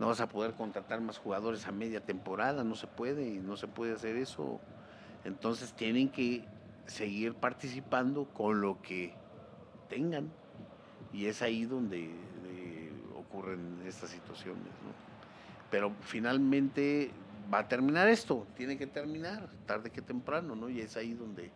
No 0.01 0.09
vas 0.09 0.21
a 0.21 0.29
poder 0.29 0.55
contratar 0.55 1.01
más 1.01 1.19
jugadores 1.19 1.67
a 1.67 1.73
media 1.73 2.01
temporada, 2.01 2.65
no 2.65 2.75
se 2.75 2.89
puede, 2.89 3.31
no 3.37 3.57
se 3.57 3.69
puede 3.69 3.93
hacer 3.93 4.17
eso. 4.17 4.59
Entonces 5.25 5.73
tienen 5.75 6.09
que 6.09 6.45
seguir 6.87 7.35
participando 7.35 8.25
con 8.25 8.61
lo 8.61 8.83
que 8.83 9.13
tengan. 9.89 10.33
Y 11.13 11.27
es 11.27 11.43
ahí 11.43 11.65
donde 11.67 12.11
ocurren 13.17 13.83
estas 13.87 14.11
situaciones. 14.11 14.65
¿no? 14.65 14.93
Pero 15.71 15.93
finalmente 16.01 17.11
va 17.53 17.59
a 17.61 17.69
terminar 17.69 18.09
esto, 18.09 18.47
tiene 18.57 18.77
que 18.77 18.87
terminar, 18.87 19.49
tarde 19.67 19.91
que 19.91 20.03
temprano, 20.03 20.55
¿no? 20.55 20.69
Y 20.69 20.81
es 20.81 20.97
ahí 20.97 21.15
donde 21.15 21.51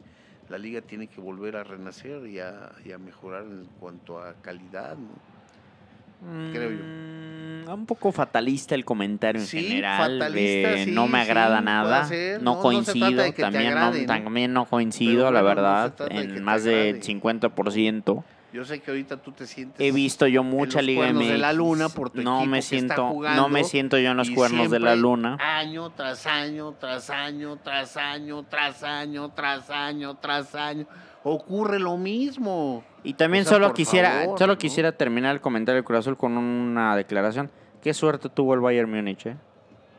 la 0.48 0.58
liga 0.58 0.80
tiene 0.80 1.06
que 1.06 1.20
volver 1.20 1.56
a 1.56 1.64
renacer 1.64 2.26
y 2.26 2.40
a, 2.40 2.98
mejorar 2.98 3.44
en 3.44 3.66
cuanto 3.80 4.20
a 4.20 4.34
calidad, 4.34 4.96
¿no? 4.96 6.52
creo 6.52 6.70
yo. 6.70 7.33
Un 7.72 7.86
poco 7.86 8.12
fatalista 8.12 8.74
el 8.74 8.84
comentario 8.84 9.40
en 9.40 9.46
Sí, 9.46 9.62
general. 9.64 10.18
fatalista, 10.20 10.72
eh, 10.72 10.84
sí, 10.84 10.90
no 10.90 11.06
me 11.08 11.22
sí, 11.24 11.30
agrada 11.30 11.54
puede 11.56 11.64
nada. 11.64 12.08
No, 12.08 12.40
No, 12.40 12.54
no 12.56 12.60
coincido. 12.60 13.22
de 13.22 13.32
te 13.32 13.42
también, 13.42 13.68
agrade, 13.68 13.96
no, 13.96 14.00
¿no? 14.02 14.06
también 14.06 14.52
no 14.52 14.64
coincido, 14.66 15.30
la 15.32 15.40
no 15.40 15.46
verdad. 15.46 15.92
de 15.96 16.20
en 16.20 16.34
te 16.34 16.40
más 16.40 16.64
del 16.64 16.88
agrade. 16.96 17.02
50%. 17.02 18.24
Yo 18.52 18.64
sé 18.64 18.78
que 18.78 18.92
ahorita 18.92 19.16
tú 19.16 19.32
te 19.32 19.48
sientes 19.48 19.80
He 19.80 19.90
visto 19.90 20.28
yo 20.28 20.44
mucha 20.44 20.78
los 20.78 20.86
Liga 20.86 21.12
MX. 21.12 21.28
de 21.28 21.38
la 21.38 21.52
luna 21.52 21.88
por 21.88 22.10
tu 22.10 22.22
no 22.22 22.46
me 22.46 22.58
que 22.58 22.58
está 22.60 22.68
siento, 22.76 22.96
no 23.02 23.08
jugando 23.08 23.48
me 23.48 23.64
siento 23.64 23.98
yo 23.98 24.12
en 24.12 24.16
los 24.16 24.30
cuernos 24.30 24.70
de 24.70 24.78
la 24.78 24.94
luna. 24.94 25.36
Año 25.40 25.90
tras 25.90 26.24
año, 26.26 26.72
tras 26.78 27.10
año, 27.10 27.56
tras 27.56 27.96
año, 27.96 28.44
tras 28.44 28.82
año, 28.84 29.30
tras 29.30 29.70
año, 29.70 30.14
tras 30.14 30.54
año. 30.54 30.86
Ocurre 31.24 31.78
lo 31.78 31.96
mismo. 31.96 32.84
Y 33.02 33.14
también 33.14 33.42
O 33.42 33.48
sea, 33.48 33.56
solo 33.56 33.72
quisiera, 33.72 34.20
favor, 34.20 34.38
solo 34.38 34.52
¿no? 34.52 34.58
quisiera 34.58 34.92
terminar 34.92 35.34
el 35.34 35.40
comentario 35.40 35.76
del 35.76 35.84
Cruz 35.84 36.00
Azul 36.00 36.16
con 36.16 36.36
una 36.36 36.94
declaración. 36.94 37.50
Qué 37.82 37.94
suerte 37.94 38.28
tuvo 38.28 38.54
el 38.54 38.60
Bayern 38.60 38.90
Múnich, 38.90 39.26
¿eh? 39.26 39.36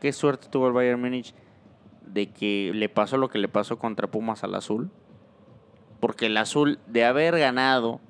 Qué 0.00 0.12
suerte 0.12 0.48
tuvo 0.48 0.68
el 0.68 0.72
Bayern 0.72 1.00
Múnich 1.00 1.34
de 2.02 2.30
que 2.30 2.70
le 2.72 2.88
pasó 2.88 3.16
lo 3.16 3.28
que 3.28 3.38
le 3.38 3.48
pasó 3.48 3.78
contra 3.78 4.06
Pumas 4.06 4.44
al 4.44 4.54
Azul. 4.54 4.90
Porque 6.00 6.26
el 6.26 6.36
Azul, 6.36 6.78
de 6.86 7.04
haber 7.04 7.38
ganado, 7.38 8.00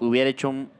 hubiera 0.00 0.30
hecho 0.30 0.48
un, 0.48 0.70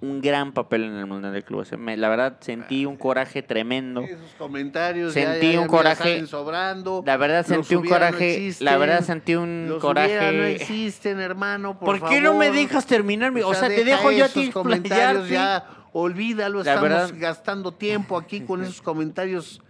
un 0.00 0.20
gran 0.20 0.52
papel 0.52 0.84
en 0.84 0.94
el 0.94 1.06
Mundial 1.06 1.32
de 1.32 1.42
Clubes. 1.42 1.76
Me- 1.76 1.96
la 1.96 2.08
verdad, 2.08 2.36
sentí 2.40 2.86
un 2.86 2.96
coraje 2.96 3.42
tremendo. 3.42 4.02
Esos 4.02 4.32
comentarios 4.38 5.12
Sentí 5.12 5.52
ya- 5.54 5.60
un 5.60 5.66
ya 5.66 5.70
coraje- 5.70 5.96
salen 6.12 6.26
sobrando. 6.28 7.02
La 7.04 7.16
verdad, 7.16 7.44
sentí 7.44 7.74
un 7.74 7.82
no 7.84 7.88
coraje. 7.90 8.50
la 8.60 8.76
verdad, 8.78 9.02
sentí 9.02 9.34
un 9.34 9.66
Los 9.68 9.82
hubiera 9.82 10.30
no 10.30 10.38
coraje. 10.38 10.52
existen, 10.54 11.18
hermano, 11.20 11.78
por, 11.80 11.98
¿Por, 11.98 12.08
qué 12.10 12.20
no 12.20 12.34
me 12.34 12.50
dejas 12.52 12.86
terminar? 12.86 13.32
mi- 13.32 13.42
O 13.42 13.54
sea, 13.54 13.68
te 13.68 13.84
dejo 13.84 14.12
yo 14.12 14.26
a 14.26 14.28
ti 14.28 14.50
comentarios 14.50 15.28
ya, 15.28 15.66
olvídalo, 15.92 16.62
La 16.62 16.72
estamos 16.74 16.82
verdad- 16.88 17.10
gastando 17.16 17.72
tiempo 17.72 18.16
aquí 18.16 18.42
con 18.42 18.62
esos 18.62 18.80
comentarios 18.80 19.60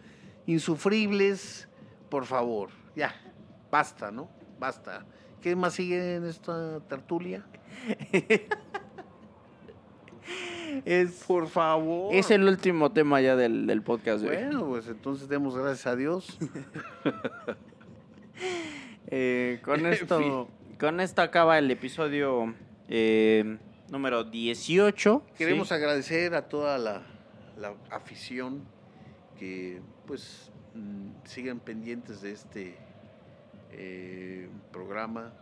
insufribles. 0.46 1.68
Por 2.10 2.26
favor, 2.26 2.68
ya, 2.94 3.14
basta, 3.70 4.10
¿no? 4.10 4.28
Basta. 4.58 5.06
¿Qué 5.40 5.54
más 5.56 5.72
sigue 5.74 6.16
en 6.16 6.26
esta 6.26 6.80
tertulia? 6.88 7.44
Es, 10.84 11.24
Por 11.26 11.48
favor. 11.48 12.14
es 12.14 12.30
el 12.30 12.44
último 12.44 12.92
tema 12.92 13.20
ya 13.20 13.36
del, 13.36 13.66
del 13.66 13.82
podcast 13.82 14.22
de 14.22 14.30
hoy. 14.30 14.36
Bueno, 14.36 14.66
pues 14.66 14.88
entonces 14.88 15.28
demos 15.28 15.56
gracias 15.56 15.86
a 15.86 15.96
Dios. 15.96 16.38
Eh, 19.10 19.60
con 19.64 19.80
En 19.80 19.86
esto 19.86 20.48
con 20.78 21.00
esto 21.00 21.22
acaba 21.22 21.58
el 21.58 21.70
episodio 21.70 22.54
eh, 22.88 23.58
número 23.90 24.22
18. 24.22 25.24
Queremos 25.36 25.68
¿sí? 25.68 25.74
agradecer 25.74 26.34
a 26.34 26.48
toda 26.48 26.78
la, 26.78 27.02
la 27.56 27.74
afición 27.90 28.62
que 29.38 29.80
pues 30.06 30.52
mm, 30.74 31.24
sigan 31.24 31.58
pendientes 31.58 32.20
de 32.20 32.32
este 32.32 32.76
eh, 33.72 34.48
programa. 34.70 35.32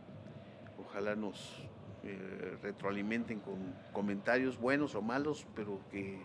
Ojalá 0.79 1.17
nos 1.17 1.63
eh, 2.09 2.59
retroalimenten 2.63 3.41
con 3.41 3.75
comentarios 3.93 4.59
buenos 4.59 4.95
o 4.95 5.03
malos, 5.03 5.47
pero 5.55 5.81
que 5.91 6.21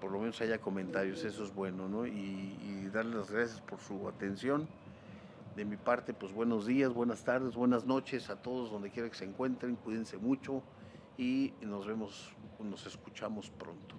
por 0.00 0.10
lo 0.10 0.18
menos 0.18 0.40
haya 0.40 0.58
comentarios, 0.58 1.24
eso 1.24 1.44
es 1.44 1.54
bueno, 1.54 1.88
¿no? 1.88 2.06
Y, 2.06 2.88
darles 2.92 3.14
las 3.14 3.30
gracias 3.30 3.60
por 3.60 3.78
su 3.78 4.08
atención. 4.08 4.68
De 5.54 5.64
mi 5.64 5.76
parte, 5.76 6.12
pues 6.12 6.32
buenos 6.32 6.66
días, 6.66 6.92
buenas 6.92 7.22
tardes, 7.22 7.54
buenas 7.54 7.86
noches 7.86 8.30
a 8.30 8.36
todos 8.42 8.72
donde 8.72 8.90
quiera 8.90 9.08
que 9.08 9.14
se 9.14 9.24
encuentren, 9.24 9.76
cuídense 9.76 10.16
mucho 10.16 10.60
y 11.16 11.54
nos 11.60 11.86
vemos, 11.86 12.34
nos 12.58 12.84
escuchamos 12.86 13.48
pronto. 13.50 13.94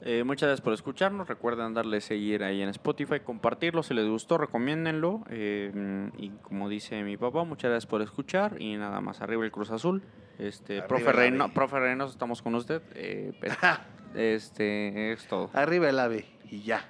Eh, 0.00 0.22
muchas 0.24 0.48
gracias 0.48 0.62
por 0.62 0.72
escucharnos. 0.74 1.28
Recuerden 1.28 1.72
darle 1.72 2.00
seguir 2.00 2.42
ahí 2.42 2.60
en 2.60 2.68
Spotify, 2.68 3.20
compartirlo. 3.20 3.82
Si 3.82 3.94
les 3.94 4.06
gustó, 4.06 4.36
recomiéndenlo. 4.38 5.24
Eh, 5.30 6.10
y 6.18 6.30
como 6.42 6.68
dice 6.68 7.02
mi 7.02 7.16
papá, 7.16 7.44
muchas 7.44 7.70
gracias 7.70 7.86
por 7.88 8.02
escuchar. 8.02 8.60
Y 8.60 8.76
nada 8.76 9.00
más, 9.00 9.22
arriba 9.22 9.44
el 9.44 9.52
Cruz 9.52 9.70
Azul. 9.70 10.02
Este, 10.38 10.80
Arriba 10.80 11.48
profe, 11.54 11.78
Reynoso, 11.78 12.12
estamos 12.12 12.42
con 12.42 12.54
usted. 12.54 12.82
Eh, 12.94 13.32
este 14.14 15.12
es 15.12 15.26
todo. 15.26 15.48
Arriba 15.52 15.88
el 15.88 15.98
ave 15.98 16.26
y 16.50 16.62
ya. 16.62 16.88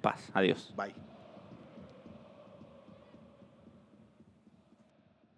Paz. 0.00 0.30
Adiós. 0.34 0.74
Bye. 0.76 0.94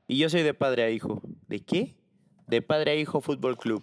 Y 0.07 0.19
yo 0.19 0.29
soy 0.29 0.43
de 0.43 0.55
padre 0.55 0.85
a 0.85 0.91
hijo. 0.91 1.23
¿De 1.49 1.61
qué? 1.61 1.97
De 2.47 2.63
padre 2.63 2.93
a 2.93 2.95
hijo 2.95 3.21
Fútbol 3.21 3.59
Club. 3.59 3.83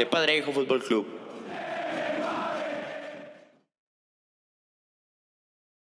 De 0.00 0.06
Padre 0.06 0.38
Hijo 0.38 0.50
Fútbol 0.50 0.82
Club. 0.82 1.06